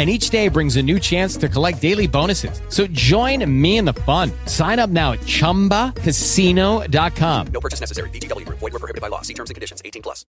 and 0.00 0.08
each 0.08 0.30
day 0.30 0.48
brings 0.48 0.76
a 0.76 0.82
new 0.82 0.98
chance 0.98 1.36
to 1.36 1.46
collect 1.46 1.82
daily 1.82 2.06
bonuses. 2.06 2.62
So 2.70 2.86
join 2.86 3.44
me 3.60 3.76
in 3.76 3.84
the 3.84 3.92
fun. 3.92 4.32
Sign 4.46 4.78
up 4.78 4.88
now 4.88 5.12
at 5.12 5.20
ChumbaCasino.com. 5.20 7.46
No 7.48 7.60
purchase 7.60 7.80
necessary. 7.80 8.08
VGW. 8.08 8.48
Void 8.48 8.72
were 8.72 8.78
prohibited 8.78 9.02
by 9.02 9.08
law. 9.08 9.20
See 9.20 9.34
terms 9.34 9.50
and 9.50 9.54
conditions. 9.54 9.82
18 9.84 10.00
plus. 10.00 10.24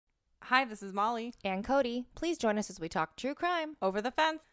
Hi, 0.44 0.64
this 0.64 0.82
is 0.82 0.94
Molly. 0.94 1.34
And 1.44 1.62
Cody, 1.62 2.06
please 2.14 2.38
join 2.38 2.56
us 2.56 2.70
as 2.70 2.80
we 2.80 2.88
talk 2.88 3.16
true 3.16 3.34
crime. 3.34 3.76
Over 3.82 4.00
the 4.00 4.10
fence. 4.10 4.47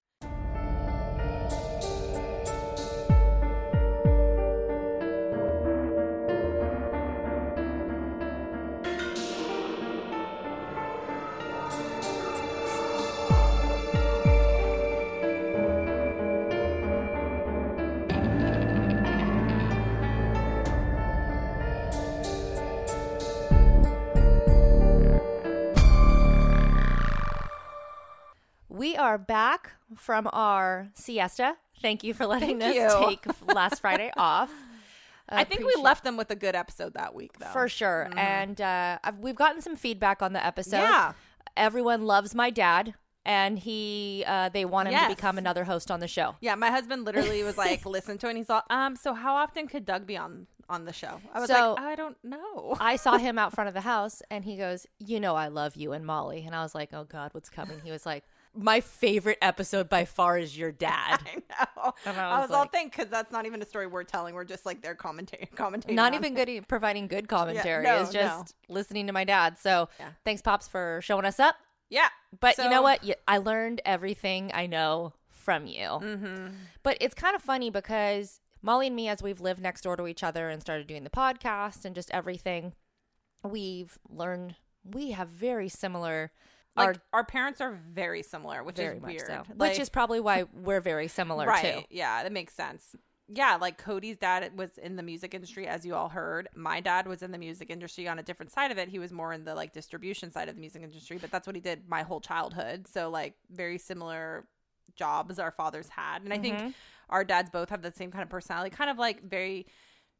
Are 29.05 29.17
back 29.19 29.71
from 29.95 30.27
our 30.33 30.89
siesta. 30.95 31.55
Thank 31.81 32.03
you 32.03 32.13
for 32.13 32.25
letting 32.25 32.59
Thank 32.59 32.79
us 32.81 32.99
you. 32.99 33.07
take 33.07 33.25
last 33.53 33.79
Friday 33.79 34.11
off. 34.17 34.51
I 35.29 35.43
think 35.43 35.61
we 35.65 35.73
left 35.81 36.03
them 36.03 36.17
with 36.17 36.29
a 36.31 36.35
good 36.35 36.55
episode 36.55 36.93
that 36.95 37.13
week, 37.15 37.37
though. 37.39 37.45
for 37.47 37.67
sure. 37.69 38.09
And 38.15 38.59
uh, 38.59 38.97
I've, 39.03 39.17
we've 39.19 39.35
gotten 39.35 39.61
some 39.61 39.75
feedback 39.75 40.21
on 40.21 40.33
the 40.33 40.43
episode. 40.45 40.77
Yeah. 40.77 41.13
Everyone 41.57 42.05
loves 42.05 42.33
my 42.35 42.49
dad, 42.49 42.95
and 43.25 43.57
he 43.59 44.23
uh, 44.27 44.49
they 44.49 44.65
want 44.65 44.87
him 44.87 44.93
Yes. 44.93 45.09
to 45.09 45.15
become 45.15 45.37
another 45.37 45.63
host 45.63 45.89
on 45.91 45.99
the 45.99 46.07
show. 46.07 46.35
Yeah, 46.41 46.55
my 46.55 46.69
husband 46.69 47.05
literally 47.05 47.43
was 47.43 47.57
like, 47.57 47.85
listen 47.85 48.17
to 48.19 48.27
it, 48.27 48.29
and 48.31 48.37
he's 48.39 48.49
all, 48.49 48.63
um, 48.69 48.95
so 48.95 49.13
how 49.13 49.35
often 49.35 49.67
could 49.67 49.85
Doug 49.85 50.05
be 50.07 50.17
on 50.17 50.47
on 50.67 50.85
the 50.85 50.93
show? 50.93 51.21
I 51.33 51.39
was 51.39 51.47
So- 51.49 51.73
like, 51.75 51.83
I 51.83 51.95
don't 51.95 52.17
know. 52.23 52.75
I 52.79 52.95
saw 52.95 53.17
him 53.19 53.37
out 53.39 53.53
front 53.53 53.67
of 53.67 53.73
the 53.75 53.81
house, 53.81 54.21
and 54.31 54.43
he 54.45 54.57
goes, 54.57 54.85
"You 54.99 55.19
know, 55.19 55.35
I 55.35 55.47
love 55.47 55.75
you 55.75 55.91
and 55.93 56.05
Molly." 56.05 56.43
And 56.45 56.55
I 56.55 56.61
was 56.63 56.73
like, 56.75 56.89
"Oh 56.93 57.03
God, 57.05 57.29
what's 57.33 57.49
coming?" 57.49 57.81
He 57.83 57.91
was 57.91 58.05
like, 58.05 58.23
"My 58.55 58.79
favorite 58.81 59.37
episode 59.41 59.89
by 59.89 60.05
far 60.05 60.37
is 60.37 60.57
your 60.57 60.71
dad." 60.71 61.19
I 61.25 61.35
know. 61.35 61.93
And 62.05 62.17
I 62.17 62.29
I 62.31 62.39
was, 62.39 62.49
was 62.49 62.55
all 62.55 62.61
like- 62.61 62.71
think 62.71 62.91
because 62.95 63.09
that's 63.09 63.31
not 63.31 63.45
even 63.45 63.61
a 63.61 63.65
story 63.65 63.87
we're 63.87 64.03
telling. 64.03 64.33
We're 64.35 64.43
just 64.45 64.65
like 64.65 64.81
they're 64.81 64.95
commentating, 64.95 65.51
commentating. 65.55 65.91
Not 65.95 66.13
even 66.13 66.37
it. 66.37 66.45
good 66.45 66.67
providing 66.67 67.07
good 67.07 67.27
commentary. 67.27 67.83
no, 67.83 68.01
it's 68.01 68.11
just 68.11 68.55
listening 68.69 69.07
to 69.07 69.13
my 69.13 69.23
dad. 69.23 69.57
So 69.59 69.89
Yeah. 69.99 70.09
thanks, 70.23 70.41
pops, 70.41 70.67
for 70.67 70.99
showing 71.03 71.25
us 71.25 71.39
up. 71.39 71.55
Yeah, 71.89 72.07
But 72.39 72.57
you 72.57 72.67
know 72.69 72.81
what? 72.81 73.05
I 73.27 73.37
learned 73.37 73.79
everything 73.85 74.49
I 74.53 74.65
know 74.65 75.13
from 75.29 75.67
you. 75.67 75.87
Mm-hmm. 75.87 76.47
But 76.81 76.97
it's 76.99 77.13
kind 77.13 77.35
of 77.35 77.41
funny 77.43 77.69
because 77.69 78.39
Molly 78.63 78.87
and 78.87 78.95
me, 78.95 79.07
as 79.07 79.21
we've 79.21 79.39
lived 79.39 79.61
next 79.61 79.81
door 79.81 79.95
to 79.95 80.07
each 80.07 80.23
other 80.23 80.49
and 80.49 80.59
started 80.61 80.87
doing 80.87 81.03
the 81.03 81.11
podcast 81.11 81.85
and 81.85 81.93
just 81.93 82.09
everything, 82.09 82.73
we've 83.43 83.99
learned 84.09 84.55
we 84.83 85.11
have 85.11 85.29
very 85.29 85.69
similar. 85.69 86.31
Like 86.75 86.87
our, 86.87 86.95
our, 87.13 87.23
parents 87.23 87.61
are 87.61 87.79
very 87.93 88.21
similar, 88.21 88.63
which 88.63 88.75
very 88.75 88.97
is 88.97 89.03
weird. 89.03 89.21
so. 89.27 89.43
Like- 89.55 89.71
which 89.71 89.79
is 89.79 89.89
probably 89.89 90.19
why 90.19 90.43
we're 90.53 90.81
very 90.81 91.07
similar 91.07 91.45
right. 91.47 91.75
too. 91.75 91.81
Yeah, 91.89 92.23
that 92.23 92.31
makes 92.31 92.53
sense. 92.53 92.95
Yeah, 93.27 93.57
like 93.59 93.77
Cody's 93.79 94.17
dad 94.17 94.55
was 94.55 94.77
in 94.77 94.97
the 94.97 95.01
music 95.03 95.33
industry, 95.33 95.67
as 95.67 95.83
you 95.85 95.95
all 95.95 96.09
heard. 96.09 96.47
My 96.53 96.79
dad 96.79 97.07
was 97.07 97.23
in 97.23 97.31
the 97.31 97.37
music 97.39 97.71
industry 97.71 98.07
on 98.07 98.19
a 98.19 98.23
different 98.23 98.51
side 98.51 98.71
of 98.71 98.77
it. 98.77 98.87
He 98.89 98.99
was 98.99 99.11
more 99.11 99.33
in 99.33 99.45
the 99.45 99.55
like 99.55 99.73
distribution 99.73 100.31
side 100.31 100.47
of 100.47 100.55
the 100.55 100.61
music 100.61 100.83
industry, 100.83 101.17
but 101.19 101.31
that's 101.31 101.47
what 101.47 101.55
he 101.55 101.61
did 101.61 101.89
my 101.89 102.03
whole 102.03 102.19
childhood. 102.21 102.87
So 102.87 103.09
like 103.09 103.33
very 103.49 103.79
similar 103.79 104.45
jobs 104.95 105.39
our 105.39 105.51
fathers 105.51 105.89
had, 105.89 106.21
and 106.23 106.31
I 106.31 106.37
Mm-hmm. 106.37 106.57
think 106.57 106.75
our 107.09 107.23
dads 107.23 107.49
both 107.49 107.69
have 107.69 107.81
the 107.81 107.91
same 107.91 108.11
kind 108.11 108.21
of 108.21 108.29
personality, 108.29 108.69
kind 108.75 108.89
of 108.91 108.97
like 108.99 109.23
very 109.23 109.65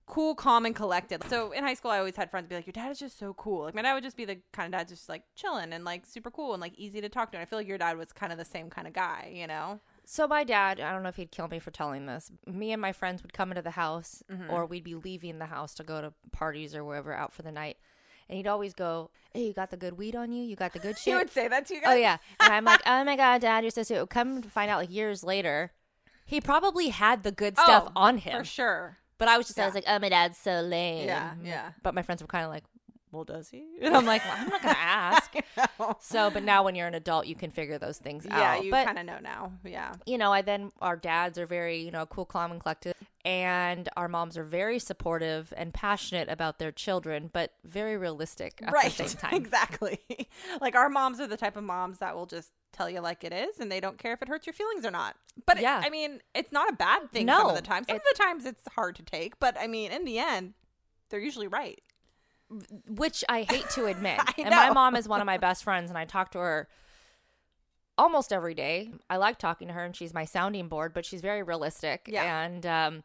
cool, 0.08 0.36
calm, 0.36 0.66
and 0.66 0.76
collected. 0.76 1.24
So 1.30 1.52
in 1.52 1.64
high 1.64 1.74
school, 1.74 1.92
I 1.92 1.98
always 2.00 2.16
had 2.16 2.30
friends 2.32 2.48
be 2.48 2.56
like, 2.56 2.66
"Your 2.68 2.74
dad 2.74 2.92
is 2.92 3.00
just 3.00 3.18
so 3.20 3.34
cool." 3.34 3.66
Like 3.66 3.76
my 3.76 3.82
dad 3.82 3.94
would 3.96 4.04
just 4.04 4.18
be 4.18 4.26
the 4.26 4.38
kind 4.54 4.74
of 4.74 4.80
dad 4.80 4.88
just 4.88 5.10
like 5.10 5.24
chilling 5.36 5.74
and 5.74 5.84
like 5.84 6.06
super 6.06 6.30
cool 6.32 6.54
and 6.54 6.62
like 6.62 6.74
easy 6.78 7.02
to 7.02 7.10
talk 7.10 7.32
to. 7.32 7.38
And 7.38 7.42
I 7.42 7.46
feel 7.46 7.58
like 7.60 7.68
your 7.68 7.78
dad 7.78 7.98
was 7.98 8.12
kind 8.14 8.32
of 8.32 8.38
the 8.38 8.46
same 8.46 8.70
kind 8.70 8.88
of 8.88 8.94
guy, 8.94 9.32
you 9.34 9.48
know? 9.48 9.80
So 10.06 10.28
my 10.28 10.44
dad, 10.44 10.80
I 10.80 10.92
don't 10.92 11.02
know 11.02 11.10
if 11.10 11.16
he'd 11.16 11.32
kill 11.32 11.48
me 11.48 11.58
for 11.58 11.72
telling 11.72 12.06
this. 12.06 12.32
Me 12.46 12.72
and 12.72 12.80
my 12.82 12.92
friends 12.92 13.24
would 13.24 13.34
come 13.34 13.50
into 13.52 13.64
the 13.64 13.72
house, 13.72 14.22
Mm-hmm. 14.32 14.52
or 14.52 14.66
we'd 14.68 14.84
be 14.84 14.94
leaving 14.96 15.40
the 15.40 15.48
house 15.48 15.74
to 15.76 15.84
go 15.84 16.00
to 16.02 16.14
parties 16.32 16.76
or 16.76 16.84
wherever 16.84 17.12
out 17.14 17.34
for 17.34 17.42
the 17.42 17.52
night, 17.52 17.78
and 18.30 18.38
he'd 18.38 18.48
always 18.48 18.74
go, 18.76 19.10
"Hey, 19.34 19.48
you 19.48 19.54
got 19.54 19.72
the 19.72 19.78
good 19.78 19.98
weed 19.98 20.16
on 20.16 20.32
you? 20.32 20.44
You 20.44 20.56
got 20.56 20.74
the 20.74 20.80
good 20.80 20.98
shit?" 21.00 21.14
He 21.14 21.16
would 21.16 21.32
say 21.32 21.48
that 21.48 21.66
to 21.68 21.74
you 21.76 21.82
guys. 21.82 21.94
Oh 21.94 21.96
yeah, 21.98 22.18
and 22.40 22.54
I'm 22.54 22.66
like, 22.66 22.82
"Oh 22.86 23.04
my 23.04 23.16
god, 23.16 23.42
dad, 23.42 23.64
you're 23.64 23.72
so 23.72 23.82
sweet." 23.82 24.08
Come 24.10 24.42
to 24.44 24.50
find 24.50 24.70
out, 24.70 24.78
like 24.80 24.92
years 24.92 25.24
later, 25.24 25.72
he 26.26 26.40
probably 26.40 26.90
had 26.90 27.24
the 27.24 27.32
good 27.32 27.58
stuff 27.58 27.86
Oh, 27.88 27.92
on 27.96 28.18
him. 28.20 28.38
for 28.40 28.46
sure. 28.46 28.98
But 29.18 29.28
I 29.28 29.38
was 29.38 29.48
just, 29.48 29.60
I 29.60 29.66
was 29.66 29.76
like, 29.76 29.86
"Oh, 29.88 29.98
my 30.00 30.10
dad's 30.10 30.38
so 30.38 30.62
lame." 30.62 31.08
Yeah, 31.08 31.34
yeah. 31.44 31.72
But 31.84 31.94
my 31.94 32.02
friends 32.02 32.22
were 32.22 32.28
kind 32.28 32.44
of 32.46 32.52
like, 32.52 32.64
"Well, 33.16 33.24
does 33.24 33.50
he?" 33.50 33.66
And 33.82 33.96
I'm 33.96 34.06
like, 34.06 34.24
well, 34.26 34.36
"I'm 34.38 34.50
not 34.50 34.62
gonna 34.62 34.76
ask." 34.78 35.34
So, 36.00 36.30
but 36.30 36.44
now 36.44 36.64
when 36.64 36.76
you're 36.76 36.88
an 36.88 36.94
adult, 36.96 37.28
you 37.28 37.36
can 37.36 37.52
figure 37.52 37.78
those 37.78 37.98
things 37.98 38.26
yeah, 38.26 38.36
out. 38.36 38.64
Yeah, 38.64 38.80
you 38.80 38.86
kind 38.86 39.00
of 39.00 39.06
know 39.06 39.20
now. 39.22 39.54
Yeah. 39.64 39.94
you 40.06 40.18
know, 40.18 40.32
I 40.32 40.42
then 40.42 40.72
our 40.82 40.96
dads 40.96 41.38
are 41.38 41.46
very, 41.46 41.80
you 41.80 41.92
know, 41.92 42.06
cool, 42.06 42.26
calm, 42.26 42.52
and 42.52 42.62
collected, 42.62 42.96
and 43.24 43.90
our 43.98 44.08
moms 44.08 44.38
are 44.38 44.44
very 44.44 44.80
supportive 44.80 45.54
and 45.58 45.74
passionate 45.74 46.30
about 46.30 46.60
their 46.60 46.72
children, 46.72 47.30
but 47.32 47.52
very 47.64 47.98
realistic 47.98 48.60
at 48.64 48.74
right. 48.74 48.92
the 48.92 49.08
same 49.08 49.18
time. 49.20 49.34
exactly. 49.34 50.00
like 50.62 50.76
our 50.76 50.90
moms 50.90 51.20
are 51.20 51.28
the 51.28 51.38
type 51.38 51.56
of 51.58 51.64
moms 51.64 52.00
that 52.00 52.16
will 52.16 52.26
just 52.28 52.50
tell 52.72 52.90
you 52.90 53.00
like 53.00 53.24
it 53.24 53.32
is 53.34 53.60
and 53.60 53.72
they 53.72 53.80
don't 53.80 53.98
care 53.98 54.14
if 54.14 54.22
it 54.22 54.28
hurts 54.28 54.46
your 54.46 54.54
feelings 54.54 54.86
or 54.86 54.92
not. 54.92 55.16
But 55.46 55.62
Yeah. 55.62 55.80
yeah. 55.80 55.88
I 55.88 55.90
mean, 55.90 56.22
it's 56.34 56.52
not 56.52 56.70
a 56.70 56.74
bad 56.74 57.12
thing 57.12 57.28
some 57.28 57.44
No, 57.44 57.50
of 57.50 57.56
the 57.56 57.62
time. 57.62 57.86
Some 57.88 57.96
of 57.96 58.02
the 58.12 58.18
times 58.18 58.46
it's 58.46 58.64
hard 58.76 58.96
to 58.98 59.04
take, 59.04 59.40
but 59.40 59.58
I 59.60 59.68
mean, 59.68 59.92
in 59.92 60.06
the 60.06 60.20
end, 60.20 60.54
they're 61.10 61.20
usually 61.20 61.48
right. 61.48 61.82
Which 62.88 63.24
I 63.28 63.42
hate 63.44 63.70
to 63.72 63.86
admit. 63.86 64.20
And 64.38 64.50
my 64.52 64.70
mom 64.72 64.96
is 64.96 65.08
one 65.08 65.22
of 65.22 65.26
my 65.26 65.38
best 65.38 65.64
friends, 65.64 65.90
and 65.90 65.98
I 65.98 66.06
talk 66.06 66.32
to 66.32 66.40
her 66.40 66.68
almost 67.98 68.32
every 68.32 68.54
day. 68.54 68.92
I 69.10 69.18
like 69.18 69.40
talking 69.40 69.68
to 69.68 69.74
her, 69.74 69.84
and 69.84 69.96
she's 69.96 70.14
my 70.14 70.26
sounding 70.26 70.68
board, 70.68 70.94
but 70.94 71.06
she's 71.06 71.22
very 71.22 71.42
realistic. 71.42 72.08
Yeah. 72.12 72.44
And 72.44 72.66
um, 72.66 73.04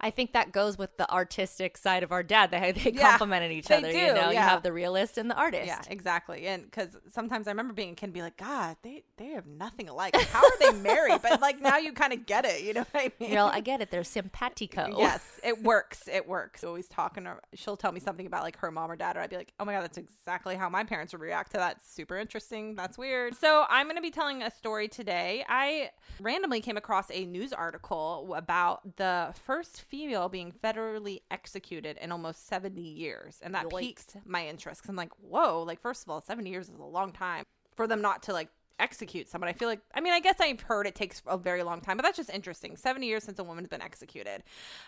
I 0.00 0.10
think 0.10 0.32
that 0.32 0.52
goes 0.52 0.78
with 0.78 0.96
the 0.96 1.10
artistic 1.10 1.76
side 1.76 2.02
of 2.02 2.12
our 2.12 2.22
dad. 2.22 2.50
They, 2.52 2.72
they 2.84 2.92
Yeah, 2.92 3.10
complemented 3.10 3.50
each 3.52 3.66
they 3.66 3.78
other. 3.78 3.90
do, 3.90 3.98
you 3.98 4.14
know, 4.14 4.30
you 4.30 4.38
have 4.38 4.62
the 4.62 4.72
realist 4.72 5.18
and 5.18 5.28
the 5.30 5.34
artist. 5.34 5.66
Yeah, 5.66 5.80
exactly. 5.88 6.46
And 6.46 6.64
because 6.64 6.96
sometimes 7.10 7.48
I 7.48 7.50
remember 7.50 7.72
being 7.74 7.90
a 7.90 7.94
kid 7.94 8.06
and 8.06 8.12
be 8.12 8.22
like, 8.22 8.36
God, 8.36 8.76
they, 8.82 9.02
they 9.16 9.26
have 9.28 9.46
nothing 9.46 9.88
alike. 9.88 10.14
How 10.16 10.40
are 10.44 10.58
they 10.60 10.72
married? 10.78 11.20
But 11.22 11.40
like 11.40 11.60
now 11.60 11.78
you 11.78 11.92
kind 11.92 12.12
of 12.12 12.26
get 12.26 12.44
it. 12.44 12.62
You 12.62 12.74
know 12.74 12.86
what 12.92 13.02
I 13.02 13.12
mean? 13.20 13.30
You 13.30 13.34
know, 13.36 13.46
I 13.48 13.60
get 13.60 13.80
it. 13.80 13.90
They're 13.90 14.04
simpatico. 14.04 14.86
Yes, 14.98 15.22
it 15.44 15.62
works. 15.62 16.08
It 16.08 16.26
works. 16.28 16.64
Always 16.64 16.88
talking. 16.88 17.24
To, 17.24 17.36
she'll 17.54 17.76
tell 17.76 17.92
me 17.92 18.00
something 18.00 18.26
about 18.26 18.42
like 18.42 18.56
her 18.58 18.70
mom 18.70 18.90
or 18.90 18.96
dad, 18.96 19.16
or 19.16 19.20
I'd 19.20 19.30
be 19.30 19.36
like, 19.36 19.52
"Oh 19.60 19.64
my 19.64 19.72
god, 19.72 19.82
that's 19.82 19.96
exactly 19.98 20.56
how 20.56 20.68
my 20.68 20.82
parents 20.84 21.12
would 21.12 21.20
react 21.22 21.52
to 21.52 21.58
that. 21.58 21.84
Super 21.84 22.16
interesting. 22.18 22.74
That's 22.74 22.98
weird." 22.98 23.34
So 23.36 23.64
I'm 23.68 23.86
going 23.86 23.96
to 23.96 24.02
be 24.02 24.10
telling 24.10 24.42
a 24.42 24.50
story 24.50 24.88
today. 24.88 25.44
I 25.48 25.90
randomly 26.20 26.60
came 26.60 26.76
across 26.76 27.10
a 27.12 27.24
news 27.26 27.52
article 27.52 28.34
about 28.36 28.96
the 28.96 29.32
first 29.44 29.82
female 29.88 30.28
being 30.28 30.52
federally 30.52 31.20
executed 31.30 31.98
in 32.00 32.12
almost 32.12 32.46
70 32.46 32.80
years, 32.80 33.40
and 33.42 33.54
that 33.54 33.68
piqued 33.70 34.16
my 34.24 34.46
interest. 34.46 34.82
Cause 34.82 34.90
I'm 34.90 34.96
like, 34.96 35.12
whoa, 35.20 35.62
like 35.62 35.80
first 35.80 36.04
of 36.04 36.10
all, 36.10 36.20
70 36.20 36.48
years 36.50 36.68
is 36.68 36.78
a 36.78 36.84
long 36.84 37.12
time 37.12 37.44
for 37.74 37.86
them 37.86 38.00
not 38.00 38.22
to 38.24 38.32
like 38.32 38.48
execute 38.78 39.28
someone. 39.28 39.48
I 39.48 39.52
feel 39.52 39.68
like, 39.68 39.80
I 39.94 40.00
mean, 40.00 40.12
I 40.12 40.20
guess 40.20 40.36
I've 40.40 40.60
heard 40.60 40.86
it 40.86 40.94
takes 40.94 41.22
a 41.26 41.36
very 41.36 41.62
long 41.62 41.80
time, 41.80 41.96
but 41.96 42.04
that's 42.04 42.16
just 42.16 42.30
interesting. 42.30 42.76
70 42.76 43.06
years 43.06 43.24
since 43.24 43.38
a 43.38 43.44
woman's 43.44 43.68
been 43.68 43.82
executed. 43.82 44.42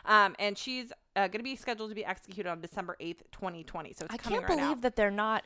Um, 0.05 0.37
and 0.39 0.57
she's 0.57 0.93
uh, 1.17 1.27
going 1.27 1.41
to 1.41 1.43
be 1.43 1.57
scheduled 1.57 1.91
to 1.91 1.95
be 1.95 2.05
executed 2.05 2.49
on 2.49 2.61
December 2.61 2.97
8th, 3.01 3.23
2020. 3.33 3.93
So 3.93 4.05
it's 4.05 4.15
I 4.15 4.17
coming 4.17 4.41
can't 4.41 4.49
right 4.49 4.59
believe 4.59 4.77
now. 4.77 4.83
that 4.83 4.97
they're 4.97 5.11
not. 5.11 5.45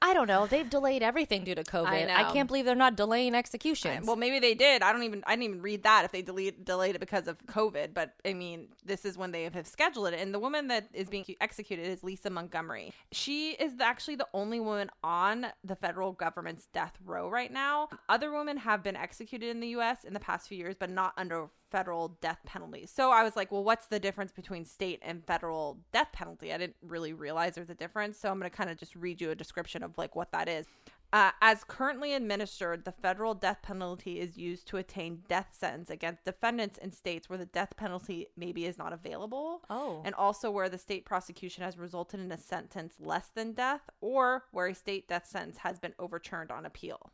I 0.00 0.14
don't 0.14 0.28
know. 0.28 0.46
They've 0.46 0.68
delayed 0.68 1.02
everything 1.02 1.44
due 1.44 1.54
to 1.54 1.64
COVID. 1.64 1.88
I, 1.88 2.22
know. 2.22 2.32
can't 2.32 2.46
believe 2.46 2.64
they're 2.64 2.74
not 2.74 2.96
delaying 2.96 3.34
executions. 3.34 4.06
Well, 4.06 4.16
maybe 4.16 4.38
they 4.38 4.54
did. 4.54 4.82
I 4.82 4.92
don't 4.92 5.02
even. 5.02 5.24
I 5.26 5.32
didn't 5.32 5.44
even 5.44 5.62
read 5.62 5.82
that 5.82 6.04
if 6.04 6.12
they 6.12 6.22
delayed 6.22 6.94
it 6.94 7.00
because 7.00 7.26
of 7.26 7.38
COVID. 7.46 7.94
But 7.94 8.14
I 8.24 8.32
mean, 8.32 8.68
this 8.84 9.04
is 9.04 9.18
when 9.18 9.32
they 9.32 9.44
have 9.44 9.66
scheduled 9.66 10.08
it. 10.08 10.20
And 10.20 10.32
the 10.32 10.38
woman 10.38 10.68
that 10.68 10.88
is 10.92 11.08
being 11.08 11.24
executed 11.40 11.86
is 11.86 12.04
Lisa 12.04 12.30
Montgomery. 12.30 12.92
She 13.12 13.50
is 13.52 13.72
actually 13.80 14.16
the 14.16 14.28
only 14.34 14.60
woman 14.60 14.90
on 15.02 15.46
the 15.64 15.74
federal 15.74 16.12
government's 16.12 16.66
death 16.66 16.96
row 17.04 17.28
right 17.28 17.52
now. 17.52 17.88
Other 18.08 18.30
women 18.30 18.56
have 18.58 18.82
been 18.82 18.96
executed 18.96 19.48
in 19.50 19.60
the 19.60 19.68
U.S. 19.68 20.04
in 20.04 20.14
the 20.14 20.20
past 20.20 20.48
few 20.48 20.58
years, 20.58 20.76
but 20.78 20.90
not 20.90 21.12
under 21.16 21.48
federal 21.70 22.16
death 22.20 22.38
penalty. 22.44 22.86
So 22.86 23.10
I 23.10 23.22
was 23.22 23.36
like, 23.36 23.52
well, 23.52 23.64
what's 23.64 23.86
the 23.86 24.00
difference 24.00 24.32
between 24.32 24.64
state 24.64 25.00
and 25.02 25.24
federal 25.24 25.78
death 25.92 26.08
penalty? 26.12 26.52
I 26.52 26.58
didn't 26.58 26.76
really 26.82 27.12
realize 27.12 27.54
there's 27.54 27.70
a 27.70 27.74
difference. 27.74 28.18
So 28.18 28.30
I'm 28.30 28.38
going 28.38 28.50
to 28.50 28.56
kind 28.56 28.70
of 28.70 28.76
just 28.76 28.94
read 28.96 29.20
you 29.20 29.30
a 29.30 29.34
description 29.34 29.82
of 29.82 29.96
like 29.98 30.16
what 30.16 30.32
that 30.32 30.48
is. 30.48 30.66
Uh, 31.10 31.30
as 31.40 31.64
currently 31.64 32.12
administered, 32.12 32.84
the 32.84 32.92
federal 32.92 33.34
death 33.34 33.62
penalty 33.62 34.20
is 34.20 34.36
used 34.36 34.66
to 34.68 34.76
attain 34.76 35.22
death 35.26 35.48
sentence 35.52 35.88
against 35.88 36.24
defendants 36.24 36.76
in 36.76 36.92
states 36.92 37.30
where 37.30 37.38
the 37.38 37.46
death 37.46 37.74
penalty 37.78 38.26
maybe 38.36 38.66
is 38.66 38.76
not 38.76 38.92
available. 38.92 39.64
Oh. 39.70 40.02
And 40.04 40.14
also 40.14 40.50
where 40.50 40.68
the 40.68 40.76
state 40.76 41.06
prosecution 41.06 41.64
has 41.64 41.78
resulted 41.78 42.20
in 42.20 42.30
a 42.30 42.36
sentence 42.36 42.94
less 43.00 43.28
than 43.28 43.52
death 43.52 43.88
or 44.02 44.44
where 44.50 44.66
a 44.66 44.74
state 44.74 45.08
death 45.08 45.26
sentence 45.26 45.58
has 45.58 45.78
been 45.78 45.94
overturned 45.98 46.50
on 46.50 46.66
appeal. 46.66 47.10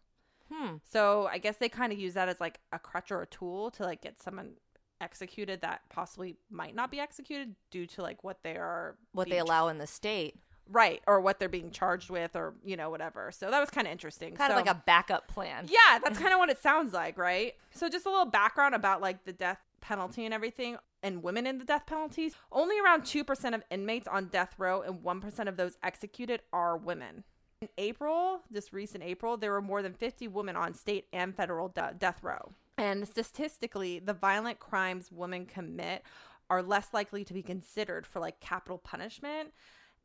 Hmm. 0.52 0.76
So 0.90 1.28
I 1.30 1.38
guess 1.38 1.56
they 1.56 1.68
kind 1.68 1.92
of 1.92 1.98
use 1.98 2.14
that 2.14 2.28
as 2.28 2.40
like 2.40 2.60
a 2.72 2.78
crutch 2.78 3.10
or 3.10 3.22
a 3.22 3.26
tool 3.26 3.70
to 3.72 3.82
like 3.84 4.02
get 4.02 4.22
someone 4.22 4.52
executed 5.00 5.60
that 5.62 5.82
possibly 5.90 6.36
might 6.50 6.74
not 6.74 6.90
be 6.90 7.00
executed 7.00 7.54
due 7.70 7.86
to 7.86 8.02
like 8.02 8.22
what 8.24 8.38
they 8.42 8.56
are 8.56 8.96
what 9.12 9.28
they 9.28 9.38
allow 9.38 9.68
in 9.68 9.78
the 9.78 9.86
state. 9.86 10.36
right 10.70 11.02
or 11.06 11.20
what 11.20 11.38
they're 11.38 11.48
being 11.48 11.70
charged 11.70 12.08
with 12.08 12.34
or 12.36 12.54
you 12.64 12.76
know 12.76 12.88
whatever 12.88 13.30
so 13.32 13.50
that 13.50 13.60
was 13.60 13.68
kind 13.70 13.86
of 13.86 13.92
interesting 13.92 14.34
Kind 14.34 14.50
So- 14.50 14.58
of 14.58 14.64
like 14.66 14.74
a 14.74 14.82
backup 14.86 15.28
plan. 15.28 15.66
yeah 15.68 15.98
that's 16.02 16.18
kind 16.18 16.32
of 16.32 16.38
what 16.38 16.48
it 16.48 16.58
sounds 16.62 16.92
like 16.94 17.18
right 17.18 17.54
so 17.74 17.88
just 17.88 18.06
a 18.06 18.08
little 18.08 18.24
background 18.24 18.74
about 18.74 19.02
like 19.02 19.24
the 19.24 19.32
death 19.32 19.58
penalty 19.82 20.24
and 20.24 20.32
everything 20.32 20.78
and 21.02 21.22
women 21.22 21.46
in 21.46 21.58
the 21.58 21.64
death 21.66 21.84
penalties 21.86 22.34
only 22.50 22.80
around 22.80 23.02
2% 23.02 23.54
of 23.54 23.62
inmates 23.70 24.08
on 24.08 24.28
death 24.28 24.54
row 24.56 24.80
and 24.80 25.00
1% 25.02 25.48
of 25.48 25.56
those 25.58 25.76
executed 25.82 26.40
are 26.50 26.78
women 26.78 27.24
in 27.64 27.68
april 27.78 28.40
this 28.50 28.72
recent 28.72 29.02
april 29.02 29.36
there 29.36 29.52
were 29.52 29.62
more 29.62 29.82
than 29.82 29.94
50 29.94 30.28
women 30.28 30.56
on 30.56 30.74
state 30.74 31.06
and 31.12 31.34
federal 31.34 31.68
de- 31.68 31.94
death 31.98 32.22
row 32.22 32.52
and 32.76 33.06
statistically 33.08 33.98
the 33.98 34.12
violent 34.12 34.58
crimes 34.58 35.10
women 35.10 35.46
commit 35.46 36.02
are 36.50 36.62
less 36.62 36.88
likely 36.92 37.24
to 37.24 37.32
be 37.32 37.42
considered 37.42 38.06
for 38.06 38.20
like 38.20 38.38
capital 38.40 38.78
punishment 38.78 39.50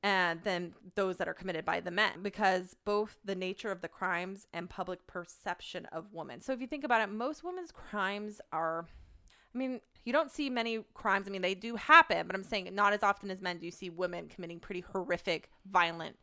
and 0.02 0.42
than 0.44 0.74
those 0.96 1.18
that 1.18 1.28
are 1.28 1.34
committed 1.34 1.66
by 1.66 1.80
the 1.82 1.92
men 1.92 2.22
because 2.22 2.76
both 2.86 3.18
the 3.26 3.36
nature 3.36 3.72
of 3.72 3.82
the 3.82 3.88
crimes 3.88 4.48
and 4.54 4.70
public 4.70 5.06
perception 5.08 5.86
of 5.88 6.14
women. 6.14 6.40
So 6.40 6.54
if 6.54 6.62
you 6.62 6.68
think 6.68 6.86
about 6.86 7.02
it, 7.02 7.12
most 7.12 7.44
women's 7.44 7.72
crimes 7.72 8.40
are 8.54 8.86
I 9.54 9.58
mean, 9.58 9.82
you 10.06 10.14
don't 10.14 10.32
see 10.32 10.50
many 10.50 10.86
crimes. 10.94 11.28
I 11.28 11.32
mean, 11.32 11.42
they 11.42 11.56
do 11.56 11.76
happen, 11.76 12.28
but 12.28 12.36
I'm 12.36 12.44
saying 12.44 12.70
not 12.74 12.94
as 12.94 13.02
often 13.02 13.32
as 13.32 13.42
men 13.42 13.58
do 13.58 13.66
you 13.66 13.72
see 13.72 13.90
women 13.90 14.28
committing 14.28 14.60
pretty 14.60 14.82
horrific, 14.82 15.50
violent 15.70 16.18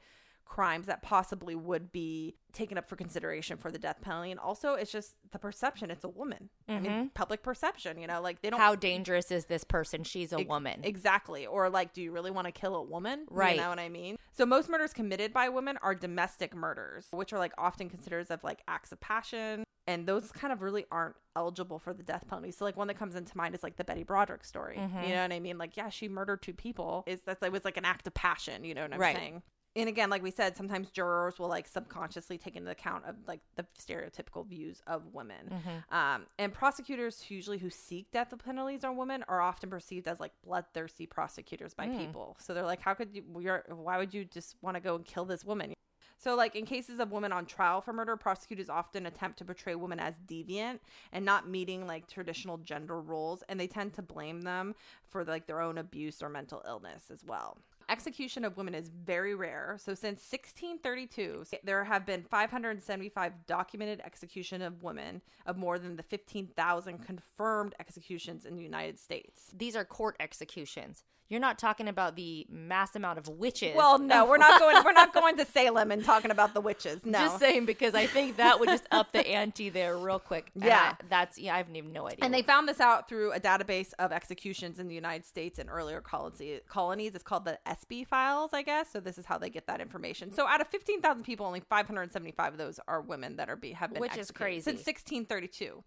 crimes 0.47 0.87
that 0.87 1.03
possibly 1.03 1.55
would 1.55 1.93
be 1.93 2.37
taken 2.53 2.79
up 2.79 2.89
for 2.89 2.97
consideration 2.97 3.59
for 3.59 3.71
the 3.71 3.79
death 3.79 4.01
penalty. 4.01 4.31
And 4.31 4.41
also, 4.41 4.75
it's 4.75 4.91
just 4.91 5.17
the 5.33 5.39
perception. 5.39 5.91
It's 5.91 6.05
a 6.05 6.09
woman. 6.09 6.49
I 6.69 6.81
mean, 6.81 7.11
public 7.15 7.43
perception, 7.43 7.99
you 7.99 8.07
know, 8.07 8.23
like 8.23 8.41
they 8.41 8.49
don't 8.51 8.59
How 8.61 8.75
dangerous 8.75 9.31
is 9.31 9.47
this 9.47 9.65
person? 9.65 10.05
She's 10.05 10.33
a 10.33 10.39
Ex- 10.39 10.49
woman. 10.49 10.81
Exactly. 10.85 11.47
Or 11.47 11.69
like, 11.69 11.93
do 11.93 12.01
you 12.01 12.13
really 12.13 12.31
want 12.31 12.47
to 12.47 12.53
kill 12.53 12.75
a 12.77 12.83
woman? 12.83 13.27
Right. 13.31 13.57
You 13.57 13.61
know 13.63 13.69
what 13.69 13.79
I 13.79 13.89
mean? 13.91 14.17
So 14.33 14.47
most 14.47 14.69
murders 14.71 14.93
committed 14.95 15.33
by 15.33 15.49
women 15.51 15.79
are 15.83 15.95
domestic 15.95 16.55
murders, 16.55 17.07
which 17.11 17.33
are 17.33 17.39
like 17.39 17.53
often 17.59 17.91
considered 17.91 18.31
of 18.31 18.43
like 18.45 18.63
acts 18.69 18.93
of 18.93 19.01
passion. 19.01 19.65
And 19.89 20.07
those 20.07 20.33
kind 20.33 20.53
of 20.53 20.63
really 20.63 20.85
aren't 20.91 21.15
eligible 21.37 21.79
for 21.79 21.93
the 21.93 22.03
death 22.03 22.27
penalty. 22.29 22.51
So 22.51 22.65
like 22.65 22.77
one 22.77 22.89
that 22.89 22.99
comes 22.99 23.15
into 23.15 23.37
mind 23.37 23.55
is 23.55 23.63
like 23.63 23.77
the 23.77 23.85
Betty 23.85 24.03
Broderick 24.03 24.45
story. 24.45 24.77
Mm-hmm. 24.79 25.03
You 25.03 25.09
know 25.11 25.23
what 25.23 25.33
I 25.33 25.39
mean? 25.41 25.59
Like, 25.59 25.77
yeah, 25.77 25.91
she 25.91 26.09
murdered 26.09 26.43
two 26.43 26.55
people. 26.55 27.05
Is 27.07 27.21
that 27.23 27.39
it 27.43 27.53
was 27.53 27.65
like 27.65 27.77
an 27.77 27.85
act 27.85 28.07
of 28.07 28.15
passion, 28.15 28.65
you 28.65 28.75
know 28.75 28.83
what 28.83 28.95
I'm 28.95 29.01
Right. 29.01 29.17
saying? 29.17 29.43
And 29.77 29.89
again, 29.91 30.09
like 30.09 30.23
we 30.23 30.31
said, 30.31 30.57
sometimes 30.57 30.91
jurors 30.91 31.39
will 31.39 31.49
like 31.49 31.69
subconsciously 31.69 32.39
take 32.39 32.57
into 32.57 32.71
account 32.71 33.05
of 33.05 33.15
like 33.29 33.41
the 33.57 33.67
stereotypical 33.79 34.47
views 34.47 34.81
of 34.87 35.03
women. 35.13 35.51
Mm-hmm. 35.53 35.95
Um, 35.95 36.27
and 36.39 36.53
prosecutors 36.53 37.23
usually 37.29 37.59
who 37.59 37.69
seek 37.69 38.11
death 38.11 38.33
penalties 38.43 38.85
on 38.85 38.97
women 38.97 39.23
are 39.29 39.41
often 39.41 39.69
perceived 39.69 40.09
as 40.09 40.19
like 40.19 40.33
bloodthirsty 40.43 41.07
prosecutors 41.07 41.75
by 41.75 41.87
Hmm. 41.87 41.99
people. 41.99 42.37
So 42.41 42.55
they're 42.55 42.65
like, 42.65 42.81
how 42.81 42.95
could 42.95 43.15
you? 43.15 43.23
Why 43.69 43.99
would 43.99 44.15
you 44.15 44.25
just 44.25 44.57
want 44.63 44.77
to 44.77 44.81
go 44.81 44.97
and 44.97 45.05
kill 45.05 45.27
this 45.27 45.45
woman? 45.45 45.75
So, 46.19 46.35
like 46.35 46.57
in 46.57 46.65
cases 46.65 46.99
of 46.99 47.13
women 47.13 47.31
on 47.31 47.45
trial 47.45 47.83
for 47.83 47.93
murder, 47.93 48.17
prosecutors 48.17 48.71
often 48.71 49.05
attempt 49.05 49.39
to 49.39 49.45
portray 49.45 49.75
women 49.75 50.01
as 50.01 50.15
deviant 50.27 50.81
and 51.13 51.25
not 51.25 51.49
meeting 51.49 51.87
like 51.87 52.09
traditional 52.09 52.57
gender 52.57 52.99
roles, 53.01 53.45
and 53.49 53.61
they 53.61 53.67
tend 53.67 53.93
to 53.95 54.03
blame 54.03 54.41
them 54.41 54.75
for 55.11 55.25
like 55.25 55.47
their 55.47 55.61
own 55.61 55.77
abuse 55.77 56.23
or 56.23 56.31
mental 56.31 56.63
illness 56.67 57.11
as 57.13 57.23
well. 57.23 57.59
Execution 57.89 58.45
of 58.45 58.57
women 58.57 58.75
is 58.75 58.89
very 58.89 59.35
rare. 59.35 59.77
So, 59.81 59.95
since 59.95 60.21
1632, 60.31 61.45
there 61.63 61.85
have 61.85 62.05
been 62.05 62.23
575 62.23 63.33
documented 63.47 64.01
execution 64.05 64.61
of 64.63 64.83
women 64.83 65.23
of 65.47 65.57
more 65.57 65.79
than 65.79 65.97
the 65.97 66.03
15,000 66.03 66.99
confirmed 67.05 67.75
executions 67.79 68.45
in 68.45 68.57
the 68.57 68.63
United 68.63 68.99
States. 68.99 69.51
These 69.57 69.77
are 69.77 69.85
court 69.85 70.17
executions. 70.19 71.05
You're 71.29 71.41
not 71.41 71.59
talking 71.59 71.89
about 71.89 72.15
the 72.15 72.47
mass 72.49 72.95
amount 72.95 73.19
of 73.19 73.27
witches. 73.27 73.75
Well, 73.75 73.99
no, 73.99 74.25
we're 74.29 74.37
not 74.37 74.61
going. 74.61 74.85
We're 74.85 74.93
not 74.93 75.13
going 75.13 75.37
to 75.39 75.45
Salem 75.45 75.91
and 75.91 76.05
talking 76.05 76.31
about 76.31 76.55
the 76.55 76.61
witches. 76.61 77.05
No, 77.05 77.19
Just 77.19 77.41
saying 77.41 77.67
because 77.67 77.95
I 77.95 78.07
think 78.07 78.37
that 78.37 78.61
would 78.61 78.69
just 78.69 78.87
up 78.93 79.13
the 79.13 79.27
ante 79.29 79.69
there 79.69 79.99
real 79.99 80.21
quick. 80.21 80.53
Yeah. 80.55 80.95
I- 81.01 81.05
that's 81.09 81.37
yeah. 81.37 81.55
I 81.55 81.59
have 81.59 81.69
even 81.75 81.93
no 81.93 82.07
idea. 82.07 82.25
And 82.25 82.33
they 82.33 82.43
found 82.43 82.69
this 82.69 82.81
out 82.81 83.09
through 83.09 83.33
a 83.33 83.41
database 83.41 83.93
of 83.99 84.13
executions 84.13 84.79
in 84.79 84.87
the 84.87 84.95
United 84.95 85.27
States 85.27 85.59
and 85.59 85.69
earlier 85.69 86.01
colonies. 86.01 87.15
It's 87.15 87.25
called 87.25 87.45
the 87.45 87.59
Espy 87.77 88.05
files, 88.05 88.51
I 88.53 88.63
guess. 88.63 88.91
So 88.91 89.01
this 89.01 89.19
is 89.19 89.27
how 89.27 89.39
they 89.39 89.51
get 89.51 89.67
that 89.67 89.81
information. 89.81 90.33
So 90.33 90.47
out 90.47 90.61
of 90.61 90.69
15,000 90.69 91.23
people, 91.23 91.47
only 91.47 91.61
575 91.61 92.53
of 92.53 92.59
those 92.59 92.81
are 92.89 93.01
women 93.01 93.37
that 93.37 93.49
are 93.49 93.57
be, 93.57 93.73
have 93.73 93.93
been 93.93 94.01
Which 94.01 94.17
is 94.17 94.31
crazy. 94.31 94.63
since 94.63 94.79
1632. 94.79 95.83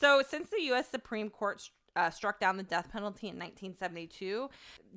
So 0.00 0.22
since 0.26 0.48
the 0.48 0.62
U.S. 0.64 0.88
Supreme 0.88 1.30
Court 1.30 1.68
uh, 1.96 2.10
struck 2.10 2.40
down 2.40 2.56
the 2.56 2.62
death 2.62 2.90
penalty 2.90 3.28
in 3.28 3.38
1972, 3.38 4.48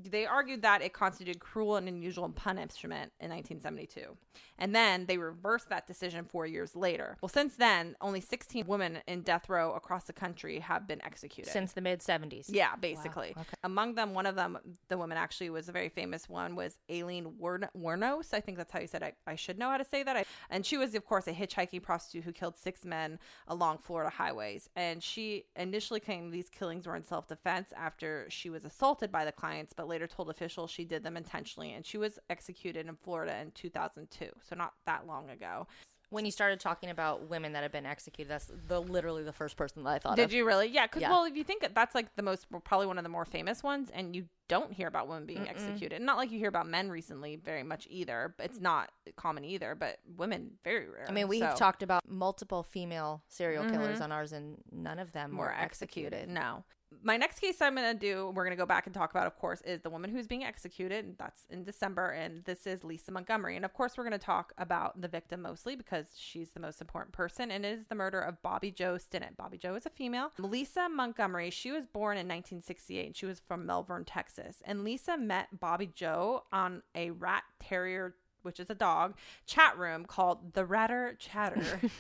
they 0.10 0.26
argued 0.26 0.62
that 0.62 0.82
it 0.82 0.94
constituted 0.94 1.40
cruel 1.40 1.76
and 1.76 1.88
unusual 1.88 2.30
punishment 2.30 3.12
in 3.20 3.30
1972. 3.30 4.18
And 4.60 4.76
then 4.76 5.06
they 5.06 5.18
reversed 5.18 5.70
that 5.70 5.88
decision 5.88 6.26
four 6.26 6.46
years 6.46 6.76
later. 6.76 7.18
Well, 7.22 7.30
since 7.30 7.56
then, 7.56 7.96
only 8.02 8.22
16 8.22 8.66
women 8.68 9.00
in 9.08 9.22
death 9.22 9.50
row 9.50 9.74
across 9.74 10.06
the 10.06 10.14
country 10.14 10.60
have 10.60 10.88
been 10.88 11.04
executed. 11.04 11.52
since 11.52 11.74
the 11.74 11.82
mid 11.82 12.00
70s. 12.00 12.46
Yeah, 12.50 12.76
basically. 12.76 13.36
Among 13.64 13.96
them, 13.96 14.14
one 14.14 14.26
of 14.26 14.36
them, 14.36 14.58
the 14.88 14.98
woman 14.98 15.18
actually 15.18 15.50
was 15.50 15.70
a 15.70 15.72
very 15.72 15.90
famous 15.90 16.28
one, 16.28 16.56
was 16.56 16.78
Aileen 16.92 17.34
Wern- 17.42 17.70
Wuornos. 17.78 18.34
I 18.34 18.40
think 18.40 18.58
that's 18.58 18.72
how 18.72 18.80
you 18.80 18.88
said 18.88 19.04
it. 19.04 19.16
I 19.28 19.36
should 19.36 19.60
know 19.60 19.70
how 19.70 19.78
to 19.78 19.86
say 19.86 20.04
that. 20.04 20.18
I, 20.18 20.26
and 20.50 20.66
she 20.66 20.78
was, 20.78 20.96
of 20.96 21.06
course, 21.06 21.28
a 21.28 21.34
hitchhiking 21.34 21.84
prostitute 21.84 22.24
who 22.24 22.32
killed 22.32 22.58
six 22.58 22.84
men 22.86 23.20
along 23.48 23.80
Florida 23.80 24.10
highways. 24.10 24.70
And 24.76 25.04
she 25.04 25.46
initially 25.56 26.00
claimed 26.00 26.32
these 26.32 26.50
killings 26.50 26.87
were 26.88 26.96
in 26.96 27.04
self 27.04 27.28
defense 27.28 27.72
after 27.76 28.26
she 28.30 28.50
was 28.50 28.66
assaulted 28.66 29.12
by 29.12 29.26
the 29.26 29.32
clients, 29.32 29.74
but 29.74 29.88
later 29.88 30.08
told 30.08 30.30
officials 30.30 30.72
she 30.72 30.86
did 30.86 31.04
them 31.04 31.18
intentionally. 31.18 31.74
And 31.74 31.86
she 31.86 31.98
was 31.98 32.18
executed 32.30 32.88
in 32.88 32.96
Florida 32.96 33.38
in 33.42 33.52
2002, 33.52 34.30
so 34.48 34.56
not 34.56 34.74
that 34.86 35.06
long 35.06 35.30
ago. 35.30 35.68
When 36.10 36.24
you 36.24 36.32
started 36.32 36.62
talking 36.62 36.90
about 36.90 37.30
women 37.30 37.52
that 37.54 37.64
have 37.64 37.72
been 37.74 37.86
executed, 37.86 38.32
that's 38.32 38.50
the 38.68 38.82
literally 38.82 39.24
the 39.24 39.34
first 39.34 39.58
person 39.58 39.84
that 39.84 39.90
I 39.90 40.00
thought 40.00 40.16
Did 40.16 40.24
of. 40.26 40.34
you 40.34 40.46
really? 40.46 40.68
Yeah, 40.70 40.86
because 40.88 41.02
Yeah. 41.02 41.10
well, 41.12 41.26
if 41.26 41.36
you 41.36 41.44
think 41.44 41.68
that's 41.76 41.94
like 41.94 42.16
the 42.16 42.24
most, 42.24 42.48
probably 42.64 42.88
one 42.88 42.98
of 42.98 43.04
the 43.04 43.10
more 43.10 43.26
famous 43.26 43.62
ones, 43.62 43.90
and 43.94 44.16
you 44.16 44.26
don't 44.48 44.72
hear 44.74 44.88
about 44.88 45.08
women 45.08 45.26
being 45.26 45.48
executed. 45.50 46.02
Not 46.02 46.18
like 46.18 46.32
you 46.32 46.40
hear 46.40 46.50
about 46.50 46.68
men 46.68 46.90
recently 46.90 47.36
very 47.36 47.64
much 47.64 47.88
either. 47.90 48.34
It's 48.40 48.60
not 48.60 48.92
common 49.16 49.44
either, 49.46 49.76
but 49.76 50.00
women 50.16 50.52
very 50.64 50.88
rare. 50.90 51.06
I 51.08 51.12
mean, 51.12 51.28
we've 51.28 51.40
So, 51.42 51.48
Mm-hmm. 51.48 51.58
talked 51.58 51.84
about 51.84 52.08
multiple 52.08 52.64
female 52.64 53.24
serial 53.28 53.70
killers 53.70 54.02
on 54.02 54.12
ours, 54.12 54.32
and 54.34 54.58
none 54.72 55.00
of 55.00 55.12
them 55.12 55.32
were 55.38 55.46
were 55.46 55.54
executed. 55.54 56.14
executed. 56.14 56.34
No. 56.34 56.64
My 57.04 57.18
next 57.18 57.40
case 57.40 57.62
I'm 57.62 57.76
going 57.76 57.94
to 57.94 58.00
do, 58.00 58.32
we're 58.34 58.46
going 58.46 58.56
to 58.56 58.60
go 58.62 58.66
back 58.66 58.86
and 58.86 58.96
talk 58.96 59.12
about, 59.12 59.28
of 59.28 59.36
course, 59.38 59.60
is 59.62 59.82
the 59.82 59.90
woman 59.90 60.10
who's 60.10 60.26
being 60.26 60.46
executed. 60.46 61.16
That's 61.20 61.42
in 61.50 61.66
December, 61.66 62.12
and 62.12 62.46
this 62.46 62.66
is 62.66 62.82
Lisa 62.86 63.12
Montgomery. 63.12 63.58
And 63.58 63.66
of 63.66 63.74
course, 63.74 63.98
we're 63.98 64.06
going 64.06 64.18
to 64.18 64.26
talk 64.26 64.54
about 64.58 65.02
the 65.02 65.10
victim 65.10 65.42
mostly 65.42 65.76
because 65.76 66.06
she's 66.16 66.52
the 66.52 66.62
most 66.62 66.80
important 66.80 67.12
person, 67.14 67.52
and 67.52 67.66
it 67.66 67.78
is 67.78 67.88
the 67.88 67.96
murder 67.96 68.22
of 68.22 68.42
Bobby 68.42 68.72
Joe 68.72 68.96
Stinnett. 68.98 69.36
Bobby 69.36 69.58
Joe 69.58 69.76
is 69.76 69.86
a 69.86 69.90
female. 69.90 70.32
Lisa 70.40 70.88
Montgomery, 70.88 71.50
she 71.50 71.72
was 71.72 71.86
born 71.86 72.14
in 72.16 72.26
1968. 72.26 73.18
She 73.18 73.26
was 73.26 73.42
from 73.46 73.66
Melbourne, 73.66 74.06
Texas. 74.06 74.37
And 74.66 74.84
Lisa 74.84 75.18
met 75.18 75.60
Bobby 75.60 75.90
Joe 75.94 76.44
on 76.52 76.84
a 76.96 77.12
rat 77.12 77.44
terrier, 77.62 78.16
which 78.44 78.60
is 78.60 78.70
a 78.70 78.76
dog, 78.76 79.16
chat 79.46 79.78
room 79.78 80.06
called 80.06 80.54
the 80.54 80.66
Ratter 80.66 81.16
Chatter. 81.20 81.82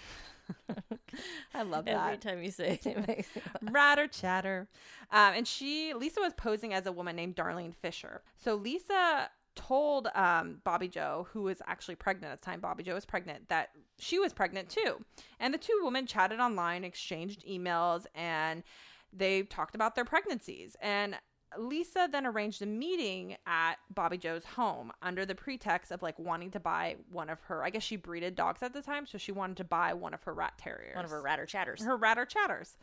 I 1.53 1.63
love 1.63 1.85
that 1.85 2.05
Every 2.05 2.17
time 2.17 2.41
you 2.41 2.51
say 2.51 2.79
it, 2.83 2.85
it 2.85 3.07
makes 3.07 3.35
me 3.35 3.41
laugh. 3.63 3.73
ratter 3.73 4.07
chatter 4.07 4.69
um, 5.11 5.33
and 5.33 5.45
she 5.45 5.93
lisa 5.93 6.21
was 6.21 6.31
posing 6.37 6.73
as 6.73 6.85
a 6.85 6.91
woman 6.93 7.17
named 7.17 7.35
darlene 7.35 7.75
fisher 7.75 8.21
so 8.37 8.55
lisa 8.55 9.29
told 9.57 10.07
um, 10.13 10.61
Bobby 10.63 10.87
Joe, 10.87 11.27
who 11.33 11.41
was 11.41 11.61
actually 11.65 11.95
pregnant 11.95 12.31
at 12.31 12.39
the 12.39 12.45
time, 12.45 12.61
Bobby 12.61 12.83
Joe 12.83 12.93
was 12.93 13.05
pregnant, 13.05 13.49
that 13.49 13.71
she 13.97 14.19
was 14.19 14.31
pregnant 14.31 14.69
too. 14.69 15.03
And 15.39 15.53
the 15.53 15.57
two 15.57 15.77
women 15.83 16.05
chatted 16.05 16.39
online, 16.39 16.83
exchanged 16.83 17.43
emails, 17.45 18.05
and 18.13 18.63
they 19.11 19.41
talked 19.41 19.73
about 19.73 19.95
their 19.95 20.05
pregnancies. 20.05 20.75
And 20.79 21.15
Lisa 21.57 22.07
then 22.11 22.25
arranged 22.25 22.61
a 22.61 22.65
meeting 22.65 23.37
at 23.45 23.75
Bobby 23.93 24.17
Joe's 24.17 24.45
home 24.45 24.91
under 25.01 25.25
the 25.25 25.35
pretext 25.35 25.91
of 25.91 26.01
like 26.01 26.17
wanting 26.19 26.51
to 26.51 26.59
buy 26.59 26.95
one 27.11 27.29
of 27.29 27.39
her, 27.43 27.63
I 27.63 27.69
guess 27.69 27.83
she 27.83 27.95
breeded 27.95 28.35
dogs 28.35 28.61
at 28.63 28.73
the 28.73 28.81
time, 28.81 29.05
so 29.05 29.17
she 29.17 29.31
wanted 29.31 29.57
to 29.57 29.63
buy 29.63 29.93
one 29.93 30.13
of 30.13 30.23
her 30.23 30.33
rat 30.33 30.53
terriers. 30.57 30.95
One 30.95 31.05
of 31.05 31.11
her 31.11 31.21
ratter 31.21 31.45
chatters. 31.45 31.81
her 31.83 31.95
ratter 31.95 32.25
chatters. 32.25 32.77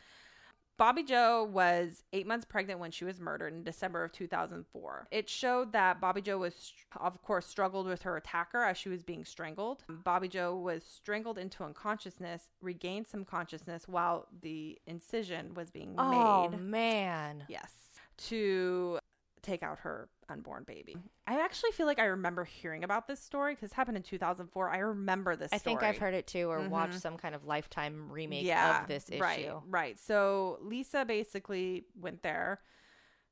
Bobby 0.77 1.05
Joe 1.05 1.45
was 1.45 2.03
eight 2.13 2.27
months 2.27 2.45
pregnant 2.45 2.81
when 2.81 2.91
she 2.91 3.05
was 3.05 3.21
murdered 3.21 3.53
in 3.53 3.63
December 3.63 4.03
of 4.03 4.11
2004. 4.11 5.07
It 5.13 5.29
showed 5.29 5.73
that 5.73 6.01
Bobby 6.01 6.21
Joe 6.21 6.39
was, 6.39 6.73
of 6.97 7.23
course, 7.23 7.47
struggled 7.47 7.87
with 7.87 8.03
her 8.03 8.17
attacker 8.17 8.61
as 8.65 8.77
she 8.77 8.89
was 8.89 9.05
being 9.05 9.25
strangled. 9.25 9.85
Bobby 9.89 10.27
Joe 10.27 10.57
was 10.57 10.83
strangled 10.83 11.39
into 11.39 11.63
unconsciousness, 11.63 12.51
regained 12.61 13.07
some 13.07 13.25
consciousness 13.25 13.87
while 13.87 14.27
the 14.43 14.77
incision 14.89 15.55
was 15.55 15.71
being 15.71 15.95
oh 15.97 16.49
made. 16.49 16.61
man. 16.61 17.45
Yes, 17.49 17.71
to 18.19 18.99
take 19.43 19.63
out 19.63 19.79
her 19.81 20.09
unborn 20.31 20.65
baby. 20.65 20.97
I 21.27 21.41
actually 21.41 21.73
feel 21.73 21.87
like 21.87 21.99
I 21.99 22.05
remember 22.07 22.45
hearing 22.45 22.83
about 22.83 23.07
this 23.07 23.21
story 23.21 23.55
because 23.55 23.73
it 23.73 23.75
happened 23.75 23.97
in 23.99 24.03
2004. 24.03 24.71
I 24.71 24.79
remember 24.79 25.37
this 25.37 25.53
I 25.53 25.59
think 25.59 25.83
I've 25.83 25.99
heard 25.99 26.15
it 26.15 26.27
too, 26.27 26.49
or 26.51 26.67
watched 26.69 26.95
Mhm. 26.95 27.01
some 27.01 27.17
kind 27.19 27.35
of 27.35 27.45
lifetime 27.45 28.11
remake 28.11 28.45
yeah, 28.47 28.83
of 28.83 28.89
this 28.89 29.11
issue. 29.11 29.21
Right, 29.21 29.53
right. 29.67 29.99
So 29.99 30.59
Lisa 30.63 31.05
basically 31.05 31.85
went 31.95 32.23
there, 32.23 32.63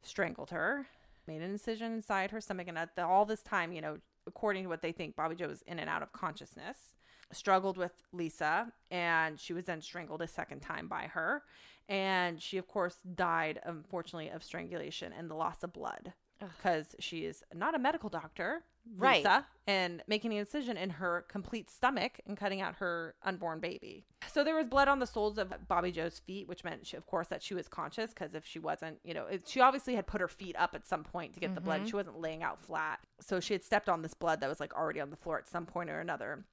strangled 0.03 0.51
her, 0.51 0.87
made 1.27 1.41
an 1.41 1.51
incision 1.51 1.93
inside 1.93 2.31
her 2.31 2.41
stomach, 2.41 2.69
and 2.69 2.77
at 2.77 2.95
the, 2.95 3.07
all 3.07 3.25
this 3.25 3.43
time, 3.43 3.73
you 3.73 3.81
know, 3.81 3.97
according 4.27 4.65
to 4.65 4.69
what 4.69 4.83
they 4.83 4.93
think, 4.93 5.17
Bobby 5.17 5.35
Joe 5.35 5.49
was 5.49 5.63
in 5.63 5.79
and 5.79 5.89
out 5.89 6.03
of 6.03 6.13
consciousness. 6.13 6.95
Struggled 7.33 7.77
with 7.77 7.93
Lisa, 8.13 8.73
and 8.91 9.41
she 9.41 9.53
was 9.53 9.65
then 9.65 9.81
strangled 9.81 10.23
a 10.23 10.29
second 10.29 10.61
time 10.61 10.89
by 10.89 11.05
her, 11.05 11.43
and 11.89 12.41
she, 12.41 12.59
of 12.59 12.69
course, 12.69 12.97
died 13.15 13.61
unfortunately 13.65 14.29
of 14.29 14.43
strangulation 14.43 15.13
and 15.13 15.31
the 15.31 15.35
loss 15.35 15.63
of 15.63 15.73
blood 15.73 16.13
because 16.57 16.95
she 16.99 17.25
is 17.25 17.43
not 17.55 17.75
a 17.75 17.79
medical 17.79 18.09
doctor, 18.09 18.65
Right. 18.97 19.19
Lisa, 19.19 19.47
and 19.69 20.03
making 20.09 20.33
an 20.33 20.39
incision 20.39 20.77
in 20.77 20.91
her 20.91 21.25
complete 21.29 21.71
stomach 21.71 22.19
and 22.27 22.37
cutting 22.37 22.61
out 22.61 22.75
her 22.77 23.15
unborn 23.23 23.61
baby. 23.61 24.05
So 24.33 24.43
there 24.43 24.57
was 24.57 24.67
blood 24.67 24.89
on 24.89 24.99
the 24.99 25.07
soles 25.07 25.39
of 25.39 25.53
Bobby 25.69 25.93
Joe's 25.93 26.19
feet, 26.19 26.49
which 26.49 26.65
meant, 26.65 26.87
she, 26.87 26.97
of 26.97 27.07
course, 27.07 27.29
that 27.29 27.43
she 27.43 27.55
was 27.55 27.69
conscious 27.69 28.13
because 28.13 28.35
if 28.35 28.45
she 28.45 28.59
wasn't, 28.59 28.99
you 29.05 29.15
know, 29.15 29.27
it, 29.27 29.47
she 29.47 29.61
obviously 29.61 29.95
had 29.95 30.07
put 30.09 30.21
her 30.21 30.27
feet 30.27 30.57
up 30.59 30.75
at 30.75 30.85
some 30.85 31.05
point 31.05 31.35
to 31.35 31.41
get 31.41 31.55
the 31.55 31.61
blood. 31.61 31.81
Mm-hmm. 31.83 31.91
She 31.91 31.97
wasn't 31.97 32.21
laying 32.21 32.43
out 32.43 32.61
flat. 32.61 32.99
So 33.21 33.39
she 33.39 33.55
had 33.55 33.63
stepped 33.63 33.89
on 33.89 34.03
this 34.03 34.15
blood 34.15 34.41
that 34.41 34.49
was 34.49 34.59
like 34.59 34.75
already 34.75 35.01
on 35.01 35.11
the 35.11 35.17
floor 35.17 35.39
at 35.39 35.49
some 35.49 35.65
point 35.65 35.91
or 35.91 36.01
another. 36.01 36.45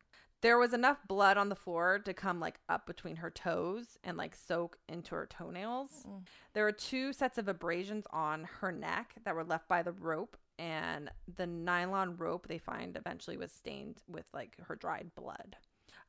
There 0.41 0.57
was 0.57 0.73
enough 0.73 0.99
blood 1.07 1.37
on 1.37 1.49
the 1.49 1.55
floor 1.55 1.99
to 1.99 2.13
come 2.13 2.39
like 2.39 2.59
up 2.69 2.85
between 2.85 3.17
her 3.17 3.29
toes 3.29 3.97
and 4.03 4.15
like 4.15 4.35
soak 4.35 4.77
into 4.87 5.15
her 5.15 5.27
toenails. 5.27 6.05
There 6.53 6.63
were 6.63 6.71
two 6.71 7.11
sets 7.11 7.37
of 7.37 7.47
abrasions 7.47 8.05
on 8.11 8.47
her 8.61 8.71
neck 8.71 9.15
that 9.25 9.35
were 9.35 9.43
left 9.43 9.67
by 9.67 9.83
the 9.83 9.91
rope, 9.91 10.37
and 10.57 11.11
the 11.35 11.45
nylon 11.45 12.15
rope 12.15 12.47
they 12.47 12.57
find 12.57 12.95
eventually 12.95 13.35
was 13.37 13.51
stained 13.51 14.01
with 14.07 14.25
like 14.33 14.55
her 14.67 14.75
dried 14.75 15.13
blood. 15.15 15.57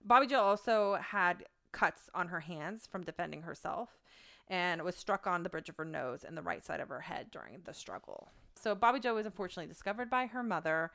Bobby 0.04 0.28
Jill 0.28 0.40
also 0.40 0.94
had 1.02 1.44
cuts 1.72 2.02
on 2.14 2.28
her 2.28 2.40
hands 2.40 2.86
from 2.86 3.02
defending 3.02 3.42
herself 3.42 3.98
and 4.48 4.82
was 4.82 4.96
struck 4.96 5.26
on 5.26 5.42
the 5.42 5.48
bridge 5.48 5.68
of 5.68 5.76
her 5.76 5.84
nose 5.84 6.24
and 6.24 6.36
the 6.36 6.42
right 6.42 6.64
side 6.64 6.80
of 6.80 6.88
her 6.88 7.00
head 7.00 7.30
during 7.30 7.60
the 7.64 7.74
struggle. 7.74 8.28
So 8.54 8.74
Bobby 8.74 9.00
Joe 9.00 9.14
was 9.14 9.26
unfortunately 9.26 9.72
discovered 9.72 10.10
by 10.10 10.26
her 10.26 10.42
mother, 10.42 10.90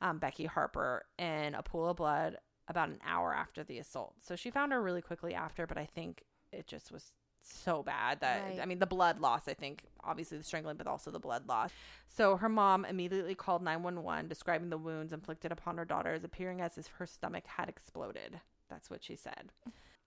um, 0.00 0.18
Becky 0.18 0.46
Harper, 0.46 1.04
in 1.18 1.54
a 1.54 1.62
pool 1.62 1.90
of 1.90 1.96
blood 1.96 2.38
about 2.68 2.88
an 2.88 2.98
hour 3.06 3.34
after 3.34 3.62
the 3.64 3.78
assault. 3.78 4.14
So 4.20 4.36
she 4.36 4.50
found 4.50 4.72
her 4.72 4.82
really 4.82 5.02
quickly 5.02 5.34
after, 5.34 5.66
but 5.66 5.78
I 5.78 5.86
think 5.86 6.22
it 6.52 6.66
just 6.66 6.90
was 6.90 7.12
so 7.46 7.82
bad 7.82 8.20
that 8.20 8.42
Right. 8.42 8.60
I 8.60 8.64
mean 8.64 8.78
the 8.78 8.86
blood 8.86 9.20
loss 9.20 9.48
I 9.48 9.52
think 9.52 9.82
obviously 10.02 10.38
the 10.38 10.44
strangling 10.44 10.76
but 10.76 10.86
also 10.86 11.10
the 11.10 11.18
blood 11.18 11.46
loss. 11.46 11.70
So 12.08 12.36
her 12.36 12.48
mom 12.48 12.84
immediately 12.86 13.34
called 13.34 13.62
911 13.62 14.28
describing 14.28 14.70
the 14.70 14.78
wounds 14.78 15.12
inflicted 15.12 15.52
upon 15.52 15.76
her 15.76 15.84
daughter 15.84 16.14
as 16.14 16.24
appearing 16.24 16.62
as 16.62 16.78
if 16.78 16.86
her 16.98 17.06
stomach 17.06 17.44
had 17.46 17.68
exploded. 17.68 18.40
That's 18.70 18.88
what 18.88 19.04
she 19.04 19.14
said. 19.14 19.52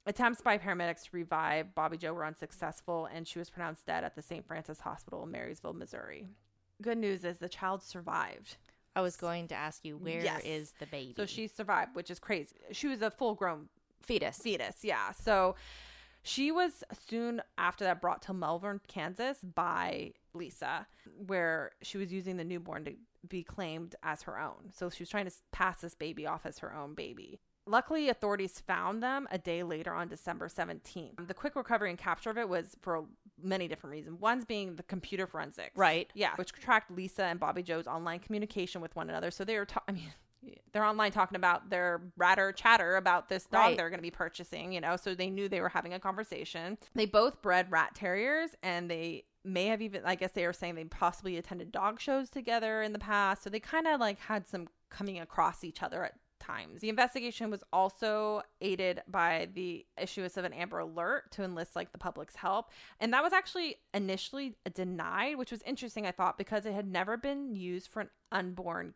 Attempts 0.08 0.42
by 0.42 0.58
paramedics 0.58 1.04
to 1.04 1.10
revive 1.12 1.76
Bobby 1.76 1.98
Joe 1.98 2.14
were 2.14 2.26
unsuccessful 2.26 3.08
and 3.14 3.28
she 3.28 3.40
was 3.40 3.50
pronounced 3.50 3.86
dead 3.86 4.04
at 4.04 4.16
the 4.16 4.22
St. 4.22 4.48
Francis 4.48 4.80
Hospital 4.80 5.24
in 5.24 5.32
Marysville, 5.32 5.74
Missouri. 5.74 6.26
Good 6.82 6.98
news 6.98 7.24
is 7.24 7.38
the 7.38 7.50
child 7.50 7.84
survived. 7.84 8.58
I 8.98 9.02
was 9.02 9.16
going 9.16 9.48
to 9.50 9.56
ask 9.56 9.86
you, 9.86 9.96
where 9.98 10.18
is 10.18 10.24
Yes. 10.24 10.74
the 10.80 10.88
baby? 10.88 11.14
So 11.16 11.26
she 11.28 11.48
survived, 11.48 11.96
which 11.96 12.10
is 12.10 12.18
crazy. 12.20 12.56
She 12.72 12.88
was 12.88 13.02
a 13.04 13.12
full 13.12 13.36
grown 13.36 13.70
fetus. 14.02 14.38
fetus, 14.40 14.84
yeah. 14.84 15.12
So 15.12 15.56
she 16.24 16.52
was 16.52 16.84
soon 17.08 17.42
after 17.58 17.84
that 17.86 18.02
brought 18.02 18.24
to 18.24 18.34
Melbourne, 18.34 18.82
Kansas 18.88 19.38
by 19.44 20.14
Lisa, 20.34 20.88
where 21.28 21.72
she 21.84 21.98
was 22.00 22.12
using 22.12 22.38
the 22.38 22.44
newborn 22.44 22.86
to 22.86 22.94
be 23.30 23.44
claimed 23.44 23.96
as 24.02 24.24
her 24.24 24.40
own. 24.40 24.72
So 24.74 24.90
she 24.90 25.04
was 25.04 25.10
trying 25.10 25.26
to 25.28 25.34
pass 25.52 25.82
this 25.82 25.94
baby 25.94 26.26
off 26.26 26.46
as 26.46 26.58
her 26.60 26.74
own 26.76 26.96
baby. 26.96 27.40
Luckily, 27.68 28.08
authorities 28.10 28.60
found 28.62 29.04
them 29.04 29.28
a 29.30 29.38
day 29.38 29.62
later 29.62 29.94
on 29.94 30.08
December 30.08 30.48
17th. 30.48 31.28
The 31.28 31.34
quick 31.34 31.56
recovery 31.56 31.90
and 31.90 32.00
capture 32.00 32.30
of 32.30 32.38
it 32.38 32.48
was 32.48 32.76
for 32.82 33.04
many 33.42 33.68
different 33.68 33.92
reasons. 33.92 34.20
One's 34.20 34.46
being 34.46 34.76
the 34.76 34.84
computer 34.84 35.28
forensics. 35.28 35.76
Right. 35.76 36.10
Yeah, 36.14 36.32
which 36.36 36.52
tracked 36.52 36.92
Lisa 36.92 37.24
and 37.24 37.40
Bobby 37.40 37.64
Joe's 37.64 37.88
online 37.88 38.20
communication 38.20 38.82
with 38.82 38.96
one 38.96 39.10
another. 39.10 39.32
So 39.32 39.44
they 39.44 39.58
were, 39.58 39.66
ta- 39.66 39.84
I 39.88 39.92
mean, 39.92 40.12
they're 40.72 40.84
online 40.86 41.12
talking 41.12 41.36
about 41.36 41.70
their 41.70 42.02
ratter 42.16 42.52
chatter 42.52 42.96
about 42.96 43.28
this 43.30 43.46
dog 43.46 43.62
Right. 43.62 43.78
they're 43.78 43.90
going 43.90 44.00
to 44.00 44.04
be 44.04 44.12
purchasing, 44.12 44.72
you 44.72 44.82
know, 44.82 44.96
so 44.96 45.14
they 45.16 45.30
knew 45.30 45.50
they 45.50 45.62
were 45.62 45.70
having 45.70 45.94
a 45.94 46.00
conversation. 46.00 46.78
They 46.96 47.06
both 47.06 47.42
bred 47.42 47.72
rat 47.72 47.96
terriers 47.96 48.52
and 48.64 48.90
they 48.90 49.26
may 49.44 49.66
have 49.68 49.82
even, 49.82 50.04
I 50.06 50.16
guess 50.16 50.32
they 50.32 50.46
were 50.46 50.54
saying 50.54 50.76
they 50.76 50.84
possibly 50.86 51.38
attended 51.38 51.72
dog 51.72 52.00
shows 52.00 52.30
together 52.30 52.82
in 52.82 52.94
the 52.94 53.00
past. 53.00 53.44
So 53.44 53.50
they 53.50 53.60
kind 53.60 53.88
of 53.88 54.00
like 54.00 54.20
had 54.20 54.48
some 54.48 54.68
coming 54.90 55.20
across 55.20 55.64
each 55.64 55.84
other 55.84 56.04
at 56.06 56.14
times. 56.48 56.82
The 56.82 56.90
investigation 56.90 57.50
was 57.52 57.64
also 57.74 58.42
aided 58.62 59.02
by 59.08 59.50
the 59.54 59.86
issuance 60.02 60.38
of 60.38 60.46
an 60.46 60.54
Amber 60.54 60.80
Alert 60.80 61.32
to 61.34 61.44
enlist 61.44 61.76
like 61.76 61.92
the 61.92 61.98
public's 61.98 62.36
help. 62.36 62.72
And 63.00 63.14
that 63.14 63.24
was 63.24 63.34
actually 63.34 63.78
initially 63.94 64.56
denied, 64.74 65.38
which 65.38 65.52
was 65.52 65.62
interesting, 65.64 66.06
I 66.06 66.12
thought, 66.12 66.38
because 66.38 66.66
it 66.66 66.74
had 66.74 66.88
never 66.88 67.18
been 67.18 67.56
used 67.56 67.88
for 67.90 68.02
an 68.02 68.10
unborn 68.32 68.94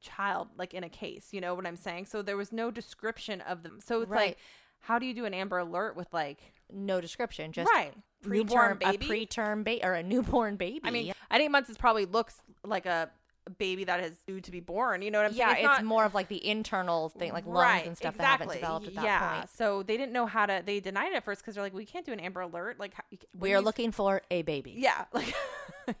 child, 0.00 0.48
like 0.56 0.74
in 0.74 0.84
a 0.84 0.88
case. 0.88 1.28
You 1.32 1.40
know 1.40 1.54
what 1.54 1.66
I'm 1.66 1.76
saying? 1.76 2.06
So 2.06 2.22
there 2.22 2.36
was 2.36 2.52
no 2.52 2.70
description 2.70 3.40
of 3.42 3.62
them. 3.62 3.78
So 3.80 4.02
it's 4.02 4.10
Right. 4.10 4.28
like, 4.28 4.38
how 4.80 4.98
do 4.98 5.06
you 5.06 5.14
do 5.14 5.24
an 5.24 5.34
Amber 5.34 5.58
Alert 5.58 5.94
with 5.96 6.12
like, 6.12 6.40
No 6.72 7.00
description, 7.02 7.52
just 7.52 7.70
right, 7.72 7.92
newborn 8.24 8.76
preterm 8.76 8.78
baby? 8.78 9.06
a 9.06 9.26
preterm 9.26 9.62
baby 9.62 9.84
or 9.84 9.92
a 9.92 10.02
newborn 10.02 10.56
baby. 10.56 10.80
I 10.84 10.90
mean, 10.90 11.12
at 11.30 11.40
eight 11.40 11.50
months, 11.50 11.68
it 11.70 11.78
probably 11.78 12.06
looks 12.06 12.34
like 12.64 12.86
a 12.86 13.10
baby 13.58 13.84
that 13.84 14.00
is 14.00 14.18
due 14.26 14.40
to 14.40 14.50
be 14.50 14.60
born. 14.60 15.02
You 15.02 15.10
know 15.10 15.18
what 15.20 15.30
I'm 15.30 15.36
yeah, 15.36 15.52
saying? 15.54 15.64
it's, 15.64 15.78
not- 15.78 15.84
more 15.84 16.04
of 16.04 16.14
like 16.14 16.28
the 16.28 16.44
internal 16.46 17.08
thing, 17.08 17.32
like 17.32 17.46
lungs 17.46 17.86
and 17.86 17.96
stuff 17.96 18.16
that 18.16 18.24
haven't 18.24 18.52
developed 18.52 18.88
at 18.88 18.94
that 18.94 19.04
yeah. 19.04 19.36
point. 19.36 19.50
So 19.50 19.82
they 19.82 19.96
didn't 19.96 20.12
know 20.12 20.26
how 20.26 20.46
to. 20.46 20.62
They 20.64 20.80
denied 20.80 21.12
it 21.12 21.16
at 21.16 21.24
first 21.24 21.42
because 21.42 21.54
they're 21.54 21.64
like, 21.64 21.74
we 21.74 21.84
can't 21.84 22.06
do 22.06 22.12
an 22.12 22.20
Amber 22.20 22.40
Alert. 22.40 22.78
Like, 22.78 22.94
how- 22.94 23.04
we 23.38 23.52
are 23.52 23.58
you- 23.58 23.64
looking 23.64 23.92
for 23.92 24.22
a 24.30 24.42
baby. 24.42 24.74
Yeah, 24.76 25.04
like 25.12 25.34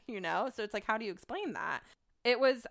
you 0.06 0.20
know. 0.20 0.50
So 0.54 0.62
it's 0.62 0.74
like, 0.74 0.84
how 0.84 0.98
do 0.98 1.04
you 1.04 1.12
explain 1.12 1.54
that? 1.54 1.80
It 2.24 2.38
was 2.38 2.66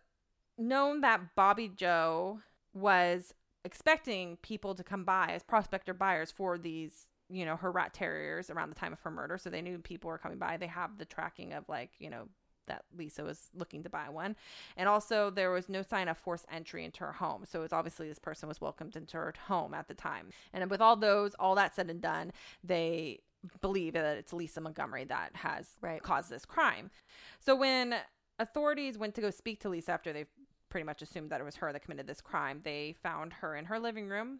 known 0.57 1.01
that 1.01 1.35
Bobby 1.35 1.69
Joe 1.75 2.39
was 2.73 3.33
expecting 3.65 4.37
people 4.37 4.75
to 4.75 4.83
come 4.83 5.03
by 5.03 5.31
as 5.33 5.43
prospector 5.43 5.93
buyers 5.93 6.31
for 6.31 6.57
these 6.57 7.07
you 7.29 7.45
know 7.45 7.55
her 7.55 7.71
rat 7.71 7.93
terriers 7.93 8.49
around 8.49 8.69
the 8.69 8.75
time 8.75 8.91
of 8.91 8.99
her 9.01 9.11
murder 9.11 9.37
so 9.37 9.49
they 9.49 9.61
knew 9.61 9.77
people 9.77 10.09
were 10.09 10.17
coming 10.17 10.37
by 10.37 10.57
they 10.57 10.67
have 10.67 10.97
the 10.97 11.05
tracking 11.05 11.53
of 11.53 11.63
like 11.69 11.91
you 11.99 12.09
know 12.09 12.27
that 12.67 12.83
Lisa 12.95 13.23
was 13.23 13.49
looking 13.53 13.83
to 13.83 13.89
buy 13.89 14.09
one. 14.09 14.35
And 14.77 14.87
also, 14.87 15.29
there 15.29 15.51
was 15.51 15.69
no 15.69 15.81
sign 15.81 16.07
of 16.07 16.17
forced 16.17 16.45
entry 16.51 16.85
into 16.85 17.01
her 17.01 17.13
home. 17.13 17.45
So 17.45 17.63
it's 17.63 17.73
obviously 17.73 18.07
this 18.07 18.19
person 18.19 18.47
was 18.47 18.61
welcomed 18.61 18.95
into 18.95 19.17
her 19.17 19.33
home 19.47 19.73
at 19.73 19.87
the 19.87 19.93
time. 19.93 20.29
And 20.53 20.69
with 20.69 20.81
all 20.81 20.95
those, 20.95 21.33
all 21.35 21.55
that 21.55 21.75
said 21.75 21.89
and 21.89 22.01
done, 22.01 22.31
they 22.63 23.19
believe 23.59 23.93
that 23.93 24.17
it's 24.17 24.33
Lisa 24.33 24.61
Montgomery 24.61 25.05
that 25.05 25.35
has 25.35 25.67
Right. 25.81 26.01
caused 26.01 26.29
this 26.29 26.45
crime. 26.45 26.91
So 27.39 27.55
when 27.55 27.95
authorities 28.39 28.97
went 28.97 29.15
to 29.15 29.21
go 29.21 29.31
speak 29.31 29.59
to 29.61 29.69
Lisa 29.69 29.91
after 29.91 30.13
they 30.13 30.25
pretty 30.69 30.85
much 30.85 31.01
assumed 31.01 31.29
that 31.31 31.41
it 31.41 31.43
was 31.43 31.55
her 31.57 31.73
that 31.73 31.81
committed 31.81 32.07
this 32.07 32.21
crime, 32.21 32.61
they 32.63 32.95
found 33.03 33.33
her 33.33 33.55
in 33.55 33.65
her 33.65 33.79
living 33.79 34.07
room 34.07 34.39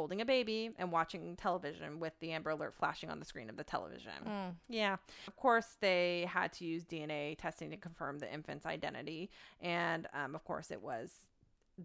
holding 0.00 0.22
a 0.22 0.24
baby 0.24 0.70
and 0.78 0.90
watching 0.90 1.36
television 1.36 2.00
with 2.00 2.14
the 2.20 2.32
Amber 2.32 2.48
Alert 2.48 2.74
flashing 2.74 3.10
on 3.10 3.18
the 3.18 3.24
screen 3.26 3.50
of 3.50 3.58
the 3.58 3.64
television. 3.64 4.12
Mm. 4.26 4.54
Yeah. 4.70 4.96
Of 5.28 5.36
course, 5.36 5.76
they 5.82 6.26
had 6.26 6.54
to 6.54 6.64
use 6.64 6.86
DNA 6.86 7.36
testing 7.36 7.68
to 7.68 7.76
confirm 7.76 8.18
the 8.18 8.32
infant's 8.32 8.64
identity. 8.64 9.28
And 9.60 10.08
um, 10.14 10.34
of 10.34 10.42
course, 10.44 10.70
it 10.70 10.80
was 10.80 11.12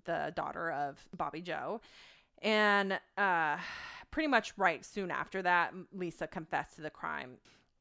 the 0.06 0.32
daughter 0.34 0.72
of 0.72 0.98
Bobby 1.18 1.42
Joe. 1.42 1.82
And 2.42 2.98
uh, 3.18 3.58
pretty 4.12 4.28
much 4.28 4.54
right 4.56 4.86
soon 4.86 5.12
after 5.12 5.42
that, 5.42 5.74
Lisa 5.92 6.26
confessed 6.26 6.78
to 6.78 6.84
the 6.84 6.90
crime. 6.90 7.32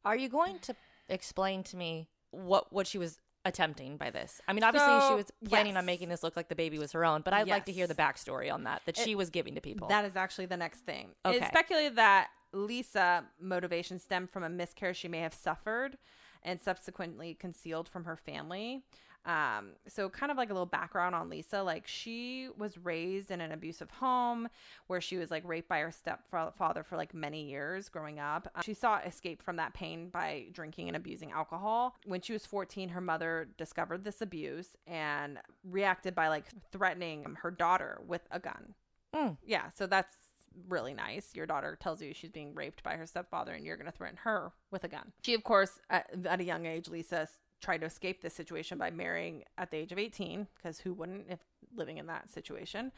Are 0.05 0.17
you 0.17 0.29
going 0.29 0.59
to 0.63 0.75
explain 1.09 1.63
to 1.63 1.77
me 1.77 2.09
what 2.33 2.73
what 2.73 2.89
she 2.89 2.99
was 2.99 3.21
attempting 3.45 3.97
by 3.97 4.11
this? 4.11 4.41
I 4.49 4.53
mean, 4.53 4.65
obviously 4.65 5.09
she 5.09 5.15
was 5.15 5.31
planning 5.49 5.73
yes. 5.73 5.79
on 5.79 5.87
making 5.87 6.09
this 6.09 6.23
look 6.23 6.37
like 6.37 6.49
the 6.49 6.55
baby 6.55 6.79
was 6.79 6.93
her 6.93 7.05
own, 7.05 7.23
but 7.23 7.35
I'd 7.35 7.49
like 7.49 7.67
to 7.67 7.73
hear 7.73 7.87
the 7.87 7.95
backstory 7.95 8.53
on 8.53 8.65
that 8.65 8.83
that 8.87 8.97
she 8.97 9.15
was 9.15 9.31
giving 9.31 9.55
to 9.55 9.61
people. 9.61 9.89
That 9.89 10.05
is 10.05 10.17
actually 10.17 10.47
the 10.47 10.57
next 10.57 10.81
thing. 10.81 11.11
Okay. 11.25 11.39
It's 11.39 11.47
speculated 11.47 11.97
that 11.97 12.29
Lisa 12.53 13.25
motivation 13.41 13.99
stemmed 13.99 14.31
from 14.31 14.45
a 14.45 14.49
miscarriage 14.49 14.97
she 14.97 15.09
may 15.09 15.21
have 15.21 15.35
suffered 15.35 15.99
and 16.45 16.61
subsequently 16.61 17.35
concealed 17.35 17.89
from 17.89 18.05
her 18.05 18.17
family. 18.17 18.83
Um, 19.27 19.71
so 19.89 20.11
kind 20.11 20.31
of 20.31 20.37
like 20.37 20.51
a 20.51 20.53
little 20.53 20.67
background 20.67 21.15
on 21.15 21.31
Lisa, 21.31 21.63
like 21.63 21.87
she 21.87 22.49
was 22.59 22.77
raised 22.77 23.31
in 23.31 23.41
an 23.41 23.53
abusive 23.53 23.91
home 23.91 24.49
where 24.87 25.01
she 25.01 25.17
was 25.17 25.31
like 25.31 25.43
raped 25.47 25.69
by 25.69 25.79
her 25.79 25.91
stepfather 25.91 26.83
for 26.83 26.97
like 26.97 27.15
many 27.15 27.45
years 27.45 27.89
growing 27.89 28.19
up. 28.21 28.49
Uh, 28.55 28.61
she 28.61 28.75
sought 28.75 29.07
escape 29.07 29.43
from 29.43 29.57
that 29.57 29.73
pain 29.73 30.11
by 30.11 30.47
drinking 30.53 30.89
and 30.89 30.97
abusing 30.97 31.33
alcohol. 31.33 31.97
When 32.05 32.21
she 32.21 32.35
was 32.35 32.45
14, 32.45 32.91
her 32.91 33.01
mother 33.01 33.49
discovered 33.57 34.05
this 34.05 34.21
abuse 34.21 34.77
and 34.87 35.39
reacted 35.65 36.15
by 36.15 36.29
like 36.29 36.45
threatening 36.71 37.37
her 37.41 37.51
daughter 37.51 38.01
with 38.07 38.23
a 38.31 38.39
gun. 38.39 38.75
Mm. 39.15 39.39
Yeah, 39.47 39.71
so 39.75 39.87
that's 39.87 40.15
really 40.69 40.95
nice. 40.95 41.35
Your 41.35 41.47
daughter 41.47 41.77
tells 41.81 42.01
you 42.03 42.13
she's 42.15 42.31
being 42.31 42.55
raped 42.55 42.83
by 42.83 42.97
her 42.97 43.07
stepfather, 43.07 43.53
and 43.53 43.65
you're 43.65 43.77
going 43.77 43.91
to 43.91 43.97
threaten 43.97 44.19
her 44.25 44.53
with 44.71 44.85
a 44.85 44.89
gun. 44.89 45.13
She, 45.23 45.35
of 45.35 45.45
course, 45.45 45.79
at, 45.91 46.11
at 46.27 46.41
a 46.41 46.45
young 46.45 46.67
age, 46.67 46.89
Lisa 46.89 47.29
tried 47.61 47.79
to 47.79 47.87
escape 47.87 48.21
this 48.21 48.35
situation 48.35 48.77
by 48.79 48.91
marrying 48.91 49.45
at 49.59 49.71
the 49.71 49.77
age 49.79 49.93
of 49.93 49.99
18, 49.99 50.47
because 50.57 50.79
who 50.79 50.93
wouldn't 50.93 51.27
if 51.31 51.41
living 51.75 51.99
in 51.99 52.07
that 52.07 52.31
situation? 52.31 52.93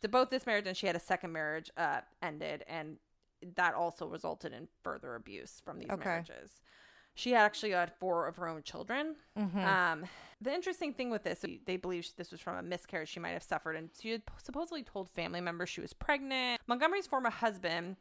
So 0.00 0.08
both 0.08 0.30
this 0.30 0.46
marriage 0.46 0.66
and 0.66 0.76
she 0.76 0.86
had 0.86 0.96
a 0.96 1.00
second 1.00 1.32
marriage 1.32 1.70
uh, 1.76 2.00
ended, 2.22 2.64
and 2.66 2.96
that 3.54 3.74
also 3.74 4.06
resulted 4.06 4.52
in 4.52 4.66
further 4.82 5.14
abuse 5.14 5.60
from 5.64 5.78
these 5.78 5.90
Okay. 5.90 6.08
marriages. 6.08 6.50
She 7.16 7.34
actually 7.34 7.70
had 7.72 7.92
four 7.98 8.26
of 8.26 8.36
her 8.36 8.46
own 8.46 8.62
children. 8.62 9.16
Mm-hmm. 9.38 9.58
Um, 9.58 10.04
the 10.40 10.52
interesting 10.52 10.92
thing 10.92 11.08
with 11.10 11.24
this, 11.24 11.44
they 11.64 11.78
believe 11.78 12.06
this 12.18 12.30
was 12.30 12.40
from 12.40 12.56
a 12.56 12.62
miscarriage 12.62 13.08
she 13.08 13.20
might 13.20 13.30
have 13.30 13.42
suffered, 13.42 13.74
and 13.74 13.88
she 13.98 14.10
had 14.10 14.22
supposedly 14.36 14.82
told 14.82 15.08
family 15.08 15.40
members 15.40 15.70
she 15.70 15.80
was 15.80 15.94
pregnant. 15.94 16.60
Montgomery's 16.66 17.06
former 17.06 17.30
husband 17.30 17.96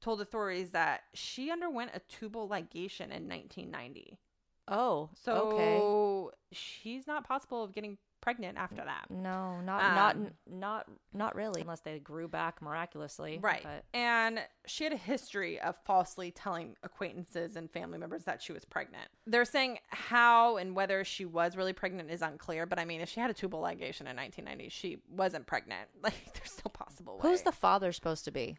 told 0.00 0.20
authorities 0.20 0.72
that 0.72 1.02
she 1.14 1.50
underwent 1.50 1.92
a 1.94 2.00
tubal 2.00 2.48
ligation 2.48 3.12
in 3.12 3.28
1990. 3.28 4.18
oh, 4.66 5.10
So 5.14 5.52
okay. 5.52 6.36
she's 6.52 7.06
not 7.06 7.26
possible 7.26 7.62
of 7.62 7.72
getting 7.72 7.98
pregnant 8.26 8.58
after 8.58 8.82
that. 8.84 9.04
No, 9.08 9.60
not 9.60 9.94
not 9.94 10.16
Um, 10.16 10.30
not 10.48 10.86
not 11.14 11.36
really, 11.36 11.60
unless 11.60 11.78
they 11.82 12.00
grew 12.00 12.26
back 12.26 12.60
miraculously. 12.60 13.38
Right. 13.40 13.62
But 13.62 13.84
And 13.94 14.40
she 14.66 14.82
had 14.82 14.92
a 14.92 14.96
history 14.96 15.60
of 15.60 15.76
falsely 15.84 16.32
telling 16.32 16.74
acquaintances 16.82 17.54
and 17.54 17.70
family 17.70 17.98
members 17.98 18.24
that 18.24 18.42
she 18.42 18.52
was 18.52 18.64
pregnant. 18.64 19.08
They're 19.28 19.44
saying 19.44 19.78
how 19.90 20.56
and 20.56 20.74
whether 20.74 21.04
she 21.04 21.24
was 21.24 21.56
really 21.56 21.72
pregnant 21.72 22.10
is 22.10 22.20
unclear, 22.20 22.66
but 22.66 22.80
I 22.80 22.84
mean, 22.84 23.00
if 23.00 23.08
she 23.08 23.20
had 23.20 23.30
a 23.30 23.34
tubal 23.34 23.60
ligation 23.62 24.08
in 24.10 24.16
1990, 24.16 24.70
she 24.70 24.98
wasn't 25.08 25.46
pregnant. 25.46 25.88
Like, 26.02 26.34
there's 26.34 26.60
no 26.64 26.68
possible. 26.70 27.18
way. 27.18 27.28
who's 27.30 27.42
the 27.42 27.52
father 27.52 27.92
supposed 27.92 28.24
to 28.24 28.32
be? 28.32 28.56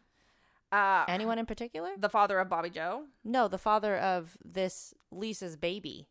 uh, 0.71 1.03
Anyone 1.09 1.39
in 1.39 1.45
particular? 1.45 1.89
the 1.97 2.09
father 2.09 2.39
of 2.39 2.47
Bobby 2.47 2.69
Joe? 2.69 3.03
No, 3.25 3.47
the 3.49 3.57
father 3.57 3.97
of 3.97 4.37
this 4.45 4.93
Lisa's 5.11 5.57
baby. 5.57 6.07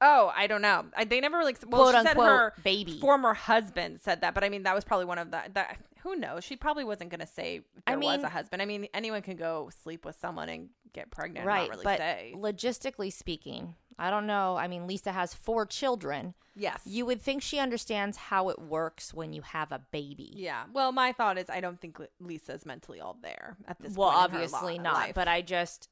Oh, 0.00 0.32
I 0.34 0.46
don't 0.46 0.62
know. 0.62 0.86
I, 0.96 1.04
they 1.04 1.20
never 1.20 1.36
really 1.38 1.54
well, 1.66 1.82
Quote, 1.82 1.94
she 1.94 1.98
said 2.00 2.06
unquote, 2.16 2.26
her 2.28 2.54
baby. 2.64 2.98
former 3.00 3.34
husband 3.34 4.00
said 4.00 4.22
that, 4.22 4.34
but 4.34 4.42
I 4.44 4.48
mean 4.48 4.62
that 4.62 4.74
was 4.74 4.84
probably 4.84 5.06
one 5.06 5.18
of 5.18 5.30
the 5.30 5.42
that 5.54 5.76
who 6.02 6.16
knows. 6.16 6.42
She 6.44 6.56
probably 6.56 6.84
wasn't 6.84 7.10
going 7.10 7.20
to 7.20 7.26
say 7.26 7.60
I 7.86 7.90
there 7.92 7.98
was 8.00 8.22
a 8.22 8.28
husband. 8.30 8.62
I 8.62 8.64
mean 8.66 8.88
anyone 8.94 9.20
can 9.22 9.36
go 9.36 9.70
sleep 9.82 10.04
with 10.06 10.16
someone 10.18 10.48
and 10.48 10.68
get 10.94 11.10
pregnant. 11.10 11.46
right, 11.46 11.60
and 11.60 11.68
not 11.68 11.76
really 11.76 11.84
but 11.84 11.98
say. 11.98 12.32
logistically 12.36 13.12
speaking, 13.12 13.74
I 13.98 14.10
don't 14.10 14.26
know. 14.26 14.56
I 14.56 14.66
mean, 14.68 14.86
Lisa 14.86 15.12
has 15.12 15.34
four 15.34 15.66
children. 15.66 16.34
Yes. 16.56 16.80
You 16.84 17.06
would 17.06 17.20
think 17.22 17.42
she 17.42 17.58
understands 17.58 18.16
how 18.16 18.48
it 18.48 18.58
works 18.58 19.14
when 19.14 19.32
you 19.32 19.42
have 19.42 19.70
a 19.70 19.78
baby. 19.92 20.32
Yeah. 20.34 20.64
Well, 20.72 20.90
my 20.92 21.12
thought 21.12 21.38
is 21.38 21.48
I 21.50 21.60
don't 21.60 21.80
think 21.80 21.98
Li- 21.98 22.06
Lisa's 22.18 22.66
mentally 22.66 23.00
all 23.00 23.16
there 23.22 23.56
at 23.68 23.78
this 23.80 23.94
well, 23.94 24.10
point. 24.10 24.24
in 24.24 24.30
her 24.32 24.36
obviously 24.44 24.78
not, 24.78 24.94
life. 24.94 25.14
but 25.14 25.28
I 25.28 25.42
just 25.42 25.88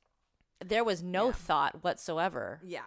there 0.65 0.83
was 0.83 1.03
no 1.03 1.27
Yeah. 1.27 1.33
thought 1.33 1.85
whatsoever. 1.85 2.61
Yeah. 2.65 2.81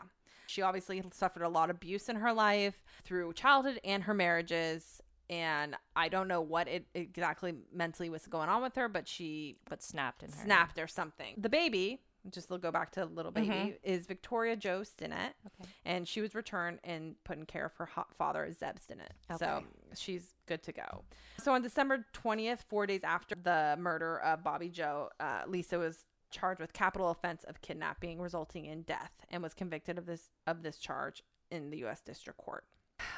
She 0.51 0.61
obviously 0.61 1.01
suffered 1.13 1.43
a 1.43 1.49
lot 1.49 1.69
of 1.69 1.77
abuse 1.77 2.09
in 2.09 2.17
her 2.17 2.33
life 2.33 2.83
through 3.05 3.33
childhood 3.33 3.79
and 3.85 4.03
her 4.03 4.13
marriages. 4.13 5.01
And 5.29 5.75
I 5.95 6.09
don't 6.09 6.27
know 6.27 6.41
what 6.41 6.67
it 6.67 6.87
exactly 6.93 7.53
mentally 7.73 8.09
was 8.09 8.27
going 8.27 8.49
on 8.49 8.61
with 8.61 8.75
her, 8.75 8.89
but 8.89 9.07
she 9.07 9.57
But 9.69 9.81
snapped 9.81 10.23
in 10.23 10.31
her. 10.31 10.37
snapped 10.43 10.77
or 10.77 10.87
something. 10.87 11.35
The 11.37 11.47
baby, 11.47 12.01
just 12.29 12.49
to 12.49 12.57
go 12.57 12.69
back 12.69 12.91
to 12.91 13.05
little 13.05 13.31
baby, 13.31 13.77
is 13.81 14.07
Victoria 14.07 14.57
Joe 14.57 14.81
Stinnett. 14.81 15.31
Okay. 15.47 15.69
And 15.85 16.05
she 16.05 16.19
was 16.19 16.35
returned 16.35 16.79
and 16.83 17.15
put 17.23 17.37
in 17.37 17.45
care 17.45 17.65
of 17.65 17.73
her 17.75 17.85
hot 17.85 18.13
father, 18.17 18.51
Zeb 18.51 18.75
Stinnett. 18.75 19.37
So 19.39 19.63
she's 19.95 20.33
good 20.47 20.61
to 20.63 20.73
go. 20.73 21.05
So 21.41 21.53
on 21.53 21.61
December 21.61 22.05
20th, 22.13 22.63
four 22.67 22.85
days 22.85 23.05
after 23.05 23.35
the 23.35 23.77
murder 23.79 24.19
of 24.19 24.43
Bobby 24.43 24.67
Joe, 24.67 25.09
uh, 25.21 25.43
Lisa 25.47 25.79
was 25.79 26.03
charged 26.31 26.61
with 26.61 26.73
capital 26.73 27.09
offense 27.09 27.43
of 27.43 27.61
kidnapping 27.61 28.19
resulting 28.19 28.65
in 28.65 28.81
death 28.83 29.11
and 29.29 29.43
was 29.43 29.53
convicted 29.53 29.97
of 29.97 30.05
this 30.05 30.29
of 30.47 30.63
this 30.63 30.77
charge 30.77 31.23
in 31.49 31.69
the 31.69 31.83
US 31.85 32.01
District 32.01 32.37
Court. 32.37 32.63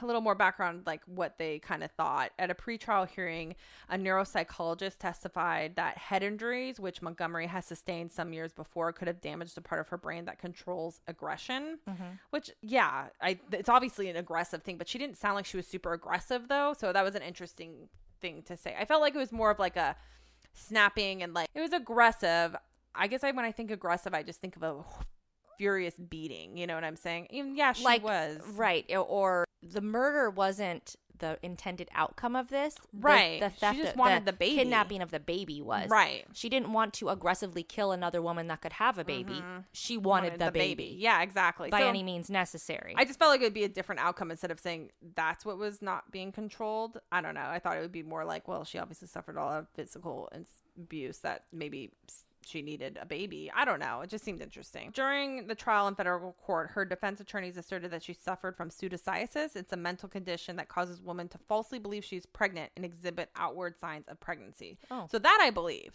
A 0.01 0.05
little 0.05 0.21
more 0.21 0.33
background 0.33 0.83
like 0.85 1.01
what 1.05 1.37
they 1.37 1.59
kind 1.59 1.83
of 1.83 1.91
thought. 1.91 2.31
At 2.39 2.49
a 2.49 2.55
pretrial 2.55 3.07
hearing, 3.07 3.55
a 3.89 3.97
neuropsychologist 3.97 4.97
testified 4.97 5.75
that 5.75 5.97
head 5.97 6.23
injuries 6.23 6.79
which 6.79 7.01
Montgomery 7.01 7.47
has 7.47 7.65
sustained 7.65 8.11
some 8.11 8.31
years 8.33 8.53
before 8.53 8.93
could 8.93 9.07
have 9.07 9.21
damaged 9.21 9.55
the 9.55 9.61
part 9.61 9.81
of 9.81 9.89
her 9.89 9.97
brain 9.97 10.25
that 10.25 10.39
controls 10.39 11.01
aggression. 11.07 11.79
Mm-hmm. 11.87 12.03
Which 12.29 12.51
yeah, 12.61 13.07
I 13.21 13.39
it's 13.51 13.69
obviously 13.69 14.09
an 14.09 14.15
aggressive 14.15 14.63
thing, 14.63 14.77
but 14.77 14.87
she 14.87 14.97
didn't 14.97 15.17
sound 15.17 15.35
like 15.35 15.45
she 15.45 15.57
was 15.57 15.67
super 15.67 15.93
aggressive 15.93 16.47
though, 16.47 16.73
so 16.77 16.93
that 16.93 17.03
was 17.03 17.15
an 17.15 17.21
interesting 17.21 17.89
thing 18.21 18.41
to 18.43 18.57
say. 18.57 18.75
I 18.79 18.85
felt 18.85 19.01
like 19.01 19.13
it 19.13 19.19
was 19.19 19.31
more 19.31 19.51
of 19.51 19.59
like 19.59 19.75
a 19.75 19.95
snapping 20.53 21.21
and 21.21 21.33
like 21.33 21.49
it 21.53 21.61
was 21.61 21.73
aggressive. 21.73 22.55
I 22.95 23.07
guess 23.07 23.23
I 23.23 23.31
when 23.31 23.45
I 23.45 23.51
think 23.51 23.71
aggressive, 23.71 24.13
I 24.13 24.23
just 24.23 24.39
think 24.39 24.55
of 24.55 24.63
a 24.63 24.75
furious 25.57 25.95
beating. 25.95 26.57
You 26.57 26.67
know 26.67 26.75
what 26.75 26.83
I'm 26.83 26.95
saying? 26.95 27.27
Even 27.31 27.55
yeah, 27.55 27.73
she 27.73 27.83
like 27.83 28.03
was 28.03 28.39
right, 28.55 28.85
or- 28.95 29.45
the 29.61 29.81
murder 29.81 30.29
wasn't 30.29 30.95
the 31.19 31.37
intended 31.41 31.87
outcome 31.95 32.35
of 32.35 32.49
this. 32.49 32.75
Right. 32.91 33.39
The, 33.39 33.49
She 33.49 33.55
theft, 33.59 33.77
just 33.77 33.95
wanted 33.95 34.25
the 34.25 34.33
baby. 34.33 34.55
Kidnapping 34.57 35.01
of 35.01 35.11
the 35.11 35.21
baby 35.21 35.61
was 35.61 35.89
Right. 35.89 36.25
She 36.33 36.49
didn't 36.49 36.73
want 36.73 36.93
to 36.95 37.07
aggressively 37.09 37.63
kill 37.63 37.93
another 37.93 38.21
woman 38.21 38.47
that 38.47 38.61
could 38.61 38.73
have 38.73 38.97
a 38.97 39.05
baby. 39.05 39.35
Mm-hmm. 39.35 39.59
She 39.71 39.95
wanted, 39.97 40.37
the, 40.39 40.51
baby, 40.51 40.97
Yeah, 40.99 41.21
exactly. 41.21 41.69
by 41.69 41.79
So, 41.79 41.87
any 41.87 42.03
means 42.03 42.29
necessary. 42.29 42.93
I 42.97 43.05
just 43.05 43.19
felt 43.19 43.29
like 43.29 43.39
it 43.39 43.45
would 43.45 43.53
be 43.53 43.63
a 43.63 43.69
different 43.69 44.01
outcome 44.01 44.31
instead 44.31 44.51
of 44.51 44.59
saying 44.59 44.91
that's 45.15 45.45
what 45.45 45.57
was 45.57 45.81
not 45.81 46.11
being 46.11 46.31
controlled. 46.33 46.99
I 47.11 47.21
don't 47.21 47.35
know. 47.35 47.45
I 47.47 47.59
thought 47.59 47.77
it 47.77 47.81
would 47.81 47.91
be 47.91 48.03
more 48.03 48.25
like, 48.25 48.47
well, 48.49 48.65
she 48.65 48.77
obviously 48.77 49.07
suffered 49.07 49.37
a 49.37 49.41
lot 49.41 49.59
of 49.59 49.67
physical 49.75 50.29
abuse 50.77 51.19
that 51.19 51.45
maybe 51.53 51.91
she 52.45 52.61
needed 52.61 52.97
a 53.01 53.05
baby. 53.05 53.51
I 53.55 53.65
don't 53.65 53.79
know. 53.79 54.01
It 54.01 54.09
just 54.09 54.23
seemed 54.23 54.41
interesting. 54.41 54.91
During 54.93 55.47
the 55.47 55.55
trial 55.55 55.87
in 55.87 55.95
federal 55.95 56.33
court, 56.33 56.71
her 56.71 56.85
defense 56.85 57.19
attorneys 57.19 57.57
asserted 57.57 57.91
that 57.91 58.03
she 58.03 58.13
suffered 58.13 58.55
from 58.55 58.69
pseudocyesis. 58.69 59.55
It's 59.55 59.73
a 59.73 59.77
mental 59.77 60.09
condition 60.09 60.55
that 60.57 60.69
causes 60.69 61.01
women 61.01 61.27
to 61.29 61.37
falsely 61.47 61.79
believe 61.79 62.03
she's 62.03 62.25
pregnant 62.25 62.71
and 62.75 62.85
exhibit 62.85 63.29
outward 63.35 63.77
signs 63.79 64.07
of 64.07 64.19
pregnancy. 64.19 64.77
Oh. 64.91 65.07
So 65.11 65.19
that 65.19 65.39
I 65.41 65.49
believe 65.49 65.93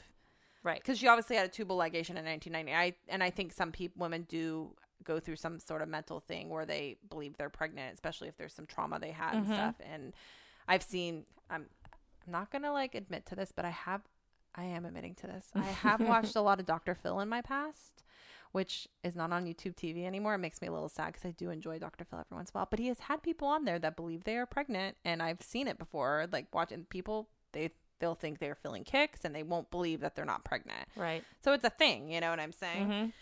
right. 0.63 0.81
because 0.81 0.99
she 0.99 1.09
obviously 1.09 1.37
had 1.37 1.47
a 1.47 1.49
tubal 1.49 1.77
ligation 1.77 2.17
in 2.17 2.25
1990. 2.25 2.75
I 2.75 2.95
and 3.09 3.23
I 3.23 3.31
think 3.31 3.53
some 3.53 3.73
people, 3.73 4.01
women 4.01 4.27
do 4.29 4.75
go 5.05 5.21
through 5.21 5.37
some 5.37 5.59
sort 5.59 5.83
of 5.83 5.89
mental 5.89 6.21
thing 6.21 6.49
where 6.49 6.67
they 6.67 6.97
believe 7.09 7.37
they're 7.37 7.49
pregnant, 7.49 7.95
especially 7.95 8.29
if 8.29 8.37
there's 8.37 8.53
some 8.53 8.67
trauma 8.67 8.99
they 8.99 9.11
had 9.11 9.35
and 9.35 9.45
mm-hmm. 9.45 9.55
stuff. 9.55 9.75
And 9.81 10.13
I've 10.67 10.83
seen. 10.83 11.25
I'm. 11.51 11.67
I'm 12.27 12.33
not 12.33 12.51
gonna 12.51 12.73
like 12.73 12.95
admit 12.95 13.27
to 13.27 13.35
this, 13.35 13.53
but 13.55 13.65
I 13.65 13.71
have. 13.71 14.03
I 14.55 14.65
am 14.65 14.85
admitting 14.85 15.15
to 15.17 15.27
this. 15.27 15.47
I 15.55 15.61
have 15.63 16.01
watched 16.01 16.37
a 16.37 16.41
lot 16.49 16.61
of 16.61 16.67
Dr. 16.67 16.95
Phil 16.95 17.21
in 17.21 17.29
my 17.29 17.43
past, 17.43 18.03
which 18.53 18.89
is 19.05 19.15
not 19.15 19.33
on 19.33 19.45
YouTube 19.47 19.77
TV 19.77 20.05
anymore. 20.07 20.35
It 20.35 20.39
makes 20.39 20.61
me 20.61 20.69
a 20.69 20.73
little 20.73 20.89
sad 20.89 21.09
because 21.13 21.25
I 21.25 21.31
do 21.33 21.51
enjoy 21.51 21.79
Dr. 21.79 22.05
Phil 22.05 22.19
every 22.21 22.35
once 22.37 22.51
in 22.51 22.57
a 22.57 22.59
while. 22.59 22.69
But 22.71 22.79
he 22.81 22.89
has 22.89 22.99
had 23.01 23.23
people 23.23 23.47
on 23.49 23.65
there 23.65 23.79
that 23.79 23.95
believe 23.97 24.25
they 24.25 24.37
are 24.37 24.47
pregnant, 24.47 24.97
and 25.05 25.23
I've 25.23 25.43
seen 25.43 25.69
it 25.69 25.79
before. 25.79 26.27
Like 26.33 26.47
watching 26.53 26.85
people, 26.85 27.29
they 27.53 27.71
they'll 28.01 28.15
think 28.15 28.39
they're 28.39 28.55
feeling 28.55 28.85
kicks, 28.85 29.21
and 29.25 29.35
they 29.35 29.43
won't 29.43 29.71
believe 29.71 30.01
that 30.01 30.15
they're 30.17 30.25
not 30.25 30.45
pregnant. 30.45 30.89
Right. 30.97 31.23
So 31.45 31.53
it's 31.53 31.65
a 31.65 31.71
thing, 31.71 32.11
you 32.11 32.21
know 32.21 32.31
what 32.31 32.41
I'm 32.41 32.53
saying? 32.53 32.87
Mhm. 32.89 33.13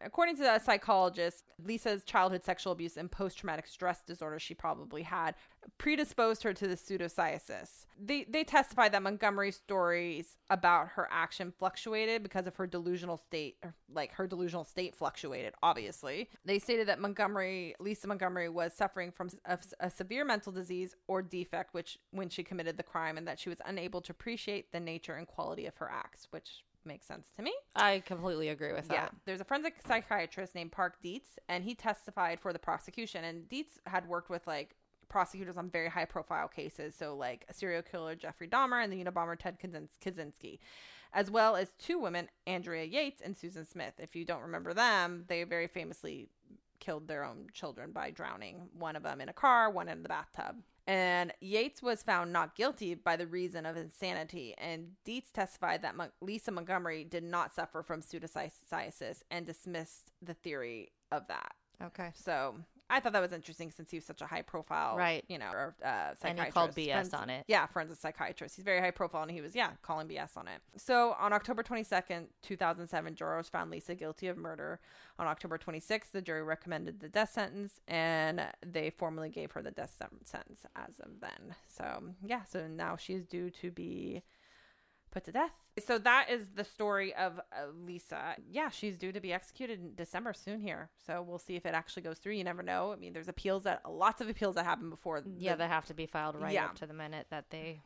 According 0.00 0.36
to 0.36 0.54
a 0.54 0.60
psychologist, 0.60 1.44
Lisa's 1.62 2.04
childhood 2.04 2.44
sexual 2.44 2.72
abuse 2.72 2.96
and 2.96 3.10
post 3.10 3.38
traumatic 3.38 3.66
stress 3.66 4.02
disorder 4.02 4.38
she 4.38 4.54
probably 4.54 5.02
had 5.02 5.34
predisposed 5.76 6.42
her 6.42 6.52
to 6.52 6.66
the 6.66 6.76
pseudocyesis. 6.76 7.86
They, 8.00 8.24
they 8.24 8.44
testified 8.44 8.92
that 8.92 9.02
Montgomery's 9.02 9.56
stories 9.56 10.36
about 10.50 10.88
her 10.88 11.08
action 11.10 11.52
fluctuated 11.58 12.22
because 12.22 12.46
of 12.46 12.56
her 12.56 12.66
delusional 12.66 13.16
state, 13.16 13.56
or 13.62 13.74
like 13.92 14.12
her 14.12 14.26
delusional 14.26 14.64
state 14.64 14.94
fluctuated, 14.94 15.54
obviously. 15.62 16.30
They 16.44 16.58
stated 16.58 16.88
that 16.88 17.00
Montgomery, 17.00 17.74
Lisa 17.80 18.06
Montgomery, 18.06 18.48
was 18.48 18.72
suffering 18.72 19.10
from 19.10 19.30
a, 19.44 19.58
a 19.80 19.90
severe 19.90 20.24
mental 20.24 20.52
disease 20.52 20.94
or 21.06 21.22
defect 21.22 21.74
which 21.74 21.98
when 22.12 22.28
she 22.28 22.42
committed 22.42 22.76
the 22.76 22.82
crime 22.82 23.18
and 23.18 23.26
that 23.28 23.38
she 23.38 23.48
was 23.48 23.60
unable 23.66 24.00
to 24.02 24.12
appreciate 24.12 24.72
the 24.72 24.80
nature 24.80 25.14
and 25.14 25.26
quality 25.26 25.66
of 25.66 25.76
her 25.76 25.90
acts, 25.90 26.28
which 26.30 26.64
makes 26.88 27.06
sense 27.06 27.28
to 27.36 27.42
me. 27.42 27.54
I 27.76 28.02
completely 28.04 28.48
agree 28.48 28.72
with 28.72 28.88
that. 28.88 28.94
Yeah, 28.94 29.08
there's 29.24 29.40
a 29.40 29.44
forensic 29.44 29.76
psychiatrist 29.86 30.54
named 30.54 30.72
Park 30.72 30.96
Dietz, 31.02 31.38
and 31.48 31.62
he 31.62 31.74
testified 31.74 32.40
for 32.40 32.52
the 32.52 32.58
prosecution. 32.58 33.24
And 33.24 33.48
Dietz 33.48 33.78
had 33.86 34.08
worked 34.08 34.30
with 34.30 34.46
like 34.46 34.74
prosecutors 35.08 35.56
on 35.56 35.70
very 35.70 35.88
high 35.88 36.04
profile 36.04 36.48
cases, 36.48 36.94
so 36.98 37.14
like 37.16 37.44
a 37.48 37.54
serial 37.54 37.82
killer 37.82 38.14
Jeffrey 38.14 38.48
Dahmer 38.48 38.82
and 38.82 38.92
the 38.92 39.02
Unabomber 39.02 39.38
Ted 39.38 39.58
Kaczyn- 39.60 39.88
Kaczynski, 40.04 40.58
as 41.12 41.30
well 41.30 41.56
as 41.56 41.68
two 41.78 41.98
women, 41.98 42.28
Andrea 42.46 42.84
Yates 42.84 43.22
and 43.22 43.36
Susan 43.36 43.64
Smith. 43.64 43.94
If 43.98 44.16
you 44.16 44.24
don't 44.24 44.42
remember 44.42 44.74
them, 44.74 45.24
they 45.28 45.44
very 45.44 45.66
famously 45.68 46.28
killed 46.80 47.08
their 47.08 47.24
own 47.24 47.46
children 47.52 47.92
by 47.92 48.10
drowning, 48.10 48.68
one 48.78 48.96
of 48.96 49.02
them 49.02 49.20
in 49.20 49.28
a 49.28 49.32
car, 49.32 49.70
one 49.70 49.88
in 49.88 50.02
the 50.02 50.08
bathtub. 50.08 50.56
And 50.88 51.34
Yates 51.42 51.82
was 51.82 52.02
found 52.02 52.32
not 52.32 52.56
guilty 52.56 52.94
by 52.94 53.16
the 53.16 53.26
reason 53.26 53.66
of 53.66 53.76
insanity. 53.76 54.54
And 54.56 54.92
Dietz 55.04 55.30
testified 55.30 55.82
that 55.82 55.94
Mon- 55.94 56.12
Lisa 56.22 56.50
Montgomery 56.50 57.04
did 57.04 57.24
not 57.24 57.54
suffer 57.54 57.82
from 57.82 58.00
pseudocyesis 58.00 59.22
and 59.30 59.44
dismissed 59.44 60.12
the 60.22 60.32
theory 60.32 60.88
of 61.12 61.28
that. 61.28 61.52
Okay. 61.82 62.10
So 62.14 62.56
I 62.90 63.00
thought 63.00 63.12
that 63.12 63.20
was 63.20 63.32
interesting 63.32 63.70
since 63.70 63.90
he 63.90 63.98
was 63.98 64.04
such 64.04 64.22
a 64.22 64.26
high 64.26 64.42
profile, 64.42 64.96
Right. 64.96 65.24
You 65.28 65.38
know, 65.38 65.50
or, 65.50 65.74
uh, 65.84 66.14
And 66.22 66.38
he 66.40 66.50
called. 66.50 66.74
BS 66.74 67.10
Forensic- 67.10 67.20
on 67.20 67.30
it. 67.30 67.44
Yeah, 67.48 67.66
forensic 67.66 67.98
psychiatrist. 67.98 68.56
He's 68.56 68.64
very 68.64 68.80
high 68.80 68.90
profile, 68.90 69.22
and 69.22 69.30
he 69.30 69.40
was 69.40 69.54
yeah 69.54 69.72
calling 69.82 70.08
BS 70.08 70.36
on 70.36 70.48
it. 70.48 70.60
So 70.76 71.14
on 71.18 71.32
October 71.32 71.62
twenty 71.62 71.82
second, 71.84 72.28
two 72.42 72.56
thousand 72.56 72.86
seven, 72.88 73.14
jurors 73.14 73.48
found 73.48 73.70
Lisa 73.70 73.94
guilty 73.94 74.28
of 74.28 74.36
murder. 74.36 74.80
On 75.18 75.26
October 75.26 75.58
twenty 75.58 75.80
sixth, 75.80 76.12
the 76.12 76.22
jury 76.22 76.42
recommended 76.42 77.00
the 77.00 77.08
death 77.08 77.32
sentence, 77.32 77.80
and 77.88 78.42
they 78.64 78.90
formally 78.90 79.28
gave 79.30 79.52
her 79.52 79.62
the 79.62 79.70
death 79.72 79.94
sentence 79.98 80.64
as 80.76 80.98
of 81.00 81.20
then. 81.20 81.54
So 81.66 82.04
yeah, 82.24 82.44
so 82.44 82.66
now 82.68 82.96
she 82.96 83.14
is 83.14 83.24
due 83.26 83.50
to 83.50 83.70
be 83.70 84.22
put 85.10 85.24
to 85.24 85.32
death. 85.32 85.50
So 85.86 85.98
that 85.98 86.26
is 86.30 86.48
the 86.54 86.64
story 86.64 87.14
of 87.14 87.38
uh, 87.38 87.66
Lisa. 87.72 88.34
Yeah, 88.50 88.68
she's 88.70 88.98
due 88.98 89.12
to 89.12 89.20
be 89.20 89.32
executed 89.32 89.80
in 89.80 89.94
December 89.94 90.32
soon 90.32 90.60
here. 90.60 90.90
So 91.06 91.22
we'll 91.22 91.38
see 91.38 91.56
if 91.56 91.64
it 91.66 91.74
actually 91.74 92.02
goes 92.02 92.18
through. 92.18 92.32
You 92.34 92.44
never 92.44 92.62
know. 92.62 92.92
I 92.92 92.96
mean, 92.96 93.12
there's 93.12 93.28
appeals 93.28 93.62
that 93.64 93.82
lots 93.88 94.20
of 94.20 94.28
appeals 94.28 94.54
that 94.56 94.64
happen 94.64 94.90
before. 94.90 95.22
Yeah, 95.36 95.52
the- 95.52 95.58
they 95.64 95.68
have 95.68 95.86
to 95.86 95.94
be 95.94 96.06
filed 96.06 96.34
right 96.36 96.52
Yeah. 96.52 96.66
up 96.66 96.74
to 96.76 96.86
the 96.86 96.94
minute 96.94 97.26
that 97.30 97.50
they 97.50 97.80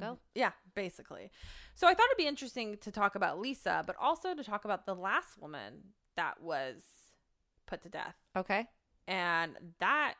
go. 0.00 0.18
yeah, 0.34 0.52
basically. 0.74 1.30
So 1.74 1.86
I 1.88 1.94
thought 1.94 2.06
it'd 2.06 2.18
be 2.18 2.26
interesting 2.26 2.76
to 2.78 2.90
talk 2.92 3.14
about 3.14 3.38
Lisa, 3.40 3.82
but 3.86 3.96
also 4.00 4.34
to 4.34 4.44
talk 4.44 4.64
about 4.64 4.86
the 4.86 4.94
last 4.94 5.38
woman 5.40 5.82
that 6.16 6.40
was 6.42 6.82
put 7.66 7.82
to 7.82 7.88
death. 7.88 8.14
Okay. 8.36 8.66
And 9.06 9.56
that 9.80 10.14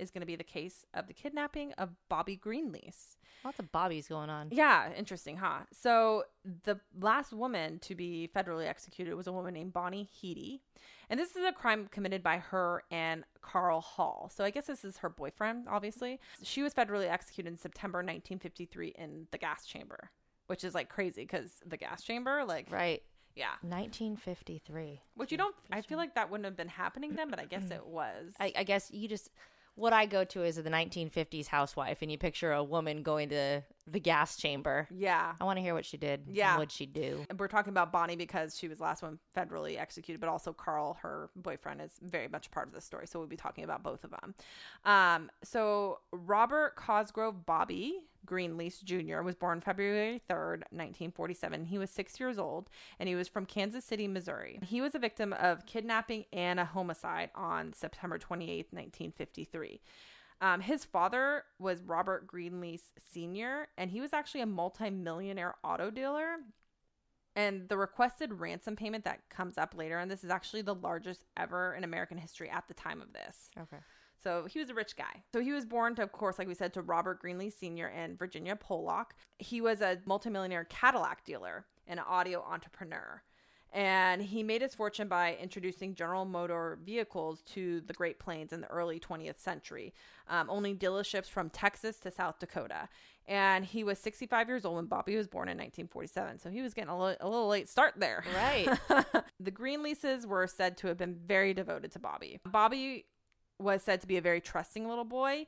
is 0.00 0.10
going 0.10 0.20
to 0.20 0.26
be 0.26 0.36
the 0.36 0.44
case 0.44 0.84
of 0.94 1.06
the 1.06 1.14
kidnapping 1.14 1.72
of 1.74 1.90
Bobby 2.08 2.36
Greenlease. 2.42 3.16
Lots 3.44 3.58
of 3.58 3.72
bobbies 3.72 4.08
going 4.08 4.28
on. 4.28 4.48
Yeah, 4.50 4.92
interesting, 4.96 5.36
huh? 5.36 5.60
So 5.72 6.24
the 6.64 6.78
last 7.00 7.32
woman 7.32 7.78
to 7.80 7.94
be 7.94 8.28
federally 8.34 8.66
executed 8.66 9.14
was 9.14 9.26
a 9.26 9.32
woman 9.32 9.54
named 9.54 9.72
Bonnie 9.72 10.08
Heady. 10.20 10.62
And 11.08 11.18
this 11.18 11.36
is 11.36 11.44
a 11.44 11.52
crime 11.52 11.88
committed 11.90 12.22
by 12.22 12.38
her 12.38 12.82
and 12.90 13.24
Carl 13.40 13.80
Hall. 13.80 14.30
So 14.34 14.44
I 14.44 14.50
guess 14.50 14.66
this 14.66 14.84
is 14.84 14.98
her 14.98 15.08
boyfriend, 15.08 15.66
obviously. 15.68 16.20
She 16.42 16.62
was 16.62 16.74
federally 16.74 17.10
executed 17.10 17.50
in 17.50 17.56
September 17.56 17.98
1953 17.98 18.94
in 18.98 19.26
the 19.30 19.38
gas 19.38 19.64
chamber, 19.64 20.10
which 20.46 20.62
is 20.62 20.74
like 20.74 20.88
crazy 20.88 21.22
because 21.22 21.50
the 21.66 21.76
gas 21.78 22.02
chamber, 22.02 22.44
like, 22.44 22.70
Right. 22.70 23.02
yeah. 23.34 23.54
1953. 23.62 25.00
Which 25.14 25.32
you 25.32 25.38
don't, 25.38 25.56
I 25.72 25.80
feel 25.80 25.98
like 25.98 26.14
that 26.14 26.30
wouldn't 26.30 26.44
have 26.44 26.56
been 26.56 26.68
happening 26.68 27.14
then, 27.14 27.30
but 27.30 27.40
I 27.40 27.46
guess 27.46 27.64
mm. 27.64 27.76
it 27.76 27.86
was. 27.86 28.34
I, 28.38 28.52
I 28.58 28.64
guess 28.64 28.90
you 28.92 29.08
just 29.08 29.30
what 29.80 29.94
I 29.94 30.04
go 30.04 30.24
to 30.24 30.44
is 30.44 30.56
the 30.56 30.62
1950s 30.62 31.46
housewife, 31.46 32.02
and 32.02 32.10
you 32.10 32.18
picture 32.18 32.52
a 32.52 32.62
woman 32.62 33.02
going 33.02 33.30
to 33.30 33.62
the 33.90 34.00
gas 34.00 34.36
chamber. 34.36 34.88
yeah. 34.94 35.32
I 35.40 35.44
want 35.44 35.58
to 35.58 35.62
hear 35.62 35.74
what 35.74 35.84
she 35.84 35.96
did. 35.96 36.22
Yeah. 36.28 36.56
What'd 36.56 36.72
she 36.72 36.86
do? 36.86 37.24
And 37.28 37.38
we're 37.38 37.48
talking 37.48 37.70
about 37.70 37.92
Bonnie 37.92 38.16
because 38.16 38.56
she 38.56 38.68
was 38.68 38.80
last 38.80 39.02
one 39.02 39.18
federally 39.36 39.78
executed, 39.78 40.20
but 40.20 40.28
also 40.28 40.52
Carl, 40.52 40.98
her 41.02 41.30
boyfriend, 41.36 41.80
is 41.80 41.92
very 42.02 42.28
much 42.28 42.50
part 42.50 42.68
of 42.68 42.74
the 42.74 42.80
story. 42.80 43.06
So 43.06 43.18
we'll 43.18 43.28
be 43.28 43.36
talking 43.36 43.64
about 43.64 43.82
both 43.82 44.04
of 44.04 44.10
them. 44.10 44.34
Um, 44.84 45.30
so 45.42 46.00
Robert 46.12 46.76
Cosgrove 46.76 47.46
Bobby 47.46 48.00
Greenlease 48.26 48.82
Jr. 48.82 49.22
was 49.22 49.34
born 49.34 49.60
February 49.60 50.22
3rd, 50.28 50.62
1947. 50.70 51.64
He 51.64 51.78
was 51.78 51.90
six 51.90 52.20
years 52.20 52.38
old 52.38 52.68
and 52.98 53.08
he 53.08 53.14
was 53.14 53.28
from 53.28 53.46
Kansas 53.46 53.84
City, 53.84 54.06
Missouri. 54.06 54.58
He 54.62 54.80
was 54.80 54.94
a 54.94 54.98
victim 54.98 55.32
of 55.32 55.66
kidnapping 55.66 56.26
and 56.32 56.60
a 56.60 56.64
homicide 56.64 57.30
on 57.34 57.72
September 57.72 58.18
28th, 58.18 58.72
1953. 58.72 59.80
Um, 60.40 60.60
his 60.60 60.84
father 60.84 61.44
was 61.58 61.82
Robert 61.82 62.26
Greenlease 62.26 62.92
Sr., 63.12 63.68
and 63.76 63.90
he 63.90 64.00
was 64.00 64.12
actually 64.12 64.40
a 64.40 64.46
multimillionaire 64.46 65.54
auto 65.62 65.90
dealer. 65.90 66.36
And 67.36 67.68
the 67.68 67.76
requested 67.76 68.32
ransom 68.34 68.74
payment 68.74 69.04
that 69.04 69.28
comes 69.28 69.56
up 69.56 69.74
later, 69.76 69.98
and 69.98 70.10
this 70.10 70.24
is 70.24 70.30
actually 70.30 70.62
the 70.62 70.74
largest 70.74 71.24
ever 71.36 71.74
in 71.74 71.84
American 71.84 72.18
history 72.18 72.50
at 72.50 72.66
the 72.68 72.74
time 72.74 73.00
of 73.00 73.12
this. 73.12 73.50
Okay. 73.58 73.78
So 74.22 74.46
he 74.46 74.58
was 74.58 74.68
a 74.68 74.74
rich 74.74 74.96
guy. 74.96 75.22
So 75.32 75.40
he 75.40 75.52
was 75.52 75.64
born 75.64 75.94
to, 75.94 76.02
of 76.02 76.12
course, 76.12 76.38
like 76.38 76.48
we 76.48 76.54
said, 76.54 76.74
to 76.74 76.82
Robert 76.82 77.22
Greenlease 77.22 77.58
Sr. 77.58 77.86
and 77.88 78.18
Virginia 78.18 78.56
Pollock. 78.56 79.14
He 79.38 79.60
was 79.60 79.80
a 79.80 79.98
multimillionaire 80.04 80.64
Cadillac 80.64 81.24
dealer 81.24 81.66
and 81.86 81.98
an 81.98 82.06
audio 82.06 82.42
entrepreneur. 82.42 83.22
And 83.72 84.20
he 84.20 84.42
made 84.42 84.62
his 84.62 84.74
fortune 84.74 85.06
by 85.06 85.36
introducing 85.40 85.94
General 85.94 86.24
Motor 86.24 86.78
vehicles 86.84 87.42
to 87.52 87.80
the 87.82 87.92
Great 87.92 88.18
Plains 88.18 88.52
in 88.52 88.60
the 88.60 88.66
early 88.66 88.98
20th 88.98 89.38
century, 89.38 89.94
um, 90.28 90.50
owning 90.50 90.76
dealerships 90.76 91.28
from 91.28 91.50
Texas 91.50 91.98
to 91.98 92.10
South 92.10 92.40
Dakota. 92.40 92.88
And 93.28 93.64
he 93.64 93.84
was 93.84 94.00
65 94.00 94.48
years 94.48 94.64
old 94.64 94.76
when 94.76 94.86
Bobby 94.86 95.14
was 95.14 95.28
born 95.28 95.48
in 95.48 95.56
1947. 95.56 96.40
So 96.40 96.50
he 96.50 96.62
was 96.62 96.74
getting 96.74 96.90
a 96.90 97.00
li- 97.00 97.16
a 97.20 97.28
little 97.28 97.46
late 97.46 97.68
start 97.68 97.94
there. 97.96 98.24
Right. 98.34 98.68
the 99.40 99.52
Greenleases 99.52 100.26
were 100.26 100.48
said 100.48 100.76
to 100.78 100.88
have 100.88 100.98
been 100.98 101.14
very 101.14 101.54
devoted 101.54 101.92
to 101.92 102.00
Bobby. 102.00 102.40
Bobby 102.44 103.06
was 103.60 103.82
said 103.82 104.00
to 104.00 104.06
be 104.06 104.16
a 104.16 104.22
very 104.22 104.40
trusting 104.40 104.88
little 104.88 105.04
boy. 105.04 105.46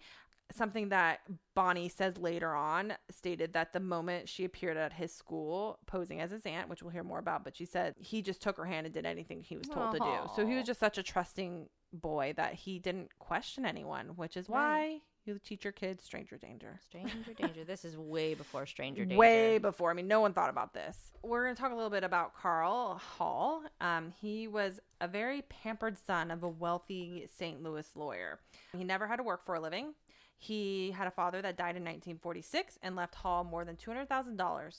Something 0.54 0.90
that 0.90 1.20
Bonnie 1.54 1.88
says 1.88 2.18
later 2.18 2.54
on 2.54 2.94
stated 3.10 3.52
that 3.54 3.72
the 3.72 3.80
moment 3.80 4.28
she 4.28 4.44
appeared 4.44 4.76
at 4.76 4.92
his 4.92 5.14
school 5.14 5.78
posing 5.86 6.20
as 6.20 6.30
his 6.30 6.44
aunt, 6.44 6.68
which 6.68 6.82
we'll 6.82 6.92
hear 6.92 7.04
more 7.04 7.18
about, 7.18 7.44
but 7.44 7.56
she 7.56 7.64
said 7.64 7.94
he 7.98 8.22
just 8.22 8.42
took 8.42 8.56
her 8.56 8.64
hand 8.64 8.86
and 8.86 8.94
did 8.94 9.06
anything 9.06 9.42
he 9.42 9.56
was 9.56 9.66
told 9.68 9.92
to 9.92 9.98
do. 9.98 10.30
So 10.36 10.46
he 10.46 10.54
was 10.54 10.64
just 10.64 10.80
such 10.80 10.98
a 10.98 11.02
trusting 11.02 11.68
boy 11.92 12.34
that 12.36 12.54
he 12.54 12.78
didn't 12.78 13.10
question 13.18 13.64
anyone, 13.66 14.08
which 14.16 14.36
is 14.36 14.48
why 14.48 15.00
you 15.24 15.38
teach 15.38 15.64
your 15.64 15.72
kids 15.72 16.02
stranger 16.02 16.36
danger. 16.36 16.80
Stranger 16.84 17.32
danger. 17.36 17.64
This 17.64 17.84
is 17.84 17.96
way 17.96 18.34
before 18.34 18.66
stranger 18.66 19.04
danger. 19.04 19.16
Way 19.18 19.58
before. 19.58 19.90
I 19.90 19.94
mean, 19.94 20.08
no 20.08 20.20
one 20.20 20.32
thought 20.32 20.50
about 20.50 20.74
this. 20.74 20.96
We're 21.22 21.44
going 21.44 21.54
to 21.54 21.62
talk 21.62 21.72
a 21.72 21.74
little 21.74 21.90
bit 21.90 22.04
about 22.04 22.34
Carl 22.34 22.94
Hall. 22.96 23.62
Um, 23.80 24.12
he 24.20 24.48
was 24.48 24.80
a 25.00 25.06
very 25.06 25.42
pampered 25.42 25.96
son 25.98 26.30
of 26.30 26.42
a 26.42 26.48
wealthy 26.48 27.28
St. 27.38 27.62
Louis 27.62 27.88
lawyer. 27.94 28.40
He 28.76 28.84
never 28.84 29.06
had 29.06 29.16
to 29.16 29.22
work 29.22 29.46
for 29.46 29.54
a 29.54 29.60
living. 29.60 29.94
He 30.42 30.90
had 30.90 31.07
a 31.07 31.12
father 31.12 31.40
that 31.40 31.57
died 31.57 31.76
in 31.76 31.85
1946 31.85 32.76
and 32.83 32.96
left 32.96 33.14
Hall 33.14 33.44
more 33.44 33.64
than 33.64 33.76
$200,000 33.76 34.76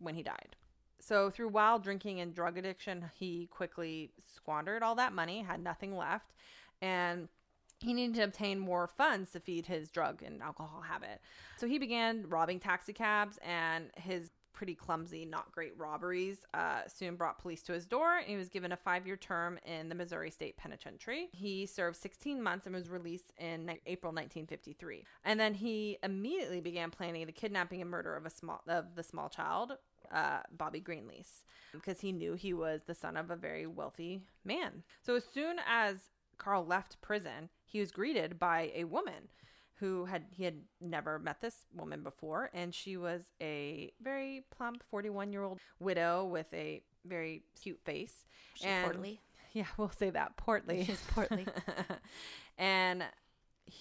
when 0.00 0.16
he 0.16 0.22
died. 0.24 0.56
So, 0.98 1.30
through 1.30 1.50
wild 1.50 1.84
drinking 1.84 2.18
and 2.18 2.34
drug 2.34 2.58
addiction, 2.58 3.04
he 3.14 3.46
quickly 3.46 4.10
squandered 4.34 4.82
all 4.82 4.96
that 4.96 5.12
money, 5.12 5.42
had 5.42 5.62
nothing 5.62 5.96
left, 5.96 6.32
and 6.82 7.28
he 7.78 7.94
needed 7.94 8.16
to 8.16 8.24
obtain 8.24 8.58
more 8.58 8.88
funds 8.88 9.30
to 9.30 9.38
feed 9.38 9.66
his 9.66 9.90
drug 9.90 10.24
and 10.24 10.42
alcohol 10.42 10.80
habit. 10.80 11.20
So 11.56 11.68
he 11.68 11.78
began 11.78 12.28
robbing 12.28 12.58
taxi 12.58 12.92
cabs, 12.92 13.38
and 13.44 13.92
his 13.96 14.32
pretty 14.56 14.74
clumsy, 14.74 15.24
not 15.24 15.52
great 15.52 15.74
robberies 15.78 16.38
uh, 16.54 16.80
soon 16.88 17.14
brought 17.14 17.38
police 17.38 17.62
to 17.62 17.72
his 17.72 17.86
door. 17.86 18.16
And 18.16 18.26
he 18.26 18.36
was 18.36 18.48
given 18.48 18.72
a 18.72 18.76
five 18.76 19.06
year 19.06 19.16
term 19.16 19.60
in 19.64 19.88
the 19.88 19.94
Missouri 19.94 20.30
State 20.30 20.56
Penitentiary. 20.56 21.28
He 21.32 21.66
served 21.66 21.96
16 21.98 22.42
months 22.42 22.66
and 22.66 22.74
was 22.74 22.88
released 22.88 23.32
in 23.38 23.70
April 23.86 24.12
1953. 24.12 25.04
And 25.24 25.38
then 25.38 25.54
he 25.54 25.98
immediately 26.02 26.60
began 26.60 26.90
planning 26.90 27.24
the 27.26 27.32
kidnapping 27.32 27.80
and 27.82 27.90
murder 27.90 28.16
of 28.16 28.26
a 28.26 28.30
small 28.30 28.62
of 28.66 28.96
the 28.96 29.04
small 29.04 29.28
child. 29.28 29.74
Uh, 30.12 30.38
Bobby 30.56 30.80
Greenlease, 30.80 31.42
because 31.72 31.98
he 31.98 32.12
knew 32.12 32.34
he 32.34 32.54
was 32.54 32.82
the 32.86 32.94
son 32.94 33.16
of 33.16 33.32
a 33.32 33.36
very 33.36 33.66
wealthy 33.66 34.20
man. 34.44 34.84
So 35.02 35.16
as 35.16 35.24
soon 35.24 35.56
as 35.68 36.10
Carl 36.38 36.64
left 36.64 37.00
prison, 37.02 37.48
he 37.64 37.80
was 37.80 37.90
greeted 37.90 38.38
by 38.38 38.70
a 38.72 38.84
woman 38.84 39.30
who 39.78 40.04
had 40.06 40.24
he 40.30 40.44
had 40.44 40.60
never 40.80 41.18
met 41.18 41.40
this 41.40 41.66
woman 41.74 42.02
before 42.02 42.50
and 42.54 42.74
she 42.74 42.96
was 42.96 43.22
a 43.40 43.92
very 44.02 44.44
plump 44.56 44.82
41-year-old 44.92 45.58
widow 45.78 46.24
with 46.24 46.46
a 46.52 46.82
very 47.04 47.42
cute 47.60 47.80
face 47.84 48.24
She 48.54 48.66
and 48.66 48.84
portly. 48.84 49.20
yeah 49.52 49.66
we'll 49.76 49.90
say 49.90 50.10
that 50.10 50.36
portly 50.36 50.84
She's 50.84 51.00
portly. 51.12 51.46
and 52.58 53.04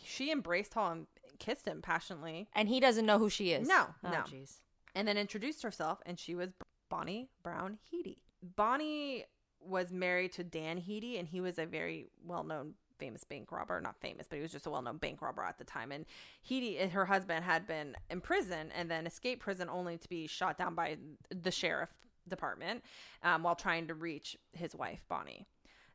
she 0.03 0.31
embraced 0.31 0.73
Hall 0.73 0.91
and 0.91 1.07
kissed 1.39 1.67
him 1.67 1.81
passionately 1.81 2.47
And 2.53 2.67
he 2.69 2.79
doesn't 2.79 3.05
know 3.05 3.19
who 3.19 3.29
she 3.29 3.51
is. 3.51 3.67
No, 3.67 3.87
Oh, 4.03 4.09
no. 4.11 4.17
jeez. 4.21 4.59
and 4.93 5.07
then 5.07 5.17
introduced 5.17 5.63
herself 5.63 5.99
and 6.05 6.19
she 6.19 6.35
was 6.35 6.49
Bonnie 6.89 7.29
Brown 7.43 7.77
Heady. 7.91 8.21
Bonnie 8.43 9.25
was 9.59 9.91
married 9.91 10.31
to 10.33 10.43
Dan 10.43 10.77
Heady 10.77 11.17
and 11.17 11.27
he 11.27 11.41
was 11.41 11.57
a 11.57 11.65
very 11.65 12.09
well-known 12.23 12.75
famous 12.97 13.23
bank 13.23 13.51
robber, 13.51 13.79
not 13.81 13.95
famous, 13.99 14.27
but 14.27 14.37
he 14.37 14.41
was 14.41 14.51
just 14.51 14.65
a 14.65 14.69
well-known 14.69 14.97
bank 14.97 15.21
robber 15.21 15.43
at 15.43 15.57
the 15.57 15.63
time. 15.63 15.91
And 15.91 16.05
he, 16.41 16.77
her 16.77 17.05
husband 17.05 17.43
had 17.43 17.67
been 17.67 17.95
in 18.09 18.21
prison 18.21 18.71
and 18.75 18.89
then 18.89 19.05
escaped 19.07 19.41
prison 19.41 19.69
only 19.69 19.97
to 19.97 20.09
be 20.09 20.27
shot 20.27 20.57
down 20.57 20.75
by 20.75 20.97
the 21.29 21.51
sheriff 21.51 21.89
department 22.27 22.83
um, 23.23 23.43
while 23.43 23.55
trying 23.55 23.87
to 23.87 23.93
reach 23.93 24.37
his 24.53 24.75
wife, 24.75 25.01
Bonnie. 25.07 25.45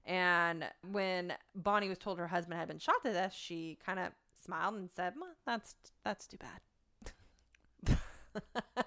And 0.07 0.65
when 0.91 1.35
Bonnie 1.55 1.89
was 1.89 1.99
told 1.99 2.19
her 2.19 2.27
husband 2.27 2.59
had 2.59 2.69
been 2.69 2.79
shot 2.79 3.03
to 3.05 3.13
death, 3.13 3.35
she 3.35 3.79
kind 3.85 3.99
of 3.99 4.13
smiled 4.45 4.75
and 4.75 4.91
said, 4.91 5.15
"That's 5.45 5.75
that's 6.05 6.27
too 6.27 6.39
bad." 6.39 6.61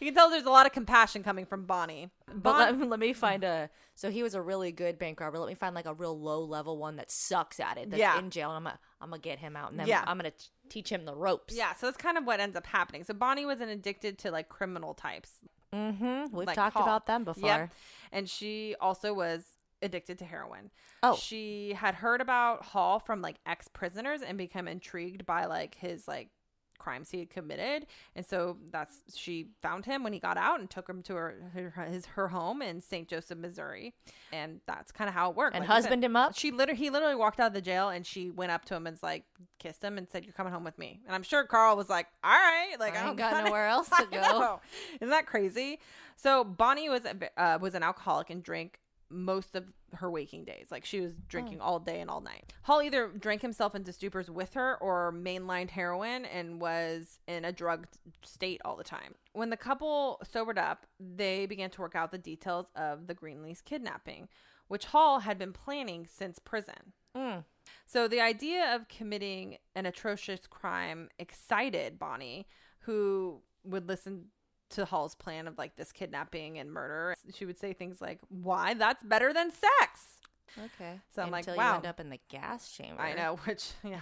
you 0.00 0.06
can 0.06 0.14
tell 0.14 0.30
there's 0.30 0.44
a 0.44 0.50
lot 0.50 0.66
of 0.66 0.72
compassion 0.72 1.22
coming 1.22 1.44
from 1.46 1.64
Bonnie. 1.66 2.10
But 2.26 2.42
Bon- 2.42 2.58
let, 2.58 2.78
me- 2.78 2.86
let 2.86 3.00
me 3.00 3.12
find 3.12 3.44
a. 3.44 3.70
So 3.94 4.10
he 4.10 4.22
was 4.22 4.34
a 4.34 4.40
really 4.40 4.70
good 4.70 4.98
bank 4.98 5.18
robber. 5.20 5.38
Let 5.38 5.48
me 5.48 5.54
find 5.54 5.74
like 5.74 5.86
a 5.86 5.94
real 5.94 6.18
low 6.18 6.42
level 6.44 6.78
one 6.78 6.96
that 6.96 7.10
sucks 7.10 7.58
at 7.58 7.78
it. 7.78 7.90
That's 7.90 7.98
Yeah. 8.00 8.18
in 8.18 8.30
jail. 8.30 8.50
And 8.50 8.56
I'm 8.58 8.62
gonna 8.64 8.78
I'm 9.00 9.10
gonna 9.10 9.20
get 9.22 9.38
him 9.38 9.56
out, 9.56 9.70
and 9.70 9.80
then 9.80 9.86
Yeah. 9.88 10.04
I'm 10.06 10.16
gonna 10.18 10.30
t- 10.30 10.46
teach 10.68 10.90
him 10.90 11.04
the 11.04 11.14
ropes. 11.14 11.54
yeah, 11.56 11.74
so 11.74 11.86
that's 11.86 11.96
kind 11.96 12.16
of 12.18 12.24
what 12.24 12.38
ends 12.40 12.56
up 12.56 12.66
happening. 12.66 13.02
So 13.04 13.14
Bonnie 13.14 13.44
was 13.46 13.60
an 13.60 13.68
addicted 13.68 14.18
to 14.20 14.30
like 14.30 14.48
criminal 14.48 14.94
types, 14.94 15.30
Mm-hmm. 15.74 16.34
We've 16.36 16.46
like 16.46 16.56
talked 16.56 16.74
Hall. 16.76 16.82
about 16.84 17.06
them 17.06 17.24
before. 17.24 17.48
Yep. 17.48 17.70
And 18.12 18.28
she 18.28 18.74
also 18.80 19.12
was 19.12 19.44
addicted 19.82 20.18
to 20.18 20.24
heroin. 20.24 20.70
Oh. 21.02 21.14
She 21.16 21.74
had 21.74 21.94
heard 21.94 22.20
about 22.20 22.64
Hall 22.64 22.98
from 23.00 23.20
like 23.20 23.36
ex 23.46 23.68
prisoners 23.68 24.22
and 24.22 24.38
become 24.38 24.66
intrigued 24.66 25.26
by 25.26 25.44
like 25.44 25.74
his 25.74 26.08
like 26.08 26.30
crimes 26.78 27.10
he 27.10 27.18
had 27.18 27.30
committed. 27.30 27.86
And 28.14 28.24
so 28.24 28.56
that's 28.70 29.02
she 29.14 29.48
found 29.62 29.84
him 29.84 30.02
when 30.02 30.12
he 30.12 30.18
got 30.18 30.36
out 30.36 30.60
and 30.60 30.70
took 30.70 30.88
him 30.88 31.02
to 31.04 31.14
her 31.14 31.50
her, 31.54 31.88
his, 31.90 32.06
her 32.06 32.28
home 32.28 32.62
in 32.62 32.80
St. 32.80 33.08
Joseph, 33.08 33.38
Missouri. 33.38 33.94
And 34.32 34.60
that's 34.66 34.92
kind 34.92 35.08
of 35.08 35.14
how 35.14 35.30
it 35.30 35.36
worked. 35.36 35.56
And 35.56 35.62
Like 35.62 35.70
husband 35.70 36.04
him 36.04 36.16
up? 36.16 36.34
She 36.36 36.50
literally 36.50 36.78
he 36.78 36.90
literally 36.90 37.14
walked 37.14 37.40
out 37.40 37.48
of 37.48 37.54
the 37.54 37.60
jail 37.60 37.88
and 37.88 38.06
she 38.06 38.30
went 38.30 38.52
up 38.52 38.64
to 38.66 38.74
him 38.74 38.86
and 38.86 38.98
like 39.02 39.24
kissed 39.58 39.82
him 39.82 39.98
and 39.98 40.08
said, 40.08 40.24
"You're 40.24 40.34
coming 40.34 40.52
home 40.52 40.64
with 40.64 40.78
me." 40.78 41.00
And 41.06 41.14
I'm 41.14 41.22
sure 41.22 41.44
Carl 41.44 41.76
was 41.76 41.88
like, 41.88 42.06
"All 42.22 42.30
right, 42.30 42.76
like 42.78 42.94
I 42.94 42.98
I, 42.98 43.08
ain't 43.08 43.16
don't 43.18 43.30
got 43.30 43.44
nowhere 43.44 43.66
else 43.66 43.88
to 43.98 44.06
go. 44.10 44.60
Isn't 45.00 45.10
that 45.10 45.26
crazy? 45.26 45.80
So 46.16 46.44
Bonnie 46.44 46.88
was 46.88 47.02
a, 47.04 47.40
uh, 47.40 47.58
was 47.60 47.74
an 47.74 47.82
alcoholic 47.82 48.30
and 48.30 48.42
drank 48.42 48.78
most 49.10 49.56
of 49.56 49.64
her 49.94 50.10
waking 50.10 50.44
days. 50.44 50.66
Like 50.70 50.84
she 50.84 51.00
was 51.00 51.14
drinking 51.28 51.60
all 51.60 51.78
day 51.78 52.00
and 52.00 52.10
all 52.10 52.20
night. 52.20 52.52
Hall 52.62 52.82
either 52.82 53.08
drank 53.08 53.42
himself 53.42 53.74
into 53.74 53.92
stupors 53.92 54.28
with 54.28 54.54
her 54.54 54.76
or 54.76 55.12
mainlined 55.12 55.70
heroin 55.70 56.24
and 56.26 56.60
was 56.60 57.18
in 57.26 57.44
a 57.44 57.52
drugged 57.52 57.98
state 58.22 58.60
all 58.64 58.76
the 58.76 58.84
time. 58.84 59.14
When 59.32 59.50
the 59.50 59.56
couple 59.56 60.20
sobered 60.30 60.58
up, 60.58 60.86
they 61.00 61.46
began 61.46 61.70
to 61.70 61.80
work 61.80 61.94
out 61.94 62.10
the 62.10 62.18
details 62.18 62.66
of 62.76 63.06
the 63.06 63.14
Greenlease 63.14 63.64
kidnapping, 63.64 64.28
which 64.68 64.86
Hall 64.86 65.20
had 65.20 65.38
been 65.38 65.52
planning 65.52 66.06
since 66.06 66.38
prison. 66.38 66.92
Mm. 67.16 67.44
So 67.86 68.08
the 68.08 68.20
idea 68.20 68.74
of 68.74 68.88
committing 68.88 69.56
an 69.74 69.86
atrocious 69.86 70.46
crime 70.46 71.08
excited 71.18 71.98
Bonnie, 71.98 72.46
who 72.80 73.40
would 73.64 73.88
listen 73.88 74.26
to 74.70 74.84
Hall's 74.84 75.14
plan 75.14 75.46
of 75.46 75.58
like 75.58 75.76
this 75.76 75.92
kidnapping 75.92 76.58
and 76.58 76.70
murder. 76.70 77.14
She 77.34 77.44
would 77.44 77.58
say 77.58 77.72
things 77.72 78.00
like, 78.00 78.18
"Why? 78.28 78.74
That's 78.74 79.02
better 79.02 79.32
than 79.32 79.50
sex." 79.50 80.18
Okay. 80.56 80.98
So 81.14 81.22
I'm 81.22 81.30
like, 81.30 81.46
Until 81.46 81.56
wow. 81.56 81.70
you 81.70 81.76
end 81.76 81.86
up 81.86 82.00
in 82.00 82.10
the 82.10 82.18
gas 82.28 82.70
chamber. 82.72 83.00
I 83.00 83.14
know, 83.14 83.36
which 83.44 83.72
yeah. 83.84 84.00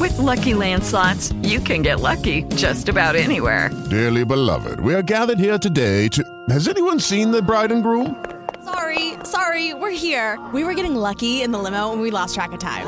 With 0.00 0.18
Lucky 0.18 0.52
Land 0.54 0.82
slots, 0.84 1.32
you 1.42 1.60
can 1.60 1.82
get 1.82 2.00
lucky 2.00 2.42
just 2.56 2.88
about 2.88 3.14
anywhere. 3.14 3.70
Dearly 3.88 4.24
beloved, 4.24 4.80
we 4.80 4.94
are 4.94 5.02
gathered 5.02 5.38
here 5.38 5.58
today 5.58 6.08
to. 6.08 6.24
Has 6.48 6.68
anyone 6.68 7.00
seen 7.00 7.30
the 7.30 7.40
bride 7.40 7.72
and 7.72 7.82
groom? 7.82 8.24
Sorry, 8.64 9.14
sorry, 9.22 9.74
we're 9.74 9.90
here. 9.90 10.44
We 10.52 10.64
were 10.64 10.74
getting 10.74 10.96
lucky 10.96 11.42
in 11.42 11.52
the 11.52 11.58
limo 11.58 11.92
and 11.92 12.02
we 12.02 12.10
lost 12.10 12.34
track 12.34 12.52
of 12.52 12.58
time. 12.58 12.86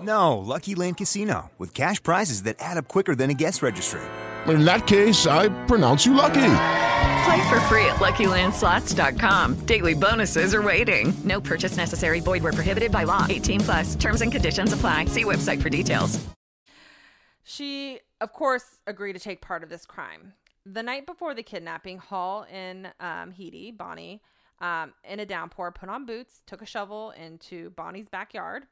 No, 0.00 0.38
Lucky 0.38 0.74
Land 0.74 0.96
Casino, 0.96 1.50
with 1.58 1.74
cash 1.74 2.02
prizes 2.02 2.44
that 2.44 2.56
add 2.58 2.78
up 2.78 2.88
quicker 2.88 3.14
than 3.14 3.28
a 3.28 3.34
guest 3.34 3.60
registry. 3.60 4.00
In 4.46 4.64
that 4.64 4.86
case, 4.86 5.26
I 5.26 5.48
pronounce 5.66 6.06
you 6.06 6.14
lucky. 6.14 6.52
Play 7.24 7.48
for 7.48 7.60
free 7.68 7.84
at 7.84 7.96
LuckyLandSlots.com. 7.96 9.66
Daily 9.66 9.94
bonuses 9.94 10.54
are 10.54 10.62
waiting. 10.62 11.12
No 11.24 11.40
purchase 11.40 11.76
necessary. 11.76 12.20
Void 12.20 12.42
where 12.42 12.52
prohibited 12.52 12.90
by 12.90 13.04
law. 13.04 13.26
18 13.28 13.60
plus. 13.60 13.94
Terms 13.96 14.22
and 14.22 14.32
conditions 14.32 14.72
apply. 14.72 15.06
See 15.06 15.24
website 15.24 15.60
for 15.60 15.68
details. 15.68 16.18
She, 17.44 18.00
of 18.20 18.32
course, 18.32 18.78
agreed 18.86 19.14
to 19.14 19.18
take 19.18 19.40
part 19.40 19.62
of 19.62 19.68
this 19.68 19.84
crime. 19.84 20.34
The 20.64 20.82
night 20.82 21.06
before 21.06 21.34
the 21.34 21.42
kidnapping, 21.42 21.98
Hall 21.98 22.46
and 22.50 22.92
um, 23.00 23.32
Heidi, 23.32 23.70
Bonnie, 23.70 24.22
um, 24.60 24.92
in 25.04 25.20
a 25.20 25.26
downpour, 25.26 25.72
put 25.72 25.88
on 25.88 26.06
boots, 26.06 26.42
took 26.46 26.62
a 26.62 26.66
shovel 26.66 27.12
into 27.12 27.70
Bonnie's 27.70 28.08
backyard, 28.08 28.64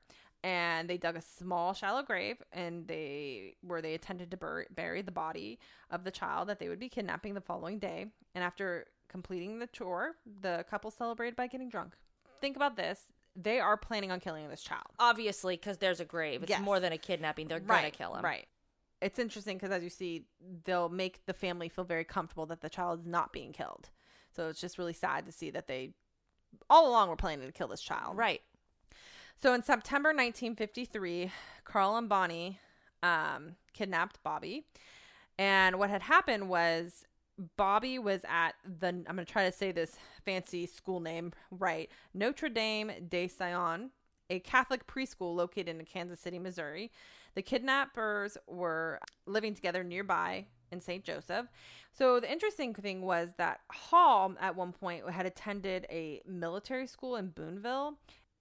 and 0.44 0.88
they 0.88 0.96
dug 0.96 1.16
a 1.16 1.20
small, 1.20 1.74
shallow 1.74 2.03
grave, 2.03 2.42
and 2.53 2.87
they 2.87 3.57
where 3.62 3.83
they 3.83 3.94
intended 3.94 4.31
to 4.31 4.37
bur- 4.37 4.66
bury 4.70 5.03
the 5.03 5.11
body 5.12 5.59
of 5.90 6.05
the 6.05 6.11
child 6.11 6.48
that 6.48 6.59
they 6.59 6.68
would 6.68 6.79
be 6.79 6.88
kidnapping 6.88 7.35
the 7.35 7.40
following 7.40 7.79
day. 7.79 8.07
And 8.35 8.44
after 8.44 8.87
completing 9.09 9.59
the 9.59 9.66
chore, 9.66 10.12
the 10.40 10.64
couple 10.70 10.90
celebrated 10.90 11.35
by 11.37 11.46
getting 11.46 11.68
drunk. 11.68 11.94
Think 12.40 12.57
about 12.57 12.77
this: 12.77 13.12
they 13.35 13.59
are 13.59 13.77
planning 13.77 14.11
on 14.12 14.20
killing 14.20 14.48
this 14.48 14.62
child. 14.62 14.87
Obviously, 14.98 15.57
because 15.57 15.79
there's 15.79 16.01
a 16.01 16.05
grave. 16.05 16.42
It's 16.42 16.51
Yes. 16.51 16.61
more 16.62 16.79
than 16.81 16.92
a 16.92 16.98
kidnapping. 16.98 17.48
They're 17.48 17.61
gonna 17.61 17.90
kill 17.90 18.14
him. 18.14 18.24
Right. 18.24 18.46
It's 19.01 19.18
interesting 19.20 19.57
because 19.57 19.70
as 19.70 19.83
you 19.85 19.90
see, 19.90 20.27
they'll 20.64 20.88
make 20.88 21.24
the 21.27 21.33
family 21.33 21.68
feel 21.68 21.85
very 21.85 22.05
comfortable 22.05 22.46
that 22.46 22.61
the 22.61 22.68
child 22.68 23.01
is 23.01 23.07
not 23.07 23.33
being 23.33 23.53
killed. 23.53 23.90
So 24.35 24.48
it's 24.48 24.61
just 24.61 24.77
really 24.79 24.92
sad 24.92 25.24
to 25.27 25.33
see 25.33 25.51
that 25.51 25.68
they 25.68 25.94
all 26.68 26.88
along 26.88 27.09
were 27.09 27.16
planning 27.16 27.46
to 27.46 27.53
kill 27.53 27.68
this 27.68 27.81
child. 27.81 28.16
Right. 28.16 28.42
So 29.40 29.55
in 29.55 29.62
September 29.62 30.09
1953, 30.09 31.31
Carl 31.64 31.96
and 31.96 32.09
Bonnie 32.09 32.59
um, 33.05 33.55
kidnapped 33.72 34.20
Bobby. 34.24 34.66
And 35.38 35.79
what 35.79 35.90
had 35.90 36.03
happened 36.03 36.48
was 36.48 37.05
Bobby 37.57 38.01
was 38.01 38.22
at 38.29 38.57
the, 38.64 38.88
I'm 38.88 39.05
going 39.05 39.18
to 39.18 39.24
try 39.24 39.48
to 39.48 39.57
say 39.57 39.70
this 39.70 39.96
fancy 40.24 40.66
school 40.66 40.98
name 40.98 41.33
right, 41.53 41.88
Notre 42.14 42.48
Dame 42.48 42.90
de 43.09 43.29
Sion, 43.29 43.90
a 44.29 44.40
Catholic 44.40 44.88
preschool 44.88 45.37
located 45.37 45.68
in 45.68 45.85
Kansas 45.85 46.18
City, 46.18 46.40
Missouri. 46.40 46.90
The 47.37 47.42
kidnappers 47.42 48.37
were 48.48 48.98
living 49.27 49.55
together 49.55 49.85
nearby 49.85 50.46
in 50.72 50.81
St. 50.81 51.05
Joseph. 51.05 51.46
So 51.92 52.18
the 52.18 52.31
interesting 52.31 52.74
thing 52.74 53.03
was 53.03 53.35
that 53.38 53.61
Hall 53.70 54.35
at 54.40 54.57
one 54.57 54.72
point 54.72 55.09
had 55.09 55.27
attended 55.27 55.87
a 55.90 56.22
military 56.27 56.88
school 56.88 57.14
in 57.14 57.29
Boonville. 57.29 57.94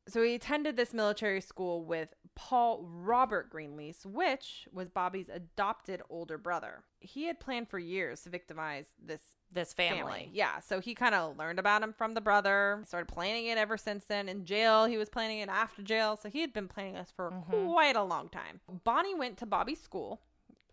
So 0.07 0.23
he 0.23 0.35
attended 0.35 0.77
this 0.77 0.93
military 0.93 1.41
school 1.41 1.83
with 1.83 2.09
Paul 2.35 2.83
Robert 2.83 3.51
Greenlease, 3.51 4.05
which 4.05 4.67
was 4.71 4.89
Bobby's 4.89 5.27
adopted 5.27 6.01
older 6.09 6.37
brother. 6.37 6.83
He 6.99 7.25
had 7.25 7.39
planned 7.39 7.67
for 7.67 7.79
years 7.79 8.21
to 8.21 8.29
victimize 8.29 8.87
this 9.03 9.21
This 9.51 9.73
family. 9.73 9.97
family. 9.97 10.29
Yeah, 10.33 10.59
so 10.59 10.79
he 10.79 10.93
kind 10.93 11.15
of 11.15 11.37
learned 11.37 11.57
about 11.57 11.81
him 11.81 11.93
from 11.93 12.13
the 12.13 12.21
brother, 12.21 12.83
started 12.85 13.07
planning 13.07 13.47
it 13.47 13.57
ever 13.57 13.77
since 13.77 14.05
then. 14.05 14.29
In 14.29 14.45
jail, 14.45 14.85
he 14.85 14.97
was 14.97 15.09
planning 15.09 15.39
it 15.39 15.49
after 15.49 15.81
jail, 15.81 16.15
so 16.15 16.29
he 16.29 16.41
had 16.41 16.53
been 16.53 16.67
planning 16.67 16.93
this 16.93 17.11
for 17.15 17.31
mm-hmm. 17.31 17.65
quite 17.65 17.95
a 17.95 18.03
long 18.03 18.29
time. 18.29 18.59
Bonnie 18.83 19.15
went 19.15 19.37
to 19.37 19.45
Bobby's 19.45 19.81
school, 19.81 20.21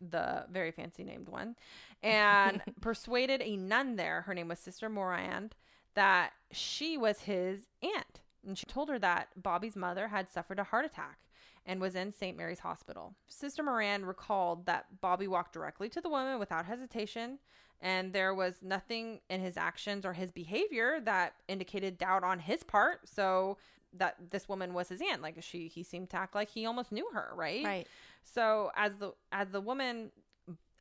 the 0.01 0.45
very 0.51 0.71
fancy 0.71 1.03
named 1.03 1.29
one, 1.29 1.57
and 2.03 2.61
persuaded 2.81 3.41
a 3.43 3.57
nun 3.57 3.97
there, 3.97 4.23
her 4.23 4.35
name 4.35 4.49
was 4.49 4.59
Sister 4.59 4.89
Morand, 4.89 5.55
that 5.95 6.33
she 6.51 6.99
was 6.99 7.21
his 7.21 7.69
aunt. 7.83 8.21
And 8.47 8.57
she 8.59 8.67
told 8.67 8.89
her 8.89 8.99
that 8.99 9.29
Bobby's 9.37 9.77
mother 9.77 10.09
had 10.09 10.29
suffered 10.29 10.59
a 10.59 10.65
heart 10.65 10.85
attack 10.85 11.19
and 11.67 11.81
was 11.81 11.95
in 11.95 12.13
St. 12.13 12.37
Mary's 12.37 12.59
Hospital. 12.61 13.15
Sister 13.29 13.63
Moran 13.63 14.05
recalled 14.05 14.67
that 14.67 15.01
Bobby 15.01 15.27
walked 15.27 15.55
directly 15.55 15.89
to 15.91 16.01
the 16.01 16.11
woman 16.11 16.39
without 16.39 16.67
hesitation, 16.67 17.39
and 17.81 18.13
there 18.13 18.35
was 18.35 18.57
nothing 18.63 19.21
in 19.31 19.41
his 19.41 19.57
actions 19.57 20.05
or 20.05 20.13
his 20.13 20.31
behavior 20.31 21.01
that 21.05 21.35
indicated 21.49 21.97
doubt 21.99 22.23
on 22.23 22.39
his 22.39 22.63
part. 22.63 23.09
So 23.09 23.57
that 23.97 24.17
this 24.31 24.49
woman 24.49 24.75
was 24.75 24.89
his 24.89 25.01
aunt, 25.01 25.23
like 25.23 25.41
she, 25.43 25.69
he 25.69 25.83
seemed 25.83 26.11
to 26.11 26.17
act 26.17 26.35
like 26.35 26.49
he 26.51 26.67
almost 26.67 26.93
knew 26.93 27.09
her, 27.13 27.31
right? 27.35 27.65
Right. 27.65 27.87
So 28.25 28.71
as 28.77 28.97
the 28.97 29.13
as 29.33 29.51
the 29.51 29.61
woman 29.61 30.11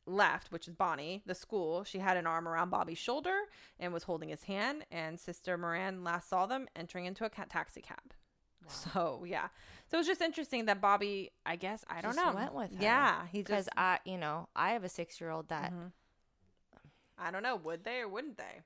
left, 0.06 0.52
which 0.52 0.68
is 0.68 0.74
Bonnie, 0.74 1.22
the 1.26 1.34
school, 1.34 1.84
she 1.84 1.98
had 1.98 2.16
an 2.16 2.26
arm 2.26 2.46
around 2.46 2.70
Bobby's 2.70 2.98
shoulder 2.98 3.34
and 3.78 3.92
was 3.92 4.02
holding 4.02 4.28
his 4.28 4.44
hand. 4.44 4.84
And 4.90 5.18
Sister 5.18 5.56
Moran 5.56 6.04
last 6.04 6.28
saw 6.28 6.46
them 6.46 6.68
entering 6.76 7.06
into 7.06 7.24
a 7.24 7.30
ca- 7.30 7.46
taxi 7.48 7.80
cab. 7.80 8.14
So 8.66 9.24
yeah, 9.26 9.48
so 9.90 9.96
it 9.96 10.00
was 10.00 10.06
just 10.06 10.22
interesting 10.22 10.64
that 10.66 10.80
Bobby, 10.80 11.30
I 11.44 11.56
guess, 11.56 11.84
I 11.88 12.00
don't 12.00 12.14
Just 12.14 12.24
know, 12.24 12.32
went 12.34 12.54
with 12.54 12.74
her. 12.74 12.82
Yeah, 12.82 13.26
he 13.30 13.42
Because 13.42 13.66
just, 13.66 13.76
I, 13.76 13.98
you 14.04 14.16
know, 14.16 14.48
I 14.56 14.70
have 14.70 14.84
a 14.84 14.88
six 14.88 15.20
year 15.20 15.30
old 15.30 15.48
that 15.48 15.70
mm-hmm. 15.70 15.88
I 17.18 17.30
don't 17.30 17.42
know, 17.42 17.56
would 17.56 17.84
they 17.84 18.00
or 18.00 18.08
wouldn't 18.08 18.38
they? 18.38 18.62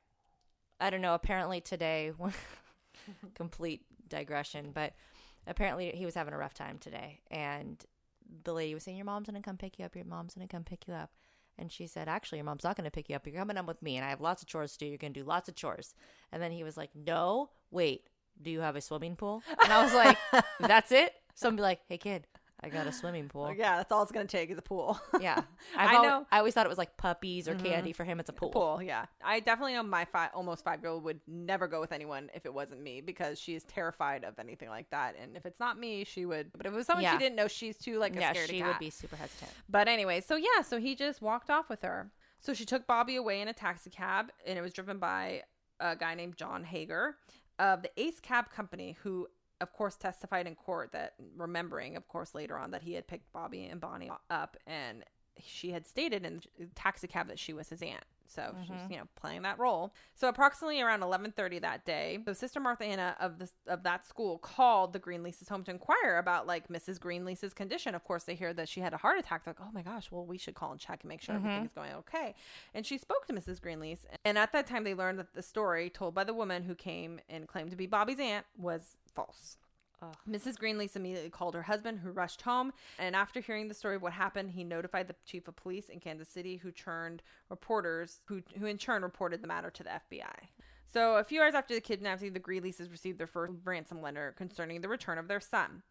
I 0.81 0.91
don't 0.91 1.01
know. 1.01 1.15
Apparently 1.15 1.61
today, 1.61 2.13
complete 3.35 3.83
digression, 4.09 4.71
but 4.73 4.95
apparently 5.47 5.91
he 5.91 6.05
was 6.05 6.15
having 6.15 6.33
a 6.35 6.39
rough 6.39 6.55
time 6.55 6.79
today, 6.79 7.21
and 7.31 7.85
the 8.45 8.53
lady 8.53 8.75
was 8.75 8.85
saying, 8.85 8.97
"Your 8.97 9.07
mom's 9.07 9.27
gonna 9.27 9.43
come 9.43 9.57
pick 9.57 9.79
you 9.79 9.85
up. 9.85 9.97
Your 9.97 10.05
mom's 10.05 10.35
gonna 10.35 10.47
come 10.49 10.65
pick 10.65 10.87
you 10.87 10.95
up." 10.95 11.11
And 11.59 11.73
she 11.73 11.87
said, 11.87 12.09
"Actually, 12.09 12.39
your 12.39 12.45
mom's 12.45 12.65
not 12.65 12.77
gonna 12.77 12.91
pick 12.91 13.09
you 13.09 13.17
up. 13.17 13.27
You're 13.27 13.37
coming 13.37 13.57
up 13.57 13.67
with 13.67 13.83
me, 13.83 13.97
and 13.97 14.05
I 14.05 14.11
have 14.11 14.21
lots 14.21 14.43
of 14.43 14.49
chores 14.49 14.73
to 14.73 14.79
do. 14.79 14.87
You're 14.87 14.99
gonna 14.99 15.13
do 15.13 15.25
lots 15.25 15.49
of 15.49 15.57
chores." 15.57 15.95
And 16.31 16.43
then 16.43 16.53
he 16.53 16.63
was 16.63 16.77
like, 16.77 16.91
"No, 16.95 17.51
wait. 17.71 18.09
Do 18.41 18.51
you 18.51 18.61
have 18.61 18.77
a 18.77 18.81
swimming 18.81 19.17
pool?" 19.17 19.43
And 19.63 19.73
I 19.73 19.83
was 19.83 19.93
like, 19.93 20.17
"That's 20.61 20.93
it." 20.93 21.15
So 21.35 21.49
I'm 21.49 21.57
like, 21.57 21.81
"Hey 21.89 21.99
kid, 21.99 22.27
I 22.61 22.69
got 22.71 22.87
a 22.89 22.93
swimming 22.93 23.29
pool. 23.29 23.55
Yeah, 23.57 23.77
that's 23.77 23.93
all 23.93 24.03
it's 24.03 24.11
gonna 24.11 24.27
take 24.27 24.51
is 24.51 24.59
a 24.59 24.63
pool. 24.63 25.01
Yeah, 25.21 25.41
I 25.77 25.87
I've 25.87 26.03
know. 26.03 26.09
al- 26.09 26.27
I 26.33 26.39
always 26.39 26.55
thought 26.55 26.67
it 26.67 26.69
was 26.69 26.79
like 26.79 26.97
puppies 26.97 27.47
or 27.49 27.55
Mhm. 27.55 27.65
candy. 27.65 27.93
For 27.93 28.05
him, 28.05 28.19
it's 28.19 28.29
a 28.31 28.33
pool. 28.33 28.51
Pool, 28.51 28.83
yeah. 28.83 29.07
I 29.23 29.39
definitely 29.41 29.75
know 29.75 29.85
my 29.85 30.05
five, 30.05 30.31
almost 30.35 30.65
five 30.65 30.81
year 30.83 30.91
old 30.91 31.05
would 31.05 31.21
never 31.29 31.69
go 31.69 31.81
with 31.81 31.93
anyone 31.93 32.31
if 32.35 32.45
it 32.47 32.53
wasn't 32.53 32.83
me 32.83 33.01
because 33.01 33.39
she 33.39 33.55
is 33.55 33.63
terrified 33.65 34.25
of 34.25 34.39
anything 34.41 34.69
like 34.71 34.91
that. 34.91 35.15
And 35.21 35.37
if 35.37 35.47
it's 35.47 35.61
not 35.61 35.79
me, 35.79 36.03
she 36.05 36.27
would. 36.27 36.51
But 36.53 36.67
if 36.67 36.73
it 36.73 36.77
was 36.77 36.87
someone 36.87 37.05
Yeah. 37.05 37.13
she 37.13 37.19
didn't 37.19 37.37
know, 37.37 37.47
she's 37.47 37.79
too 37.79 37.99
like 37.99 38.17
a 38.17 38.21
yeah, 38.21 38.33
scaredy 38.35 38.47
she 38.49 38.59
cat. 38.59 38.69
would 38.69 38.79
be 38.81 38.91
super 38.91 39.15
hesitant. 39.17 39.53
But 39.69 39.87
anyway, 39.87 40.21
so 40.21 40.35
yeah, 40.35 40.63
so 40.63 40.81
he 40.81 40.97
just 40.97 41.23
walked 41.23 41.51
off 41.51 41.69
with 41.69 41.83
her. 41.83 42.11
So 42.41 42.55
she 42.55 42.65
took 42.65 42.87
Bobby 42.89 43.15
away 43.17 43.41
in 43.41 43.47
a 43.49 43.53
taxi 43.53 43.91
cab, 43.91 44.33
and 44.47 44.59
it 44.59 44.63
was 44.63 44.73
driven 44.73 44.99
by 44.99 45.43
a 45.81 45.95
guy 45.95 46.15
named 46.17 46.37
John 46.37 46.65
Hager 46.65 47.17
of 47.61 47.83
the 47.83 47.91
Ace 48.01 48.21
Cab 48.21 48.51
Company, 48.51 48.97
who, 49.03 49.27
of 49.61 49.73
course, 49.73 49.97
testified 49.97 50.47
in 50.47 50.55
court 50.55 50.93
that, 50.93 51.15
remembering, 51.37 51.97
of 51.97 52.07
course, 52.09 52.35
later 52.35 52.57
on 52.57 52.71
that 52.71 52.83
he 52.83 52.95
had 52.95 53.07
picked 53.07 53.33
Bobby 53.33 53.67
and 53.67 53.81
Bonnie 53.81 54.11
up, 54.31 54.57
and 54.67 55.05
she 55.47 55.73
had 55.73 55.87
stated 55.87 56.25
in 56.25 56.43
the 56.59 56.67
taxi 56.75 57.07
cab 57.07 57.29
that 57.29 57.39
she 57.39 57.53
was 57.53 57.69
his 57.69 57.83
aunt. 57.83 58.05
So 58.31 58.55
she's, 58.61 58.71
Mhm. 58.77 58.91
you 58.91 58.97
know, 58.99 59.09
playing 59.15 59.41
that 59.43 59.59
role. 59.59 59.95
So 60.15 60.29
approximately 60.29 60.83
around 60.83 61.01
11:30 61.03 61.59
that 61.61 61.87
day, 61.87 62.19
so 62.27 62.35
Sister 62.35 62.61
Martha 62.61 62.85
Anna 62.85 63.17
of 63.19 63.39
the 63.39 63.51
of 63.67 63.85
that 63.85 64.05
school 64.05 64.39
called 64.39 64.93
the 64.93 64.99
Greenleases 64.99 65.49
home 65.49 65.65
to 65.65 65.71
inquire 65.71 66.19
about 66.19 66.47
like 66.47 66.69
Mrs. 66.69 67.01
Greenlease's 67.01 67.55
condition. 67.55 67.95
Of 67.95 68.05
course, 68.05 68.25
they 68.25 68.35
hear 68.35 68.53
that 68.53 68.69
she 68.69 68.81
had 68.83 68.93
a 68.93 68.99
heart 68.99 69.19
attack. 69.19 69.45
They're 69.45 69.55
like, 69.59 69.67
"Oh 69.67 69.73
my 69.73 69.81
gosh, 69.81 70.11
well, 70.11 70.27
we 70.27 70.37
should 70.37 70.55
call 70.55 70.73
and 70.73 70.81
check 70.81 71.03
and 71.05 71.09
make 71.09 71.23
sure 71.23 71.37
everything 71.37 71.63
Mhm. 71.63 71.67
is 71.67 71.73
going 71.73 71.93
okay." 71.95 72.35
And 72.75 72.85
she 72.85 72.99
spoke 72.99 73.27
to 73.29 73.33
Mrs. 73.33 73.61
Greenlease, 73.61 74.05
and 74.27 74.37
at 74.37 74.53
that 74.53 74.67
time, 74.67 74.85
they 74.85 74.95
learned 74.95 75.19
that 75.19 75.33
the 75.33 75.43
story 75.43 75.89
told 75.89 76.15
by 76.15 76.25
the 76.25 76.35
woman 76.35 76.65
who 76.65 76.75
came 76.75 77.21
and 77.31 77.49
claimed 77.49 77.71
to 77.71 77.77
be 77.79 77.87
Bobby's 77.87 78.21
aunt 78.21 78.45
was 78.59 78.99
false. 79.15 79.57
Mrs. 80.29 80.57
Greenlease 80.57 80.97
immediately 80.97 81.31
called 81.31 81.55
her 81.55 81.63
husband, 81.63 82.01
who 82.01 82.11
rushed 82.11 82.43
home. 82.43 82.73
And 82.99 83.17
after 83.17 83.41
hearing 83.41 83.69
the 83.69 83.75
story 83.75 83.97
of 83.97 84.03
what 84.03 84.13
happened, 84.13 84.51
he 84.51 84.65
notified 84.65 85.09
the 85.09 85.17
chief 85.25 85.49
of 85.49 85.57
police 85.57 85.89
in 85.89 86.01
Kansas 86.01 86.29
City, 86.29 86.57
who 86.57 86.71
turned 86.71 87.23
reporters, 87.51 88.21
who, 88.27 88.43
who 88.59 88.67
in 88.67 88.79
turn 88.79 89.03
reported 89.03 89.43
the 89.43 89.49
matter 89.49 89.71
to 89.71 89.83
the 89.83 89.91
FBI. 89.91 90.49
So, 90.87 91.17
a 91.17 91.25
few 91.25 91.43
hours 91.43 91.55
after 91.55 91.75
the 91.75 91.81
kidnapping, 91.81 92.33
the 92.33 92.41
Greenleases 92.41 92.91
received 92.91 93.19
their 93.19 93.27
first 93.27 93.53
ransom 93.65 94.01
letter 94.01 94.35
concerning 94.39 94.81
the 94.81 94.89
return 94.89 95.19
of 95.19 95.29
their 95.29 95.41
son. 95.41 95.83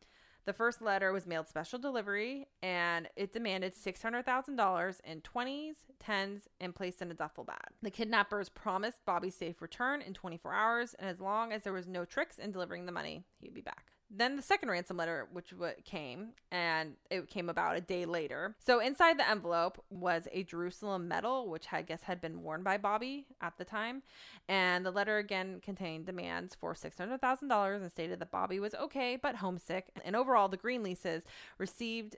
The 0.47 0.53
first 0.53 0.81
letter 0.81 1.11
was 1.11 1.27
mailed 1.27 1.49
special 1.49 1.77
delivery, 1.77 2.47
and 2.63 3.09
it 3.17 3.33
demanded 3.33 3.75
$600,000 3.75 5.01
in 5.03 5.21
20s, 5.21 5.73
10s, 6.01 6.41
and 6.61 6.73
placed 6.73 7.01
in 7.01 7.11
a 7.11 7.13
duffel 7.13 7.43
bag. 7.43 7.67
The 7.81 7.91
kidnappers 7.91 8.47
promised 8.47 9.05
Bobby's 9.05 9.35
safe 9.35 9.61
return 9.61 10.01
in 10.01 10.13
24 10.13 10.53
hours, 10.53 10.95
and 10.97 11.09
as 11.09 11.19
long 11.19 11.51
as 11.51 11.63
there 11.63 11.73
was 11.73 11.85
no 11.85 12.05
tricks 12.05 12.39
in 12.39 12.53
delivering 12.53 12.85
the 12.85 12.93
money, 12.93 13.25
he'd 13.41 13.53
be 13.53 13.59
back. 13.59 13.96
Then 14.09 14.37
the 14.37 14.41
second 14.41 14.69
ransom 14.69 14.95
letter, 14.95 15.27
which 15.33 15.53
came, 15.83 16.29
and 16.49 16.93
it 17.11 17.29
came 17.29 17.49
about 17.49 17.75
a 17.75 17.81
day 17.81 18.05
later. 18.05 18.55
So 18.65 18.79
inside 18.79 19.19
the 19.19 19.29
envelope 19.29 19.83
was 19.89 20.29
a 20.31 20.43
Jerusalem 20.43 21.09
medal, 21.09 21.49
which 21.49 21.67
I 21.73 21.81
guess 21.81 22.03
had 22.03 22.21
been 22.21 22.41
worn 22.41 22.63
by 22.63 22.77
Bobby 22.77 23.25
at 23.41 23.57
the 23.57 23.65
time. 23.65 24.03
And 24.47 24.85
the 24.85 24.91
letter 24.91 25.17
again 25.17 25.59
contained 25.61 26.05
demands 26.05 26.55
for 26.55 26.73
$600,000 26.73 27.75
and 27.75 27.91
stated 27.91 28.19
that 28.19 28.31
Bobby 28.31 28.61
was 28.61 28.73
okay 28.75 29.17
but 29.21 29.35
homesick. 29.35 29.87
And 30.05 30.15
overall, 30.15 30.47
the 30.47 30.57
Greenleases 30.57 31.23
received 31.57 32.15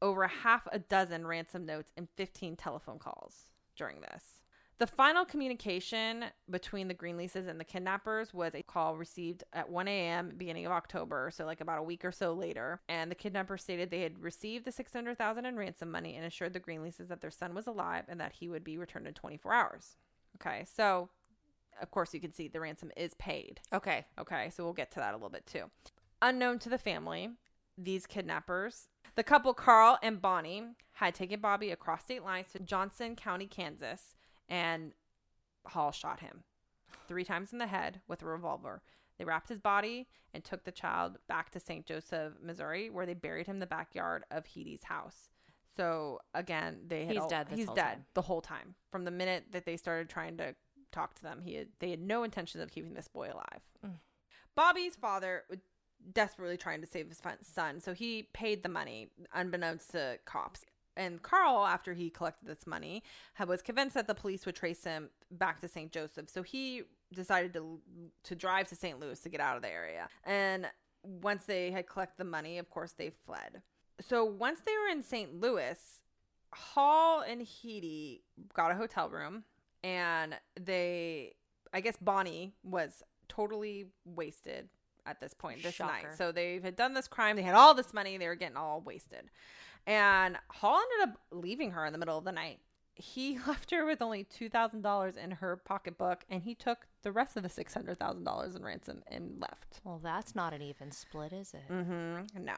over 0.00 0.28
half 0.28 0.68
a 0.70 0.78
dozen 0.78 1.26
ransom 1.26 1.66
notes 1.66 1.90
and 1.96 2.06
15 2.16 2.54
telephone 2.54 3.00
calls 3.00 3.46
during 3.74 4.00
this. 4.02 4.37
The 4.78 4.86
final 4.86 5.24
communication 5.24 6.26
between 6.48 6.86
the 6.86 6.94
Greenleases 6.94 7.48
and 7.48 7.58
the 7.58 7.64
kidnappers 7.64 8.32
was 8.32 8.54
a 8.54 8.62
call 8.62 8.96
received 8.96 9.42
at 9.52 9.68
1 9.68 9.88
a.m. 9.88 10.34
beginning 10.36 10.66
of 10.66 10.72
October, 10.72 11.32
so 11.34 11.44
like 11.44 11.60
about 11.60 11.80
a 11.80 11.82
week 11.82 12.04
or 12.04 12.12
so 12.12 12.32
later. 12.32 12.80
And 12.88 13.10
the 13.10 13.16
kidnappers 13.16 13.62
stated 13.62 13.90
they 13.90 14.02
had 14.02 14.22
received 14.22 14.64
the 14.64 14.70
600,000 14.70 15.44
in 15.44 15.56
ransom 15.56 15.90
money 15.90 16.14
and 16.14 16.24
assured 16.24 16.52
the 16.52 16.60
Greenleases 16.60 17.08
that 17.08 17.20
their 17.20 17.32
son 17.32 17.54
was 17.54 17.66
alive 17.66 18.04
and 18.06 18.20
that 18.20 18.34
he 18.34 18.48
would 18.48 18.62
be 18.62 18.78
returned 18.78 19.08
in 19.08 19.14
24 19.14 19.52
hours. 19.52 19.96
Okay, 20.36 20.64
so 20.64 21.08
of 21.82 21.90
course 21.90 22.14
you 22.14 22.20
can 22.20 22.32
see 22.32 22.46
the 22.46 22.60
ransom 22.60 22.92
is 22.96 23.14
paid. 23.14 23.60
Okay. 23.72 24.06
Okay, 24.20 24.50
so 24.54 24.62
we'll 24.62 24.72
get 24.72 24.92
to 24.92 25.00
that 25.00 25.12
a 25.12 25.16
little 25.16 25.28
bit 25.28 25.46
too. 25.46 25.64
Unknown 26.22 26.60
to 26.60 26.68
the 26.68 26.78
family, 26.78 27.30
these 27.76 28.06
kidnappers, 28.06 28.86
the 29.16 29.24
couple 29.24 29.54
Carl 29.54 29.98
and 30.04 30.22
Bonnie 30.22 30.62
had 30.92 31.16
taken 31.16 31.40
Bobby 31.40 31.72
across 31.72 32.04
state 32.04 32.22
lines 32.22 32.46
to 32.52 32.60
Johnson 32.60 33.16
County, 33.16 33.46
Kansas, 33.46 34.14
and 34.48 34.92
Hall 35.66 35.92
shot 35.92 36.20
him 36.20 36.44
three 37.06 37.24
times 37.24 37.52
in 37.52 37.58
the 37.58 37.66
head 37.66 38.00
with 38.08 38.22
a 38.22 38.26
revolver. 38.26 38.82
They 39.18 39.24
wrapped 39.24 39.48
his 39.48 39.58
body 39.58 40.06
and 40.32 40.44
took 40.44 40.64
the 40.64 40.72
child 40.72 41.18
back 41.28 41.50
to 41.50 41.60
St. 41.60 41.84
Joseph, 41.84 42.34
Missouri, 42.40 42.88
where 42.90 43.04
they 43.06 43.14
buried 43.14 43.46
him 43.46 43.56
in 43.56 43.60
the 43.60 43.66
backyard 43.66 44.24
of 44.30 44.46
Heady's 44.46 44.84
house. 44.84 45.28
So 45.76 46.20
again, 46.34 46.80
they 46.86 47.04
had 47.04 47.12
He's 47.14 47.22
all- 47.22 47.28
dead 47.28 47.48
he's 47.50 47.66
dead 47.66 47.76
time. 47.76 48.04
the 48.14 48.22
whole 48.22 48.40
time 48.40 48.74
from 48.90 49.04
the 49.04 49.10
minute 49.10 49.46
that 49.52 49.64
they 49.64 49.76
started 49.76 50.08
trying 50.08 50.36
to 50.38 50.54
talk 50.92 51.14
to 51.16 51.22
them. 51.22 51.40
He 51.42 51.54
had, 51.54 51.68
they 51.80 51.90
had 51.90 52.00
no 52.00 52.22
intention 52.22 52.60
of 52.60 52.70
keeping 52.70 52.94
this 52.94 53.08
boy 53.08 53.26
alive. 53.32 53.60
Mm. 53.84 53.98
Bobby's 54.54 54.96
father 54.96 55.44
was 55.50 55.58
desperately 56.12 56.56
trying 56.56 56.80
to 56.80 56.86
save 56.86 57.08
his 57.08 57.20
son, 57.42 57.80
so 57.80 57.92
he 57.92 58.28
paid 58.32 58.62
the 58.62 58.68
money 58.68 59.10
unbeknownst 59.32 59.90
to 59.92 60.18
cops. 60.24 60.64
And 60.98 61.22
Carl, 61.22 61.64
after 61.64 61.94
he 61.94 62.10
collected 62.10 62.46
this 62.46 62.66
money, 62.66 63.02
was 63.46 63.62
convinced 63.62 63.94
that 63.94 64.06
the 64.06 64.14
police 64.14 64.44
would 64.44 64.56
trace 64.56 64.84
him 64.84 65.08
back 65.30 65.60
to 65.60 65.68
St. 65.68 65.90
Joseph. 65.92 66.28
So 66.28 66.42
he 66.42 66.82
decided 67.14 67.54
to 67.54 67.80
to 68.24 68.34
drive 68.34 68.68
to 68.68 68.74
St. 68.74 69.00
Louis 69.00 69.18
to 69.20 69.28
get 69.28 69.40
out 69.40 69.56
of 69.56 69.62
the 69.62 69.70
area. 69.70 70.08
And 70.24 70.66
once 71.02 71.44
they 71.44 71.70
had 71.70 71.86
collected 71.86 72.18
the 72.18 72.24
money, 72.24 72.58
of 72.58 72.68
course, 72.68 72.92
they 72.92 73.10
fled. 73.24 73.62
So 74.00 74.24
once 74.24 74.60
they 74.66 74.72
were 74.72 74.90
in 74.90 75.02
St. 75.02 75.40
Louis, 75.40 75.78
Hall 76.52 77.20
and 77.20 77.46
Heady 77.46 78.22
got 78.54 78.70
a 78.70 78.74
hotel 78.74 79.08
room, 79.08 79.44
and 79.84 80.36
they, 80.60 81.34
I 81.72 81.80
guess 81.80 81.96
Bonnie 82.00 82.54
was 82.62 83.02
totally 83.28 83.86
wasted 84.04 84.68
at 85.06 85.20
this 85.20 85.34
point 85.34 85.62
this 85.62 85.74
Shocker. 85.74 85.92
night. 85.92 86.16
So 86.16 86.32
they 86.32 86.60
had 86.60 86.76
done 86.76 86.94
this 86.94 87.08
crime. 87.08 87.36
They 87.36 87.42
had 87.42 87.54
all 87.54 87.74
this 87.74 87.94
money. 87.94 88.18
They 88.18 88.26
were 88.26 88.34
getting 88.34 88.56
all 88.56 88.80
wasted. 88.80 89.30
And 89.88 90.36
Hall 90.50 90.78
ended 90.78 91.08
up 91.14 91.20
leaving 91.32 91.70
her 91.70 91.86
in 91.86 91.92
the 91.92 91.98
middle 91.98 92.18
of 92.18 92.24
the 92.24 92.30
night. 92.30 92.60
He 92.94 93.38
left 93.46 93.70
her 93.70 93.86
with 93.86 94.02
only 94.02 94.24
$2,000 94.24 95.16
in 95.16 95.30
her 95.32 95.56
pocketbook 95.56 96.24
and 96.28 96.42
he 96.42 96.54
took 96.54 96.86
the 97.02 97.10
rest 97.10 97.36
of 97.36 97.42
the 97.42 97.48
$600,000 97.48 98.56
in 98.56 98.62
ransom 98.62 99.02
and 99.08 99.40
left. 99.40 99.80
Well, 99.84 100.00
that's 100.02 100.34
not 100.34 100.52
an 100.52 100.62
even 100.62 100.92
split, 100.92 101.32
is 101.32 101.54
it? 101.54 101.72
Mm-hmm. 101.72 102.44
No. 102.44 102.54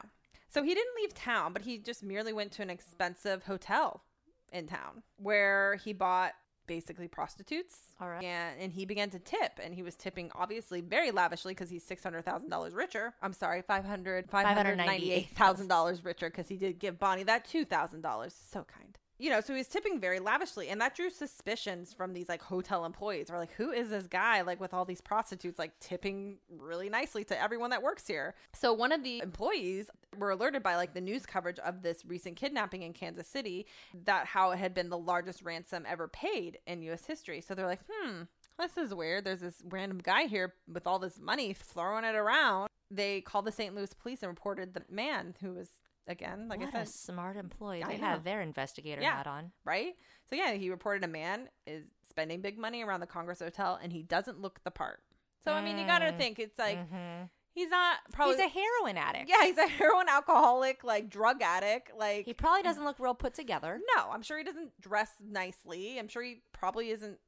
So 0.49 0.61
he 0.61 0.75
didn't 0.75 0.95
leave 1.01 1.13
town, 1.13 1.53
but 1.53 1.61
he 1.61 1.77
just 1.77 2.03
merely 2.03 2.33
went 2.33 2.51
to 2.53 2.61
an 2.61 2.69
expensive 2.69 3.43
hotel 3.43 4.03
in 4.51 4.67
town 4.67 5.03
where 5.15 5.75
he 5.75 5.93
bought 5.93 6.33
basically 6.71 7.09
prostitutes. 7.09 7.75
All 7.99 8.07
right. 8.07 8.23
And, 8.23 8.61
and 8.61 8.71
he 8.71 8.85
began 8.85 9.09
to 9.09 9.19
tip, 9.19 9.59
and 9.61 9.75
he 9.75 9.83
was 9.83 9.97
tipping 9.97 10.31
obviously 10.33 10.79
very 10.79 11.11
lavishly 11.11 11.51
because 11.53 11.69
he's 11.69 11.83
six 11.83 12.01
hundred 12.01 12.23
thousand 12.23 12.49
dollars 12.49 12.73
richer. 12.73 13.13
I'm 13.21 13.33
sorry, 13.33 13.61
five 13.61 13.83
hundred 13.83 14.29
five 14.29 14.47
hundred 14.47 14.77
ninety 14.77 15.11
eight 15.11 15.31
thousand 15.35 15.67
dollars 15.67 16.05
richer 16.05 16.29
because 16.29 16.47
he 16.47 16.55
did 16.55 16.79
give 16.79 16.97
Bonnie 16.97 17.23
that 17.23 17.43
two 17.43 17.65
thousand 17.65 18.03
dollars. 18.03 18.33
So 18.53 18.65
kind. 18.73 18.97
You 19.21 19.29
know, 19.29 19.39
so 19.39 19.53
he 19.53 19.57
was 19.59 19.67
tipping 19.67 19.99
very 19.99 20.19
lavishly, 20.19 20.69
and 20.69 20.81
that 20.81 20.95
drew 20.95 21.11
suspicions 21.11 21.93
from 21.93 22.11
these 22.11 22.27
like 22.27 22.41
hotel 22.41 22.85
employees. 22.85 23.27
We're 23.29 23.37
like, 23.37 23.51
who 23.51 23.69
is 23.69 23.91
this 23.91 24.07
guy 24.07 24.41
like 24.41 24.59
with 24.59 24.73
all 24.73 24.83
these 24.83 24.99
prostitutes 24.99 25.59
like 25.59 25.79
tipping 25.79 26.37
really 26.49 26.89
nicely 26.89 27.23
to 27.25 27.39
everyone 27.39 27.69
that 27.69 27.83
works 27.83 28.07
here? 28.07 28.33
So 28.53 28.73
one 28.73 28.91
of 28.91 29.03
the 29.03 29.19
employees 29.19 29.91
were 30.17 30.31
alerted 30.31 30.63
by 30.63 30.75
like 30.75 30.95
the 30.95 31.01
news 31.01 31.27
coverage 31.27 31.59
of 31.59 31.83
this 31.83 32.03
recent 32.03 32.35
kidnapping 32.35 32.81
in 32.81 32.93
Kansas 32.93 33.27
City 33.27 33.67
that 34.05 34.25
how 34.25 34.49
it 34.49 34.57
had 34.57 34.73
been 34.73 34.89
the 34.89 34.97
largest 34.97 35.43
ransom 35.43 35.85
ever 35.87 36.07
paid 36.07 36.57
in 36.65 36.81
U.S. 36.81 37.05
history. 37.05 37.41
So 37.41 37.53
they're 37.53 37.67
like, 37.67 37.81
hmm, 37.87 38.23
this 38.57 38.75
is 38.75 38.91
weird. 38.91 39.23
There's 39.23 39.41
this 39.41 39.61
random 39.69 39.99
guy 40.01 40.23
here 40.23 40.55
with 40.67 40.87
all 40.87 40.97
this 40.97 41.19
money 41.19 41.53
throwing 41.53 42.05
it 42.05 42.15
around. 42.15 42.69
They 42.89 43.21
called 43.21 43.45
the 43.45 43.51
St. 43.51 43.75
Louis 43.75 43.93
police 43.93 44.23
and 44.23 44.29
reported 44.29 44.73
the 44.73 44.83
man 44.89 45.35
who 45.41 45.53
was 45.53 45.69
again, 46.07 46.47
like 46.49 46.59
what 46.59 46.75
I 46.75 46.81
a 46.81 46.85
said, 46.85 46.93
smart 46.93 47.37
employee. 47.37 47.83
They 47.87 47.97
had 47.97 48.23
their 48.23 48.41
investigator 48.41 49.01
Yeah. 49.01 49.17
hat 49.17 49.27
on. 49.27 49.51
right? 49.63 49.95
So 50.29 50.35
yeah, 50.35 50.51
he 50.53 50.69
reported 50.69 51.03
a 51.03 51.07
man 51.07 51.49
is 51.67 51.85
spending 52.09 52.41
big 52.41 52.57
money 52.57 52.83
around 52.83 52.99
the 53.01 53.07
Congress 53.07 53.39
Hotel 53.39 53.79
and 53.81 53.91
he 53.93 54.03
doesn't 54.03 54.39
look 54.41 54.63
the 54.63 54.71
part. 54.71 55.03
So 55.43 55.53
I 55.53 55.61
mean, 55.61 55.77
you 55.77 55.85
got 55.85 55.99
to 55.99 56.11
Mm. 56.11 56.17
think 56.17 56.39
it's 56.39 56.57
like 56.59 56.77
Mhm. 56.77 57.29
he's 57.53 57.69
not 57.69 57.99
probably 58.13 58.35
He's 58.35 58.45
a 58.45 58.49
heroin 58.49 58.97
addict. 58.97 59.29
yeah, 59.29 59.43
he's 59.45 59.57
a 59.57 59.67
heroin 59.67 60.07
alcoholic, 60.09 60.83
like 60.83 61.09
drug 61.09 61.41
addict, 61.41 61.91
like 61.95 62.25
He 62.25 62.33
probably 62.33 62.63
doesn't 62.63 62.83
look 62.83 62.99
real 62.99 63.15
put 63.15 63.33
together. 63.33 63.79
No, 63.95 64.09
I'm 64.11 64.21
sure 64.21 64.37
he 64.37 64.43
doesn't 64.43 64.79
dress 64.81 65.11
nicely. 65.23 65.97
I'm 65.99 66.07
sure 66.07 66.21
he 66.23 66.41
probably 66.53 66.91
isn't 66.91 67.19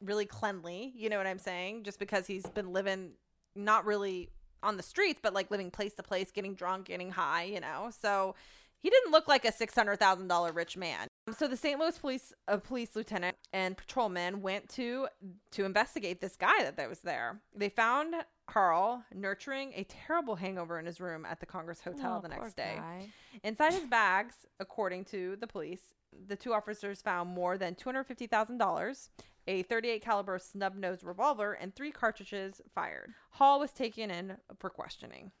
really 0.00 0.26
cleanly. 0.26 0.92
You 0.94 1.10
know 1.10 1.18
what 1.18 1.26
I'm 1.26 1.38
saying? 1.38 1.84
Just 1.84 1.98
because 1.98 2.26
he's 2.26 2.46
been 2.46 2.72
living 2.72 3.12
not 3.54 3.84
really 3.84 4.30
on 4.62 4.76
the 4.76 4.82
streets, 4.82 5.20
but 5.22 5.34
like 5.34 5.50
living 5.50 5.70
place 5.70 5.94
to 5.94 6.02
place, 6.02 6.30
getting 6.30 6.54
drunk, 6.54 6.86
getting 6.86 7.10
high, 7.10 7.44
you 7.44 7.60
know. 7.60 7.90
So 8.00 8.34
he 8.80 8.90
didn't 8.90 9.12
look 9.12 9.28
like 9.28 9.44
a 9.44 9.52
$600,000 9.52 10.54
rich 10.54 10.76
man. 10.76 11.06
So 11.36 11.46
the 11.46 11.56
St. 11.56 11.78
Louis 11.78 11.96
police 11.98 12.32
a 12.48 12.58
police 12.58 12.96
lieutenant 12.96 13.36
and 13.52 13.76
patrolman 13.76 14.40
went 14.40 14.68
to 14.70 15.06
to 15.52 15.64
investigate 15.64 16.20
this 16.20 16.34
guy 16.36 16.62
that, 16.64 16.76
that 16.76 16.88
was 16.88 17.00
there. 17.00 17.40
They 17.54 17.68
found 17.68 18.14
Carl 18.46 19.04
nurturing 19.14 19.72
a 19.76 19.84
terrible 19.84 20.34
hangover 20.34 20.78
in 20.78 20.86
his 20.86 21.00
room 21.00 21.24
at 21.24 21.38
the 21.38 21.46
Congress 21.46 21.80
Hotel 21.80 22.16
oh, 22.18 22.20
the 22.20 22.28
next 22.28 22.56
day. 22.56 22.74
Guy. 22.76 23.08
Inside 23.44 23.74
his 23.74 23.86
bags, 23.86 24.34
according 24.58 25.04
to 25.06 25.36
the 25.36 25.46
police, 25.46 25.94
the 26.26 26.34
two 26.34 26.52
officers 26.52 27.00
found 27.00 27.30
more 27.30 27.56
than 27.56 27.74
$250,000 27.76 29.08
a 29.46 29.62
thirty-eight 29.62 30.02
caliber 30.02 30.38
snub-nosed 30.38 31.04
revolver, 31.04 31.52
and 31.52 31.74
three 31.74 31.90
cartridges 31.90 32.60
fired. 32.74 33.12
Hall 33.32 33.60
was 33.60 33.72
taken 33.72 34.10
in 34.10 34.36
for 34.58 34.70
questioning. 34.70 35.32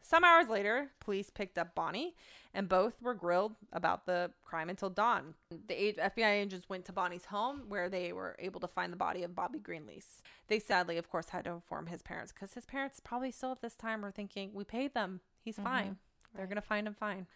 Some 0.00 0.22
hours 0.22 0.48
later, 0.48 0.92
police 1.00 1.30
picked 1.30 1.58
up 1.58 1.74
Bonnie, 1.74 2.14
and 2.54 2.68
both 2.68 3.02
were 3.02 3.12
grilled 3.12 3.56
about 3.72 4.06
the 4.06 4.30
crime 4.44 4.70
until 4.70 4.88
dawn. 4.88 5.34
The 5.50 5.94
FBI 5.98 6.42
agents 6.42 6.68
went 6.68 6.84
to 6.84 6.92
Bonnie's 6.92 7.24
home, 7.24 7.62
where 7.66 7.88
they 7.88 8.12
were 8.12 8.36
able 8.38 8.60
to 8.60 8.68
find 8.68 8.92
the 8.92 8.96
body 8.96 9.24
of 9.24 9.34
Bobby 9.34 9.58
Greenlease. 9.58 10.22
They 10.46 10.60
sadly, 10.60 10.96
of 10.96 11.10
course, 11.10 11.30
had 11.30 11.44
to 11.46 11.50
inform 11.50 11.86
his 11.86 12.02
parents 12.02 12.32
because 12.32 12.54
his 12.54 12.66
parents 12.66 13.00
probably 13.02 13.32
still 13.32 13.50
at 13.50 13.62
this 13.62 13.74
time 13.74 14.00
were 14.02 14.12
thinking, 14.12 14.52
"We 14.54 14.62
paid 14.62 14.94
them. 14.94 15.22
He's 15.42 15.56
mm-hmm. 15.56 15.64
fine. 15.64 15.96
They're 16.36 16.46
gonna 16.46 16.60
find 16.60 16.86
him 16.86 16.94
fine." 16.94 17.26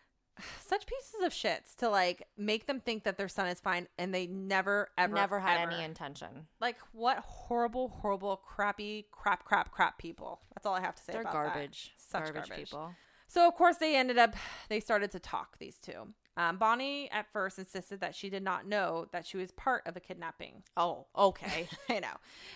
Such 0.66 0.86
pieces 0.86 1.22
of 1.24 1.32
shits 1.32 1.74
to 1.78 1.88
like 1.88 2.26
make 2.36 2.66
them 2.66 2.80
think 2.80 3.04
that 3.04 3.16
their 3.18 3.28
son 3.28 3.48
is 3.48 3.60
fine, 3.60 3.88
and 3.98 4.14
they 4.14 4.26
never, 4.26 4.88
ever, 4.98 5.14
Never 5.14 5.40
had 5.40 5.60
ever. 5.60 5.70
any 5.72 5.84
intention. 5.84 6.46
Like 6.60 6.76
what 6.92 7.18
horrible, 7.18 7.88
horrible, 7.88 8.36
crappy, 8.36 9.06
crap, 9.10 9.44
crap, 9.44 9.70
crap 9.72 9.98
people. 9.98 10.40
That's 10.54 10.66
all 10.66 10.74
I 10.74 10.80
have 10.80 10.94
to 10.96 11.02
say 11.02 11.12
They're 11.12 11.22
about 11.22 11.32
that. 11.32 11.54
garbage. 11.54 11.92
Such 11.96 12.24
garbage, 12.24 12.48
garbage. 12.48 12.56
people. 12.70 12.94
So 13.28 13.46
of 13.46 13.54
course 13.54 13.76
they 13.76 13.94
ended 13.96 14.18
up 14.18 14.34
they 14.68 14.80
started 14.80 15.10
to 15.12 15.18
talk 15.20 15.58
these 15.58 15.78
two. 15.78 16.14
Um, 16.36 16.56
Bonnie 16.56 17.10
at 17.10 17.26
first 17.32 17.58
insisted 17.58 18.00
that 18.00 18.14
she 18.14 18.30
did 18.30 18.42
not 18.42 18.66
know 18.66 19.06
that 19.12 19.26
she 19.26 19.36
was 19.36 19.50
part 19.50 19.82
of 19.86 19.96
a 19.96 20.00
kidnapping. 20.00 20.62
Oh, 20.76 21.06
okay. 21.16 21.68
I 21.90 21.98
know. 21.98 22.14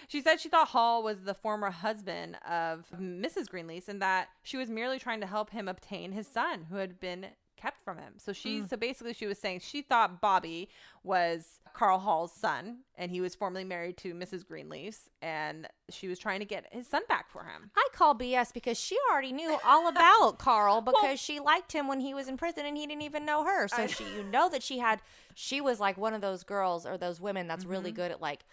She 0.09 0.21
said 0.23 0.41
she 0.41 0.49
thought 0.49 0.69
Hall 0.69 1.03
was 1.03 1.23
the 1.25 1.35
former 1.35 1.71
husband 1.71 2.37
of 2.49 2.87
Mrs. 2.99 3.47
Greenlease 3.49 3.89
and 3.89 4.01
that 4.01 4.29
she 4.43 4.57
was 4.57 4.71
merely 4.71 4.99
trying 4.99 5.21
to 5.21 5.27
help 5.27 5.51
him 5.51 5.69
obtain 5.69 6.13
his 6.13 6.27
son 6.27 6.67
who 6.71 6.77
had 6.77 6.99
been 6.99 7.27
kept 7.65 7.83
from 7.85 7.97
him. 7.99 8.15
So 8.19 8.33
she 8.33 8.61
Mm. 8.61 8.69
so 8.69 8.77
basically 8.77 9.15
she 9.15 9.27
was 9.27 9.39
saying 9.39 9.61
she 9.61 9.81
thought 9.81 10.21
Bobby 10.21 10.69
was 11.03 11.61
Carl 11.73 11.99
Hall's 11.99 12.33
son 12.33 12.81
and 12.97 13.11
he 13.11 13.21
was 13.21 13.35
formerly 13.35 13.65
married 13.65 13.97
to 13.99 14.15
Mrs. 14.15 14.47
Greenlease's, 14.47 15.09
and 15.23 15.67
she 15.91 16.07
was 16.09 16.19
trying 16.19 16.39
to 16.41 16.45
get 16.47 16.67
his 16.73 16.87
son 16.87 17.03
back 17.09 17.29
for 17.31 17.43
him. 17.45 17.71
I 17.77 17.89
call 17.93 18.15
BS 18.15 18.53
because 18.53 18.79
she 18.79 18.97
already 19.11 19.33
knew 19.33 19.59
all 19.65 19.89
about 19.89 20.39
Carl 20.49 20.81
because 20.83 21.19
she 21.19 21.41
liked 21.41 21.73
him 21.73 21.89
when 21.89 22.01
he 22.01 22.15
was 22.15 22.29
in 22.29 22.37
prison 22.37 22.65
and 22.67 22.77
he 22.77 22.87
didn't 22.87 23.03
even 23.03 23.25
know 23.25 23.45
her. 23.45 23.67
So 23.69 23.83
I- 23.83 23.87
she, 23.87 24.05
you 24.17 24.23
know, 24.25 24.49
that 24.51 24.63
she 24.63 24.79
had, 24.79 25.01
she 25.35 25.61
was 25.61 25.81
like 25.81 25.97
one 25.99 26.15
of 26.15 26.21
those 26.21 26.45
girls 26.45 26.87
or 26.87 26.97
those 26.97 27.21
women 27.21 27.49
that's 27.49 27.65
really 27.75 27.93
good 27.93 28.11
at 28.13 28.21
like 28.21 28.45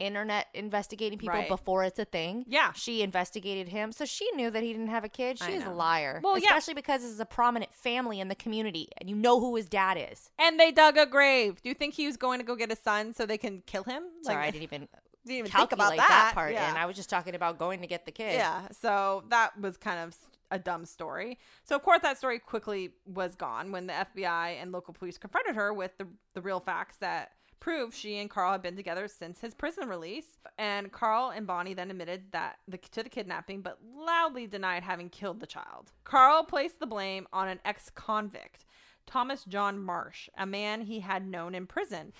internet 0.00 0.46
investigating 0.54 1.18
people. 1.18 1.34
Right. 1.34 1.48
before 1.48 1.84
it's 1.84 1.98
a 1.98 2.04
thing. 2.04 2.44
Yeah. 2.48 2.72
She 2.72 3.02
investigated 3.02 3.68
him. 3.68 3.92
So 3.92 4.04
she 4.04 4.28
knew 4.32 4.50
that 4.50 4.62
he 4.62 4.72
didn't 4.72 4.88
have 4.88 5.04
a 5.04 5.08
kid. 5.08 5.38
I 5.40 5.46
She 5.50 5.56
was 5.56 5.64
a 5.64 5.70
liar. 5.70 6.20
Well, 6.22 6.38
yeah. 6.38 6.46
Especially 6.46 6.74
because 6.74 7.02
this 7.02 7.10
is 7.10 7.20
a 7.20 7.26
prominent 7.26 7.72
family 7.72 8.18
in 8.20 8.28
the 8.28 8.34
community 8.34 8.88
and 8.98 9.08
you 9.08 9.14
know 9.16 9.38
who 9.38 9.54
his 9.56 9.68
dad 9.68 9.98
is. 10.10 10.30
And 10.38 10.58
they 10.58 10.72
dug 10.72 10.96
a 10.96 11.06
grave. 11.06 11.62
Do 11.62 11.68
you 11.68 11.74
think 11.74 11.94
he 11.94 12.06
was 12.06 12.16
going 12.16 12.40
to 12.40 12.44
go 12.44 12.56
get 12.56 12.70
his 12.70 12.78
son 12.80 13.12
so 13.14 13.26
they 13.26 13.38
can 13.38 13.62
kill 13.66 13.84
him? 13.84 14.02
Sorry, 14.22 14.46
I 14.46 14.50
didn't 14.50 14.64
even 14.64 14.88
didn't 15.26 15.38
even 15.38 15.50
think 15.50 15.72
about 15.72 15.96
that. 15.96 16.32
part 16.34 16.52
Yeah. 16.52 16.70
in. 16.70 16.76
I 16.76 16.86
was 16.86 16.96
just 16.96 17.10
talking 17.10 17.34
about 17.34 17.58
going 17.58 17.80
to 17.82 17.86
get 17.86 18.06
the 18.06 18.12
kid. 18.12 18.34
Yeah, 18.34 18.68
so 18.72 19.24
that 19.28 19.58
was 19.60 19.76
kind 19.76 20.00
of 20.00 20.16
a 20.50 20.58
dumb 20.58 20.84
story. 20.84 21.38
So 21.64 21.76
of 21.76 21.82
course 21.82 22.00
that 22.02 22.18
story 22.18 22.38
quickly 22.38 22.90
was 23.06 23.36
gone 23.36 23.70
when 23.70 23.86
the 23.86 23.92
FBI 23.92 24.60
and 24.60 24.72
local 24.72 24.92
police 24.94 25.16
confronted 25.18 25.54
her 25.54 25.72
with 25.72 25.96
the 25.98 26.08
the 26.34 26.40
real 26.40 26.58
facts 26.60 26.96
that 26.98 27.32
proved 27.60 27.94
she 27.94 28.18
and 28.18 28.28
Carl 28.28 28.52
had 28.52 28.62
been 28.62 28.76
together 28.76 29.06
since 29.06 29.40
his 29.40 29.54
prison 29.54 29.88
release. 29.88 30.26
And 30.58 30.90
Carl 30.90 31.30
and 31.30 31.46
Bonnie 31.46 31.74
then 31.74 31.90
admitted 31.90 32.32
that 32.32 32.58
the, 32.66 32.78
to 32.78 33.02
the 33.02 33.08
kidnapping, 33.08 33.60
but 33.60 33.78
loudly 33.96 34.46
denied 34.46 34.82
having 34.82 35.10
killed 35.10 35.40
the 35.40 35.46
child. 35.46 35.92
Carl 36.04 36.42
placed 36.44 36.80
the 36.80 36.86
blame 36.86 37.28
on 37.32 37.48
an 37.48 37.60
ex-convict, 37.64 38.64
Thomas 39.06 39.44
John 39.44 39.78
Marsh, 39.78 40.28
a 40.36 40.46
man 40.46 40.82
he 40.82 41.00
had 41.00 41.26
known 41.26 41.54
in 41.54 41.66
prison. 41.66 42.12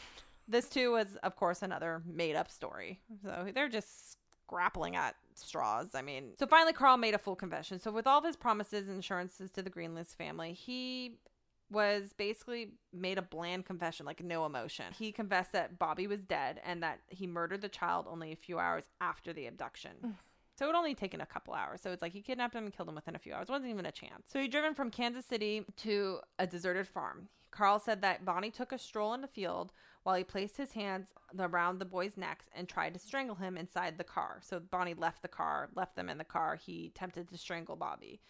This 0.47 0.69
too 0.69 0.93
was, 0.93 1.17
of 1.23 1.37
course, 1.37 1.63
another 1.63 2.03
made-up 2.07 2.51
story. 2.51 3.01
So 3.23 3.49
they're 3.55 3.69
just 3.69 4.19
grappling 4.47 4.97
at 4.97 5.15
straws. 5.35 5.95
I 5.95 6.03
mean, 6.03 6.33
so 6.39 6.47
finally, 6.47 6.73
Carl 6.73 6.97
made 6.97 7.15
a 7.15 7.19
full 7.19 7.37
confession. 7.37 7.79
So 7.79 7.93
with 7.93 8.07
all 8.07 8.19
of 8.19 8.25
his 8.25 8.37
promises 8.37 8.89
and 8.89 8.99
assurances 8.99 9.53
to 9.53 9.63
the 9.63 9.71
Greenlease 9.71 10.17
family, 10.17 10.53
he 10.53 11.19
was 11.71 12.13
basically 12.13 12.73
made 12.93 13.19
a 13.19 13.23
bland 13.23 13.65
confession, 13.65 14.05
like 14.07 14.23
no 14.23 14.45
emotion. 14.45 14.87
He 14.99 15.13
confessed 15.13 15.53
that 15.53 15.79
Bobby 15.79 16.07
was 16.07 16.23
dead 16.25 16.61
and 16.65 16.83
that 16.83 17.01
he 17.09 17.27
murdered 17.27 17.63
the 17.63 17.69
child 17.69 18.07
only 18.09 18.33
a 18.33 18.37
few 18.37 18.59
hours 18.59 18.85
after 19.01 19.33
the 19.33 19.47
abduction. 19.47 19.93
So 20.57 20.69
it 20.69 20.75
only 20.75 20.95
taken 20.95 21.23
a 21.23 21.27
couple 21.27 21.55
hours. 21.55 21.81
So 21.81 21.91
it's 21.91 22.03
like 22.03 22.13
he 22.13 22.21
kidnapped 22.21 22.55
him 22.55 22.65
and 22.65 22.77
killed 22.77 22.89
him 22.89 22.95
within 22.95 23.17
a 23.17 23.19
few 23.19 23.33
hours. 23.33 23.49
wasn't 23.49 23.71
even 23.71 23.87
a 23.87 23.93
chance. 23.93 24.29
So 24.31 24.41
he 24.41 24.49
driven 24.49 24.75
from 24.75 24.91
Kansas 24.91 25.25
City 25.25 25.65
to 25.79 26.19
a 26.39 26.47
deserted 26.47 26.87
farm. 26.87 27.29
Carl 27.51 27.79
said 27.79 28.03
that 28.03 28.25
Bonnie 28.25 28.51
took 28.51 28.73
a 28.73 28.79
stroll 28.79 29.15
in 29.15 29.23
the 29.23 29.27
field 29.27 29.73
while 30.03 30.17
he 30.17 30.25
placed 30.25 30.57
his 30.57 30.73
hands 30.73 31.09
around 31.39 31.79
the 31.79 31.85
boy's 31.85 32.17
necks 32.17 32.47
and 32.55 32.69
tried 32.69 32.95
to 32.95 33.01
strangle 33.01 33.37
him 33.37 33.57
inside 33.57 33.99
the 33.99 34.05
car. 34.05 34.41
So 34.43 34.61
Bonnie 34.61 34.95
left 34.95 35.23
the 35.23 35.29
car, 35.29 35.69
left 35.75 35.97
them 35.97 36.09
in 36.09 36.19
the 36.19 36.25
car. 36.25 36.57
He 36.57 36.93
attempted 36.95 37.29
to 37.29 37.39
strangle 37.39 37.77
Bobby. 37.77 38.21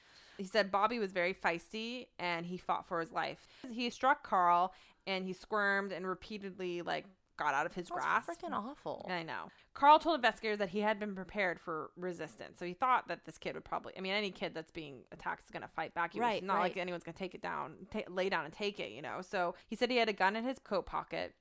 He 0.41 0.47
said 0.47 0.70
Bobby 0.72 0.99
was 0.99 1.12
very 1.12 1.34
feisty 1.34 2.07
and 2.18 2.47
he 2.47 2.57
fought 2.57 2.86
for 2.88 3.01
his 3.01 3.12
life. 3.12 3.47
He 3.70 3.91
struck 3.91 4.26
Carl 4.26 4.72
and 5.07 5.24
he 5.26 5.32
squirmed 5.34 5.93
and 5.93 6.07
repeatedly 6.07 6.80
like 6.82 7.05
got 7.36 7.53
out 7.55 7.66
of 7.66 7.74
his 7.74 7.88
That's 7.88 8.01
grasp. 8.01 8.30
freaking 8.30 8.53
awful. 8.53 9.07
I 9.11 9.22
know. 9.22 9.51
Carl 9.74 9.99
told 9.99 10.16
investigators 10.16 10.59
that 10.59 10.70
he 10.70 10.80
had 10.80 10.99
been 10.99 11.14
prepared 11.14 11.59
for 11.61 11.91
resistance. 11.97 12.59
So 12.59 12.64
he 12.64 12.72
thought 12.74 13.09
that 13.09 13.24
this 13.24 13.38
kid 13.38 13.55
would 13.55 13.64
probably, 13.64 13.93
I 13.97 14.01
mean, 14.01 14.12
any 14.12 14.30
kid 14.30 14.53
that's 14.55 14.70
being 14.70 15.01
attacked 15.12 15.45
is 15.45 15.51
going 15.51 15.62
to 15.62 15.68
fight 15.68 15.95
back. 15.95 16.12
He 16.14 16.20
was 16.20 16.24
Right, 16.26 16.45
not 16.45 16.59
like 16.59 16.76
anyone's 16.76 17.03
going 17.05 17.14
to 17.14 17.18
take 17.18 17.34
it 17.34 17.43
down, 17.43 17.72
ta- 17.91 18.01
lay 18.11 18.28
down 18.28 18.45
and 18.47 18.53
take 18.55 18.78
it, 18.80 18.93
you 18.93 19.01
know. 19.03 19.20
So 19.22 19.55
he 19.68 19.76
said 19.76 19.91
he 19.91 19.97
had 19.99 20.09
a 20.09 20.14
gun 20.14 20.36
in 20.36 20.45
his 20.45 20.59
coat 20.59 20.86
pocket. 20.86 21.34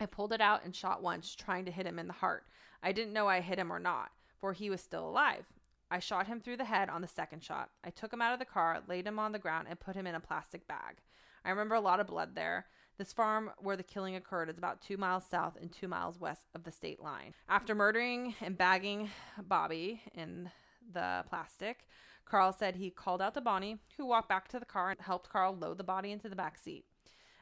I 0.00 0.06
pulled 0.06 0.32
it 0.32 0.40
out 0.40 0.64
and 0.64 0.74
shot 0.74 1.02
once, 1.02 1.34
trying 1.34 1.64
to 1.66 1.70
hit 1.70 1.86
him 1.86 1.98
in 1.98 2.06
the 2.08 2.12
heart. 2.14 2.44
I 2.82 2.92
didn't 2.92 3.12
know 3.12 3.28
I 3.28 3.40
hit 3.40 3.58
him 3.58 3.72
or 3.72 3.78
not, 3.78 4.10
for 4.40 4.52
he 4.52 4.68
was 4.70 4.80
still 4.80 5.06
alive. 5.08 5.46
I 5.92 5.98
shot 5.98 6.26
him 6.26 6.40
through 6.40 6.56
the 6.56 6.64
head 6.64 6.88
on 6.88 7.02
the 7.02 7.06
second 7.06 7.44
shot. 7.44 7.68
I 7.84 7.90
took 7.90 8.10
him 8.10 8.22
out 8.22 8.32
of 8.32 8.38
the 8.38 8.46
car, 8.46 8.80
laid 8.88 9.06
him 9.06 9.18
on 9.18 9.32
the 9.32 9.38
ground, 9.38 9.66
and 9.68 9.78
put 9.78 9.94
him 9.94 10.06
in 10.06 10.14
a 10.14 10.20
plastic 10.20 10.66
bag. 10.66 11.02
I 11.44 11.50
remember 11.50 11.74
a 11.74 11.80
lot 11.80 12.00
of 12.00 12.06
blood 12.06 12.34
there. 12.34 12.64
This 12.96 13.12
farm 13.12 13.50
where 13.58 13.76
the 13.76 13.82
killing 13.82 14.16
occurred 14.16 14.48
is 14.48 14.56
about 14.56 14.80
two 14.80 14.96
miles 14.96 15.26
south 15.26 15.58
and 15.60 15.70
two 15.70 15.88
miles 15.88 16.18
west 16.18 16.46
of 16.54 16.64
the 16.64 16.72
state 16.72 17.02
line. 17.02 17.34
After 17.46 17.74
murdering 17.74 18.34
and 18.40 18.56
bagging 18.56 19.10
Bobby 19.42 20.00
in 20.14 20.50
the 20.94 21.24
plastic, 21.28 21.86
Carl 22.24 22.54
said 22.54 22.76
he 22.76 22.88
called 22.88 23.20
out 23.20 23.34
to 23.34 23.42
Bonnie, 23.42 23.76
who 23.98 24.06
walked 24.06 24.30
back 24.30 24.48
to 24.48 24.58
the 24.58 24.64
car 24.64 24.92
and 24.92 25.00
helped 25.00 25.28
Carl 25.28 25.54
load 25.54 25.76
the 25.76 25.84
body 25.84 26.10
into 26.10 26.30
the 26.30 26.36
back 26.36 26.56
seat. 26.56 26.86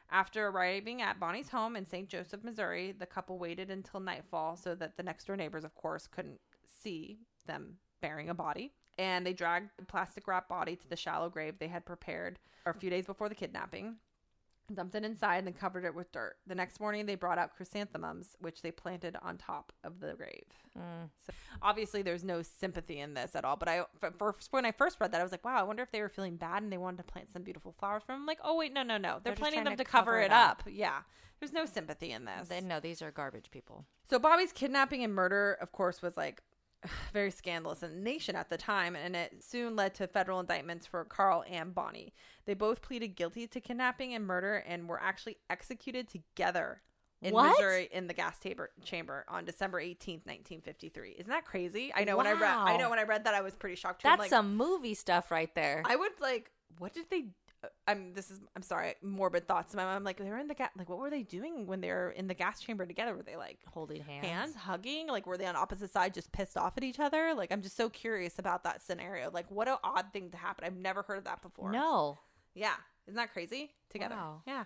After 0.09 0.47
arriving 0.47 1.01
at 1.01 1.21
Bonnie's 1.21 1.47
home 1.47 1.77
in 1.77 1.85
St. 1.85 2.09
Joseph, 2.09 2.43
Missouri, 2.43 2.91
the 2.91 3.05
couple 3.05 3.39
waited 3.39 3.71
until 3.71 4.01
nightfall 4.01 4.57
so 4.57 4.75
that 4.75 4.97
the 4.97 5.03
next 5.03 5.27
door 5.27 5.37
neighbors, 5.37 5.63
of 5.63 5.73
course, 5.73 6.05
couldn't 6.05 6.41
see 6.65 7.19
them 7.45 7.77
burying 8.01 8.29
a 8.29 8.33
body. 8.33 8.73
And 8.97 9.25
they 9.25 9.33
dragged 9.33 9.69
the 9.77 9.85
plastic 9.85 10.27
wrap 10.27 10.49
body 10.49 10.75
to 10.75 10.87
the 10.87 10.95
shallow 10.95 11.29
grave 11.29 11.55
they 11.59 11.67
had 11.67 11.85
prepared 11.85 12.39
a 12.65 12.73
few 12.73 12.89
days 12.89 13.05
before 13.05 13.29
the 13.29 13.35
kidnapping, 13.35 13.95
dumped 14.75 14.95
it 14.95 15.03
inside, 15.03 15.37
and 15.37 15.47
then 15.47 15.53
covered 15.53 15.85
it 15.85 15.95
with 15.95 16.11
dirt. 16.11 16.35
The 16.45 16.55
next 16.55 16.79
morning, 16.79 17.05
they 17.05 17.15
brought 17.15 17.37
out 17.37 17.55
chrysanthemums, 17.55 18.35
which 18.39 18.61
they 18.61 18.69
planted 18.71 19.17
on 19.21 19.37
top 19.37 19.71
of 19.83 19.99
the 19.99 20.13
grave. 20.13 20.45
Mm. 20.77 21.09
So 21.25 21.33
obviously, 21.61 22.01
there's 22.01 22.23
no 22.23 22.41
sympathy 22.41 22.99
in 22.99 23.13
this 23.13 23.35
at 23.35 23.43
all. 23.43 23.55
But 23.55 23.69
I, 23.69 23.79
f- 24.03 24.13
first, 24.19 24.51
when 24.51 24.65
I 24.65 24.71
first 24.71 24.97
read 24.99 25.11
that, 25.13 25.19
I 25.19 25.23
was 25.23 25.31
like, 25.31 25.43
wow, 25.43 25.55
I 25.57 25.63
wonder 25.63 25.83
if 25.83 25.91
they 25.91 26.01
were 26.01 26.09
feeling 26.09 26.35
bad 26.35 26.61
and 26.61 26.71
they 26.71 26.77
wanted 26.77 26.97
to 26.97 27.03
plant 27.03 27.31
some 27.31 27.41
beautiful 27.43 27.73
flowers 27.79 28.03
for 28.05 28.13
him. 28.13 28.19
I'm 28.19 28.25
like, 28.27 28.39
oh 28.43 28.55
wait, 28.57 28.71
no, 28.73 28.83
no, 28.83 28.97
no, 28.97 29.13
they're, 29.23 29.33
They're 29.33 29.35
planting 29.35 29.63
them 29.63 29.77
to, 29.77 29.83
to 29.83 29.89
cover, 29.89 30.11
cover 30.11 30.21
it 30.21 30.25
it 30.25 30.31
up. 30.31 30.59
up. 30.59 30.63
Yeah, 30.71 30.99
there's 31.39 31.53
no 31.53 31.65
sympathy 31.65 32.11
in 32.11 32.25
this. 32.25 32.47
They, 32.49 32.61
no, 32.61 32.79
these 32.79 33.01
are 33.01 33.11
garbage 33.11 33.49
people. 33.51 33.85
So 34.09 34.19
Bobby's 34.19 34.51
kidnapping 34.51 35.03
and 35.03 35.13
murder, 35.13 35.57
of 35.59 35.71
course, 35.71 36.01
was 36.01 36.15
like 36.15 36.41
very 37.13 37.31
scandalous 37.31 37.83
in 37.83 37.95
the 37.95 38.01
nation 38.01 38.35
at 38.35 38.49
the 38.49 38.57
time, 38.57 38.95
and 38.95 39.15
it 39.15 39.43
soon 39.43 39.75
led 39.75 39.93
to 39.95 40.07
federal 40.07 40.39
indictments 40.39 40.85
for 40.85 41.03
Carl 41.05 41.43
and 41.49 41.73
Bonnie. 41.73 42.13
They 42.45 42.53
both 42.53 42.81
pleaded 42.81 43.15
guilty 43.15 43.47
to 43.47 43.61
kidnapping 43.61 44.13
and 44.13 44.25
murder 44.25 44.63
and 44.67 44.87
were 44.87 45.01
actually 45.01 45.37
executed 45.49 46.07
together 46.07 46.81
in 47.21 47.33
What? 47.33 47.51
Missouri 47.51 47.87
in 47.91 48.07
the 48.07 48.13
gas 48.13 48.37
chamber 48.83 49.25
on 49.27 49.45
December 49.45 49.79
18th, 49.79 50.25
1953. 50.25 51.11
Isn't 51.19 51.29
that 51.29 51.45
crazy? 51.45 51.91
I 51.95 52.03
know 52.03 52.17
when 52.17 52.27
I 52.27 52.33
read 52.33 52.43
I 52.43 52.77
know 52.77 52.89
when 52.89 52.99
I 52.99 53.03
read 53.03 53.25
that 53.25 53.35
I 53.35 53.41
was 53.41 53.55
pretty 53.55 53.75
shocked. 53.75 54.01
too. 54.01 54.07
That's 54.07 54.19
like, 54.19 54.29
some 54.29 54.55
movie 54.57 54.95
stuff 54.95 55.29
right 55.29 55.53
there. 55.53 55.83
I 55.85 55.95
would 55.95 56.19
like 56.19 56.51
what 56.79 56.93
did 56.93 57.09
they 57.09 57.25
I'm 57.87 58.13
this 58.13 58.31
is 58.31 58.39
I'm 58.55 58.61
sorry, 58.63 58.95
morbid 59.03 59.47
thoughts. 59.47 59.75
My 59.75 59.83
mom 59.83 60.03
like 60.03 60.17
they 60.17 60.29
were 60.29 60.37
in 60.39 60.47
the 60.47 60.53
gas 60.55 60.69
like 60.77 60.89
what 60.89 60.97
were 60.97 61.09
they 61.09 61.23
doing 61.23 61.67
when 61.67 61.79
they 61.81 61.89
were 61.89 62.09
in 62.11 62.27
the 62.27 62.33
gas 62.33 62.59
chamber 62.59 62.85
together? 62.85 63.15
Were 63.15 63.23
they 63.23 63.35
like 63.35 63.59
Holding 63.71 64.01
hands. 64.01 64.25
hands 64.25 64.55
hugging 64.55 65.07
like 65.07 65.25
were 65.27 65.37
they 65.37 65.45
on 65.45 65.55
opposite 65.55 65.91
sides 65.91 66.15
just 66.15 66.31
pissed 66.31 66.57
off 66.57 66.73
at 66.77 66.83
each 66.83 66.99
other 66.99 67.33
like 67.35 67.51
i'm 67.51 67.61
just 67.61 67.77
so 67.77 67.89
curious 67.89 68.39
about 68.39 68.63
that 68.63 68.81
scenario 68.81 69.29
like 69.31 69.49
what 69.51 69.67
an 69.67 69.77
odd 69.83 70.05
thing 70.11 70.29
to 70.31 70.37
happen 70.37 70.63
i've 70.65 70.75
never 70.75 71.03
heard 71.03 71.17
of 71.19 71.23
that 71.25 71.41
before 71.41 71.71
No. 71.71 72.17
yeah 72.55 72.73
isn't 73.07 73.15
that 73.15 73.31
crazy 73.33 73.71
together 73.89 74.15
Wow. 74.15 74.41
yeah 74.47 74.63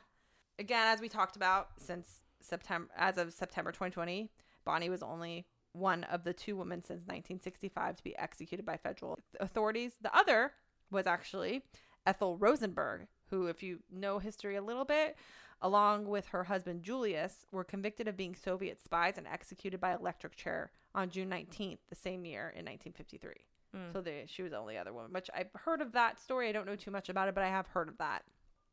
again, 0.58 0.88
as 0.88 1.02
we 1.02 1.10
talked 1.10 1.36
about, 1.36 1.68
since 1.78 2.22
September, 2.40 2.90
as 2.96 3.18
of 3.18 3.34
September 3.34 3.72
2020, 3.74 4.32
Bonnie 4.64 4.90
was 4.90 5.04
only 5.04 5.46
one 5.74 6.06
of 6.06 6.24
the 6.24 6.32
two 6.32 6.56
women 6.56 6.82
since 6.82 7.02
1965 7.02 7.98
to 7.98 8.04
be 8.04 8.18
executed 8.18 8.66
by 8.66 8.78
federal 8.78 9.20
authorities. 9.42 9.92
The 10.02 10.16
other 10.16 10.54
was 10.92 11.08
actually 11.08 11.64
Ethel 12.06 12.38
Rosenberg, 12.38 13.08
who, 13.30 13.48
if 13.48 13.64
you 13.64 13.80
know 13.92 14.20
history 14.20 14.56
a 14.56 14.62
little 14.62 14.86
bit, 14.86 15.18
along 15.62 16.08
with 16.08 16.28
her 16.28 16.44
husband 16.44 16.84
Julius, 16.84 17.46
were 17.52 17.64
convicted 17.64 18.08
of 18.08 18.18
being 18.18 18.36
Soviet 18.36 18.84
spies 18.84 19.18
and 19.18 19.28
executed 19.28 19.80
by 19.80 19.94
electric 19.94 20.36
chair 20.36 20.72
on 20.94 21.10
June 21.10 21.30
19th, 21.30 21.80
the 21.90 21.96
same 21.96 22.26
year 22.26 22.54
in 22.56 22.66
1953. 22.66 23.34
Mm. 23.76 23.94
So 23.94 24.02
they, 24.02 24.26
she 24.28 24.44
was 24.44 24.52
the 24.52 24.58
only 24.58 24.78
other 24.78 24.94
woman, 24.94 25.12
which 25.12 25.30
I've 25.34 25.50
heard 25.56 25.82
of 25.82 25.92
that 25.94 26.20
story. 26.20 26.50
I 26.50 26.52
don't 26.52 26.66
know 26.66 26.76
too 26.76 26.92
much 26.92 27.10
about 27.10 27.28
it, 27.28 27.36
but 27.36 27.44
I 27.44 27.50
have 27.50 27.68
heard 27.68 27.90
of 27.90 27.98
that. 27.98 28.24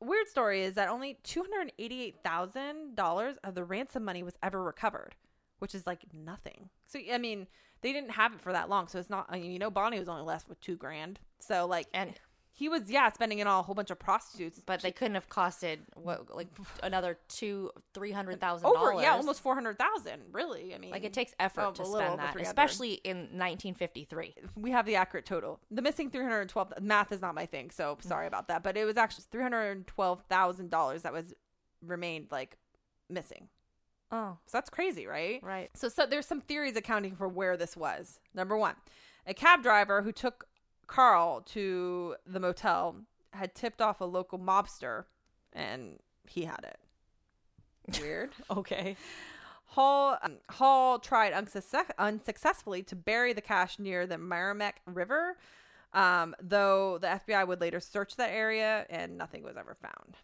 Weird 0.01 0.29
story 0.29 0.63
is 0.63 0.75
that 0.75 0.89
only 0.89 1.19
$288,000 1.25 3.37
of 3.45 3.55
the 3.55 3.65
ransom 3.65 4.05
money 4.05 4.23
was 4.23 4.37
ever 4.43 4.63
recovered, 4.63 5.15
which 5.61 5.75
is 5.75 5.87
like 5.87 6.05
nothing. 6.13 6.69
So, 6.87 6.99
I 7.13 7.19
mean, 7.19 7.47
they 7.83 7.93
didn't 7.93 8.11
have 8.11 8.35
it 8.35 8.41
for 8.41 8.53
that 8.53 8.69
long. 8.69 8.89
So 8.89 8.99
it's 8.99 9.11
not, 9.11 9.27
I 9.29 9.39
mean, 9.39 9.53
you 9.53 9.61
know, 9.61 9.71
Bonnie 9.71 10.01
was 10.01 10.09
only 10.09 10.25
left 10.25 10.49
with 10.49 10.61
two 10.61 10.77
grand. 10.77 11.21
So, 11.39 11.67
like, 11.67 11.87
And 11.95 12.15
he 12.55 12.69
was, 12.69 12.91
yeah, 12.91 13.11
spending 13.11 13.39
it 13.39 13.47
on 13.47 13.61
a 13.61 13.63
whole 13.63 13.75
bunch 13.75 13.91
of 13.91 13.99
prostitutes. 13.99 14.61
but 14.65 14.81
they 14.83 14.93
couldn't 14.93 15.15
have 15.15 15.29
costed 15.29 15.79
what 15.95 16.35
like 16.37 16.49
another 16.83 17.19
two 17.29 17.71
three 17.95 18.13
hundred 18.13 18.41
thousand 18.41 18.67
over, 18.67 19.01
yeah, 19.01 19.13
almost 19.15 19.41
400000 19.41 20.21
really. 20.33 20.75
I 20.75 20.79
mean, 20.79 20.91
Like 20.91 21.05
it 21.05 21.13
takes 21.15 21.33
effort 21.41 21.63
Oh, 21.69 21.71
to 21.73 21.85
spend 21.87 22.19
that, 22.19 22.33
300. 22.35 22.43
especially 22.43 22.93
in 23.05 23.17
1953. 23.39 24.35
we 24.57 24.71
have 24.71 24.85
the 24.87 24.97
accurate 24.97 25.25
total. 25.27 25.61
The 25.71 25.81
missing 25.83 26.11
312 26.11 26.75
math 26.83 27.11
is 27.11 27.23
not 27.23 27.35
my 27.35 27.47
thing, 27.47 27.71
so 27.71 27.97
sorry 28.01 28.27
about 28.27 28.49
that, 28.49 28.63
but 28.63 28.77
it 28.77 28.85
was 28.85 28.97
actually 28.99 29.25
$312,000 29.33 31.03
that 31.03 31.13
was 31.13 31.35
remained 31.85 32.29
like 32.31 32.59
missing. 33.09 33.49
Oh, 34.11 34.37
So 34.47 34.59
that's 34.59 34.69
crazy, 34.71 35.07
right? 35.07 35.41
right. 35.43 35.71
So, 35.75 35.89
so 35.89 36.05
there's 36.05 36.27
some 36.27 36.43
theories 36.43 36.77
accounting 36.77 37.17
for 37.17 37.29
where 37.29 37.57
this 37.57 37.77
was. 37.79 38.21
Number 38.35 38.57
1, 38.59 38.75
a 39.27 39.33
cab 39.35 39.63
driver 39.63 40.03
who 40.03 40.13
took 40.13 40.47
Carl 40.87 41.41
to 41.43 42.17
the 42.27 42.41
motel 42.41 42.97
had 43.33 43.55
tipped 43.55 43.81
off 43.81 44.01
a 44.01 44.05
local 44.05 44.39
mobster 44.39 45.05
and 45.53 45.99
he 46.27 46.45
had 46.45 46.65
it. 46.65 46.79
Weird. 48.01 48.31
Okay. 48.51 48.97
Hall 49.65 50.19
um, 50.23 50.37
Hall 50.51 50.99
tried 50.99 51.33
unsuccess- 51.33 51.91
unsuccessfully 51.99 52.83
to 52.83 52.95
bury 52.95 53.33
the 53.33 53.41
cash 53.41 53.79
near 53.79 54.07
the 54.07 54.17
Meramec 54.17 54.75
River, 54.85 55.39
um, 55.95 56.35
though 56.43 56.99
the 56.99 57.07
FBI 57.07 57.49
would 57.49 57.63
later 57.63 57.81
search 57.81 58.17
that 58.17 58.31
area 58.31 58.85
and 58.91 59.17
nothing 59.17 59.43
was 59.43 59.57
ever 59.57 59.75
found. 59.75 60.19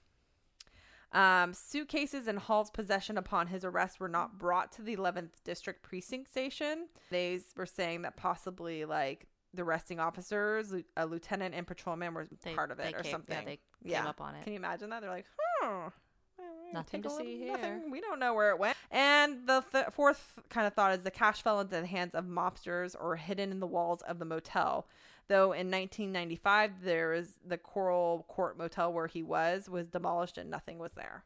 Um, 1.13 1.55
suitcases 1.55 2.29
in 2.29 2.37
Hall's 2.37 2.71
possession 2.71 3.17
upon 3.17 3.47
his 3.47 3.65
arrest 3.65 3.99
were 3.99 4.09
not 4.09 4.39
brought 4.39 4.71
to 4.73 4.83
the 4.83 4.95
11th 4.95 5.43
District 5.45 5.83
Precinct 5.83 6.31
Station. 6.31 6.89
They 7.11 7.41
were 7.57 7.65
saying 7.65 8.03
that 8.03 8.17
possibly 8.17 8.85
like 8.85 9.27
the 9.55 9.65
resting 9.65 9.99
officers, 10.01 10.73
a 10.97 11.07
lieutenant 11.07 11.55
and 11.55 11.67
patrolman 11.67 12.15
were 12.15 12.27
They- 12.43 12.55
part 12.55 12.71
of 12.71 12.79
it 12.81 12.95
or 12.95 12.99
came- 12.99 13.05
yeah, 13.05 13.11
something. 13.11 13.45
they 13.45 13.59
came 13.91 14.07
up 14.07 14.21
on 14.21 14.35
it. 14.37 14.45
Can 14.45 14.53
you 14.53 14.59
imagine 14.59 14.91
that? 14.91 15.01
They're 15.01 15.11
like, 15.11 15.27
huh. 15.39 15.67
well, 15.67 15.93
we're 16.39 16.45
gonna 16.65 16.73
Nothing 16.75 17.03
to 17.03 17.09
a 17.09 17.11
see 17.13 17.17
little- 17.17 17.39
here. 17.39 17.53
nothing- 17.77 17.91
We 17.91 18.01
don't 18.01 18.19
know 18.19 18.35
where 18.35 18.51
it 18.51 18.59
went. 18.59 18.77
And 18.91 19.47
the 19.47 19.63
th- 19.73 19.87
fourth 19.93 20.39
kind 20.51 20.67
of 20.67 20.75
thought 20.75 20.93
is 20.93 21.03
the 21.03 21.11
cash 21.11 21.43
fell 21.43 21.61
into 21.61 21.81
the 21.81 21.87
hands 21.87 22.15
of 22.15 22.25
mobsters 22.27 22.95
or 22.99 23.17
hidden 23.17 23.51
in 23.51 23.61
the 23.61 23.67
walls 23.67 24.03
of 24.03 24.19
the 24.19 24.25
motel. 24.25 24.87
Though 25.29 25.53
in 25.53 25.71
1995, 25.71 26.83
there 26.83 27.11
was 27.11 27.39
the 27.45 27.59
Coral 27.59 28.25
Court 28.29 28.57
Motel 28.57 28.93
where 28.93 29.07
he 29.09 29.23
was 29.23 29.69
was 29.69 29.89
demolished 29.89 30.39
and 30.39 30.49
nothing 30.51 30.79
was 30.79 30.93
there. 30.93 31.25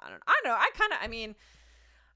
I 0.00 0.08
don't. 0.10 0.22
I 0.26 0.40
don't 0.44 0.52
know. 0.52 0.56
I 0.56 0.70
kind 0.74 0.92
of. 0.92 0.98
I 1.02 1.08
mean, 1.08 1.34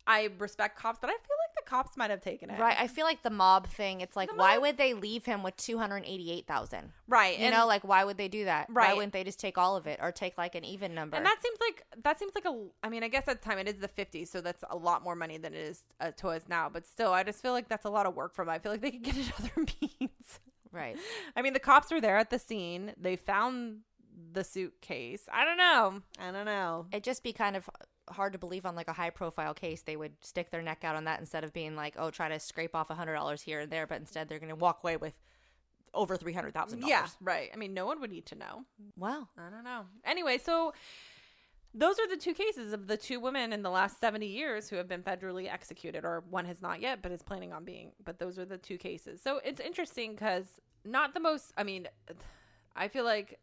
I 0.06 0.30
respect 0.38 0.78
cops, 0.78 0.98
but 1.00 1.10
I 1.10 1.14
feel 1.14 1.36
like 1.42 1.43
the 1.64 1.70
cops 1.70 1.96
might 1.96 2.10
have 2.10 2.20
taken 2.20 2.50
it. 2.50 2.58
Right. 2.58 2.76
I 2.78 2.86
feel 2.86 3.04
like 3.04 3.22
the 3.22 3.30
mob 3.30 3.68
thing. 3.68 4.00
It's 4.00 4.16
like, 4.16 4.28
The 4.30 4.36
why 4.36 4.54
mob- 4.54 4.62
would 4.62 4.76
they 4.76 4.94
leave 4.94 5.24
him 5.24 5.42
with 5.42 5.56
two 5.56 5.78
hundred 5.78 6.04
eighty-eight 6.06 6.46
thousand? 6.46 6.92
Right. 7.08 7.38
You 7.38 7.46
and- 7.46 7.54
know, 7.54 7.66
like 7.66 7.82
why 7.84 8.04
would 8.04 8.16
they 8.16 8.28
do 8.28 8.44
that? 8.44 8.68
Why 8.70 8.74
Right. 8.88 8.96
wouldn't 8.96 9.12
they 9.12 9.24
just 9.24 9.40
take 9.40 9.56
all 9.58 9.76
of 9.76 9.86
it 9.86 9.98
or 10.02 10.12
take 10.12 10.36
like 10.38 10.54
an 10.54 10.64
even 10.64 10.94
number? 10.94 11.16
And 11.16 11.24
that 11.26 11.38
seems 11.42 11.58
like 11.60 11.84
that 12.02 12.18
seems 12.18 12.34
like 12.34 12.44
a. 12.44 12.66
I 12.82 12.88
mean, 12.88 13.02
I 13.02 13.08
guess 13.08 13.26
at 13.28 13.40
the 13.40 13.48
time 13.48 13.58
it 13.58 13.68
is 13.68 13.76
the 13.76 13.88
50s, 13.88 14.28
so 14.28 14.40
that's 14.40 14.62
a 14.70 14.76
lot 14.76 15.02
more 15.02 15.14
money 15.16 15.38
than 15.38 15.54
it 15.54 15.60
is 15.60 15.82
uh, 16.00 16.10
to 16.18 16.28
us 16.28 16.42
now. 16.48 16.68
But 16.68 16.86
still, 16.86 17.12
I 17.12 17.22
just 17.22 17.40
feel 17.42 17.52
like 17.52 17.68
that's 17.68 17.84
a 17.86 17.90
lot 17.90 18.06
of 18.06 18.14
work 18.14 18.34
for 18.34 18.44
them. 18.44 18.52
I 18.54 18.58
feel 18.58 18.72
like 18.72 18.80
they 18.82 18.90
could 18.90 19.02
get 19.02 19.16
it 19.18 19.32
other 19.40 19.52
means. 19.82 20.40
right. 20.72 20.96
I 21.36 21.42
mean, 21.42 21.52
the 21.52 21.60
cops 21.60 21.90
were 21.90 22.00
there 22.00 22.16
at 22.18 22.30
the 22.30 22.38
scene. 22.38 22.92
They 23.00 23.16
found 23.16 23.78
the 24.32 24.44
suitcase. 24.44 25.28
I 25.32 25.44
don't 25.44 25.56
know. 25.58 26.00
I 26.20 26.30
don't 26.30 26.44
know. 26.46 26.86
It'd 26.92 27.04
just 27.04 27.22
be 27.22 27.32
kind 27.32 27.56
of 27.56 27.68
hard 28.08 28.32
to 28.34 28.38
believe 28.38 28.66
on 28.66 28.76
like 28.76 28.88
a 28.88 28.92
high-profile 28.92 29.54
case 29.54 29.82
they 29.82 29.96
would 29.96 30.12
stick 30.20 30.50
their 30.50 30.62
neck 30.62 30.84
out 30.84 30.96
on 30.96 31.04
that 31.04 31.20
instead 31.20 31.44
of 31.44 31.52
being 31.52 31.74
like, 31.76 31.94
oh, 31.98 32.10
try 32.10 32.28
to 32.28 32.38
scrape 32.38 32.74
off 32.74 32.90
a 32.90 32.94
hundred 32.94 33.14
dollars 33.14 33.42
here 33.42 33.60
and 33.60 33.70
there, 33.70 33.86
but 33.86 33.98
instead 34.00 34.28
they're 34.28 34.38
going 34.38 34.50
to 34.50 34.56
walk 34.56 34.80
away 34.82 34.96
with 34.96 35.14
over 35.94 36.16
three 36.16 36.32
hundred 36.32 36.54
thousand 36.54 36.80
dollars. 36.80 36.90
Yeah, 36.90 37.06
right. 37.20 37.50
I 37.52 37.56
mean, 37.56 37.72
no 37.72 37.86
one 37.86 38.00
would 38.00 38.10
need 38.10 38.26
to 38.26 38.34
know. 38.34 38.64
Well, 38.96 39.28
I 39.38 39.50
don't 39.50 39.64
know. 39.64 39.86
Anyway, 40.04 40.38
so 40.38 40.74
those 41.72 41.98
are 41.98 42.08
the 42.08 42.16
two 42.16 42.34
cases 42.34 42.72
of 42.72 42.86
the 42.86 42.96
two 42.96 43.18
women 43.18 43.52
in 43.52 43.62
the 43.62 43.70
last 43.70 44.00
70 44.00 44.26
years 44.26 44.68
who 44.68 44.76
have 44.76 44.88
been 44.88 45.02
federally 45.02 45.52
executed, 45.52 46.04
or 46.04 46.22
one 46.30 46.44
has 46.44 46.62
not 46.62 46.80
yet, 46.80 47.02
but 47.02 47.10
is 47.10 47.22
planning 47.22 47.52
on 47.52 47.64
being. 47.64 47.92
But 48.04 48.18
those 48.20 48.38
are 48.38 48.44
the 48.44 48.58
two 48.58 48.78
cases. 48.78 49.20
So 49.20 49.40
it's 49.44 49.60
interesting 49.60 50.12
because 50.12 50.46
not 50.84 51.14
the 51.14 51.20
most, 51.20 51.52
I 51.56 51.64
mean, 51.64 51.88
I 52.76 52.86
feel 52.86 53.04
like 53.04 53.40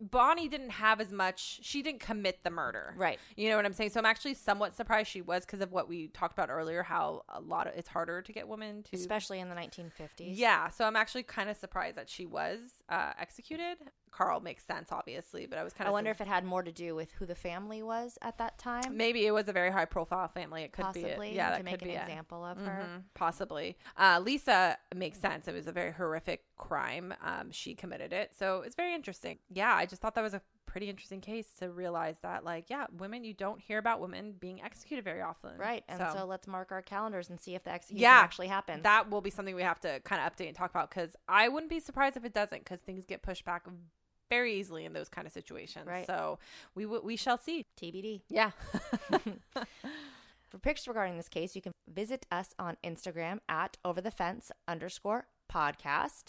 Bonnie 0.00 0.48
didn't 0.48 0.70
have 0.70 1.00
as 1.00 1.12
much, 1.12 1.60
she 1.62 1.82
didn't 1.82 2.00
commit 2.00 2.42
the 2.44 2.50
murder. 2.50 2.94
Right. 2.96 3.18
You 3.36 3.48
know 3.50 3.56
what 3.56 3.64
I'm 3.64 3.72
saying? 3.72 3.90
So 3.90 4.00
I'm 4.00 4.06
actually 4.06 4.34
somewhat 4.34 4.76
surprised 4.76 5.08
she 5.10 5.22
was 5.22 5.44
because 5.44 5.60
of 5.60 5.72
what 5.72 5.88
we 5.88 6.08
talked 6.08 6.32
about 6.32 6.50
earlier, 6.50 6.82
how 6.82 7.22
a 7.28 7.40
lot 7.40 7.66
of 7.66 7.74
it's 7.76 7.88
harder 7.88 8.22
to 8.22 8.32
get 8.32 8.48
women 8.48 8.82
to 8.84 8.96
Especially 8.96 9.40
in 9.40 9.48
the 9.48 9.54
1950s. 9.54 10.08
yeah, 10.18 10.68
so 10.68 10.84
I'm 10.84 10.96
actually 10.96 11.22
kind 11.24 11.48
of 11.50 11.56
surprised 11.56 11.96
that 11.96 12.08
she 12.08 12.26
was 12.26 12.58
uh, 12.88 13.12
executed. 13.18 13.78
Carl 14.10 14.40
makes 14.40 14.64
sense, 14.64 14.90
obviously, 14.92 15.46
but 15.46 15.58
I 15.58 15.64
was 15.64 15.72
kind 15.72 15.86
of. 15.86 15.92
I 15.92 15.94
wonder 15.94 16.10
if 16.10 16.20
it 16.20 16.26
had 16.26 16.44
more 16.44 16.62
to 16.62 16.72
do 16.72 16.94
with 16.94 17.12
who 17.12 17.26
the 17.26 17.34
family 17.34 17.82
was 17.82 18.18
at 18.22 18.38
that 18.38 18.58
time. 18.58 18.96
maybe 18.96 19.26
it 19.26 19.30
was 19.32 19.48
a 19.48 19.52
very 19.52 19.70
high 19.70 19.84
profile 19.84 20.28
family. 20.28 20.62
It 20.62 20.72
could 20.72 20.84
Possibly. 20.84 21.30
be, 21.30 21.36
yeah, 21.36 21.50
to 21.50 21.56
that 21.56 21.64
make 21.64 21.74
could 21.78 21.82
an 21.82 21.88
be 21.88 21.94
it. 21.94 22.02
example 22.02 22.44
of 22.44 22.58
her. 22.58 22.86
Mhm, 22.88 23.02
possibly. 23.14 23.76
Uh, 23.96 24.20
Lisa 24.22 24.76
makes 24.94 25.18
sense. 25.18 25.48
It 25.48 25.54
was 25.54 25.66
a 25.66 25.72
very 25.72 25.92
horrific 25.92 26.44
crime. 26.56 27.14
Um, 27.22 27.50
she 27.50 27.74
committed 27.74 28.12
it, 28.12 28.34
so 28.38 28.62
it's 28.62 28.74
very 28.76 28.94
interesting. 28.94 29.38
Yeah, 29.48 29.74
I 29.74 29.86
just 29.86 30.02
thought 30.02 30.14
that 30.16 30.22
was 30.22 30.34
a 30.34 30.42
pretty 30.66 30.88
interesting 30.88 31.20
case 31.20 31.48
to 31.58 31.68
realize 31.68 32.18
that, 32.22 32.44
like, 32.44 32.70
yeah, 32.70 32.86
women 32.96 33.24
you 33.24 33.34
don't 33.34 33.60
hear 33.60 33.78
about 33.78 33.98
women 34.00 34.32
being 34.38 34.62
executed 34.62 35.04
very 35.04 35.20
often, 35.20 35.56
Right. 35.58 35.82
And 35.88 35.98
so. 36.12 36.24
let's 36.26 36.46
mark 36.46 36.70
our 36.70 36.80
calendars 36.80 37.28
and 37.28 37.40
see 37.40 37.56
if 37.56 37.64
the 37.64 37.72
execution 37.72 38.02
yeah, 38.02 38.20
actually 38.20 38.46
happens. 38.46 38.84
That 38.84 39.10
will 39.10 39.20
be 39.20 39.30
something 39.30 39.56
we 39.56 39.62
have 39.64 39.80
to 39.80 39.98
kind 40.04 40.22
of 40.24 40.32
update 40.32 40.46
and 40.46 40.54
talk 40.54 40.70
about 40.70 40.88
because 40.88 41.16
I 41.28 41.48
wouldn't 41.48 41.70
be 41.70 41.80
surprised 41.80 42.16
if 42.16 42.24
it 42.24 42.32
doesn't 42.32 42.60
because 42.60 42.78
things 42.80 43.04
get 43.04 43.20
pushed 43.20 43.44
back 43.44 43.66
very 44.30 44.54
easily 44.54 44.86
in 44.86 44.94
those 44.94 45.10
kind 45.10 45.26
of 45.26 45.32
situations. 45.34 45.86
Right. 45.86 46.06
So 46.06 46.38
we 46.74 46.84
w- 46.84 47.02
we 47.04 47.16
shall 47.16 47.36
see. 47.36 47.66
TBD. 47.80 48.22
Yeah. 48.30 48.52
For 50.48 50.58
pictures 50.58 50.88
regarding 50.88 51.16
this 51.16 51.28
case, 51.28 51.54
you 51.54 51.62
can 51.62 51.72
visit 51.88 52.26
us 52.32 52.54
on 52.58 52.76
Instagram 52.82 53.38
at 53.48 53.76
over 53.84 54.00
the 54.00 54.10
fence 54.10 54.50
underscore 54.66 55.26
podcast. 55.52 56.24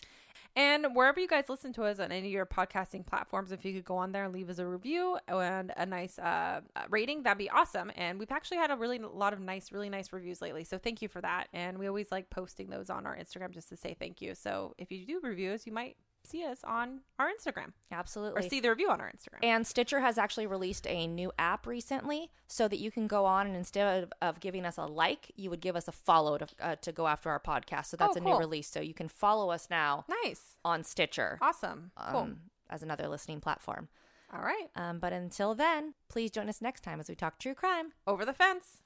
And 0.56 0.96
wherever 0.96 1.20
you 1.20 1.28
guys 1.28 1.46
listen 1.48 1.72
to 1.74 1.84
us 1.84 2.00
on 2.00 2.12
any 2.12 2.28
of 2.28 2.34
your 2.34 2.46
podcasting 2.46 3.06
platforms, 3.06 3.52
if 3.52 3.64
you 3.64 3.74
could 3.74 3.86
go 3.86 3.96
on 3.96 4.12
there 4.12 4.26
and 4.26 4.34
leave 4.34 4.50
us 4.50 4.60
a 4.60 4.66
review 4.66 5.18
and 5.28 5.72
a 5.78 5.86
nice 5.86 6.20
uh, 6.20 6.62
rating, 6.90 7.24
that'd 7.24 7.38
be 7.38 7.50
awesome. 7.50 7.90
And 7.96 8.20
we've 8.20 8.32
actually 8.32 8.58
had 8.58 8.70
a 8.70 8.76
really 8.76 8.98
a 8.98 9.08
lot 9.08 9.32
of 9.34 9.40
nice, 9.40 9.72
really 9.72 9.90
nice 9.90 10.12
reviews 10.12 10.42
lately. 10.42 10.66
So 10.66 10.78
thank 10.78 11.02
you 11.02 11.08
for 11.08 11.22
that. 11.22 11.48
And 11.54 11.78
we 11.78 11.88
always 11.88 12.12
like 12.12 12.30
posting 12.30 12.70
those 12.70 12.90
on 12.90 13.06
our 13.06 13.16
Instagram 13.16 13.52
just 13.52 13.70
to 13.70 13.78
say 13.78 13.96
thank 13.98 14.22
you. 14.22 14.36
So 14.36 14.76
if 14.78 14.92
you 14.92 15.06
do 15.06 15.20
reviews, 15.24 15.66
you 15.66 15.72
might 15.72 15.96
see 16.24 16.46
us 16.46 16.60
on 16.64 17.02
our 17.20 17.28
Instagram 17.30 17.74
Absolutely. 17.92 18.40
or 18.40 18.48
see 18.48 18.60
the 18.60 18.70
review 18.70 18.90
on 18.90 19.02
our 19.02 19.08
Instagram. 19.12 19.40
And 19.44 19.66
Stitcher 19.66 20.00
has 20.00 20.18
actually 20.18 20.48
released 20.48 20.86
a 20.88 21.08
new 21.08 21.32
app 21.40 21.66
recently 21.68 22.32
so 22.48 22.68
that 22.68 22.78
you 22.80 22.92
can 22.92 23.08
go 23.08 23.26
on 23.26 23.48
and 23.48 23.56
instead 23.56 24.04
of, 24.04 24.14
of 24.22 24.40
giving 24.40 24.66
us 24.66 24.78
a 24.78 24.86
like, 24.86 25.32
you 25.36 25.50
would 25.50 25.62
give 25.62 25.76
us 25.76 25.88
a 25.88 25.92
follow 25.92 26.38
to, 26.38 26.48
uh, 26.60 26.76
to 26.82 26.92
go 26.92 27.08
after 27.08 27.30
our 27.30 27.40
podcast. 27.40 27.88
So 27.88 27.98
that's 27.98 28.16
Oh, 28.16 28.20
a 28.20 28.24
new 28.24 28.38
release. 28.38 28.68
So 28.68 28.80
you 28.82 28.94
can 28.94 29.08
follow 29.08 29.50
us 29.50 29.68
now 29.70 30.06
nice. 30.24 30.58
on 30.64 30.84
Stitcher 30.84 31.38
Awesome. 31.42 31.92
Cool. 32.12 32.20
um, 32.22 32.38
as 32.70 32.84
another 32.84 33.08
listening 33.08 33.42
platform. 33.42 33.90
All 34.34 34.42
right. 34.42 34.68
Um, 34.78 35.00
but 35.00 35.12
until 35.12 35.56
then, 35.56 35.94
please 36.08 36.32
join 36.32 36.48
us 36.48 36.62
next 36.62 36.82
time 36.82 37.00
as 37.02 37.10
we 37.10 37.16
talk 37.16 37.38
true 37.40 37.54
crime. 37.54 37.92
Over 38.08 38.24
the 38.26 38.34
fence. 38.34 38.78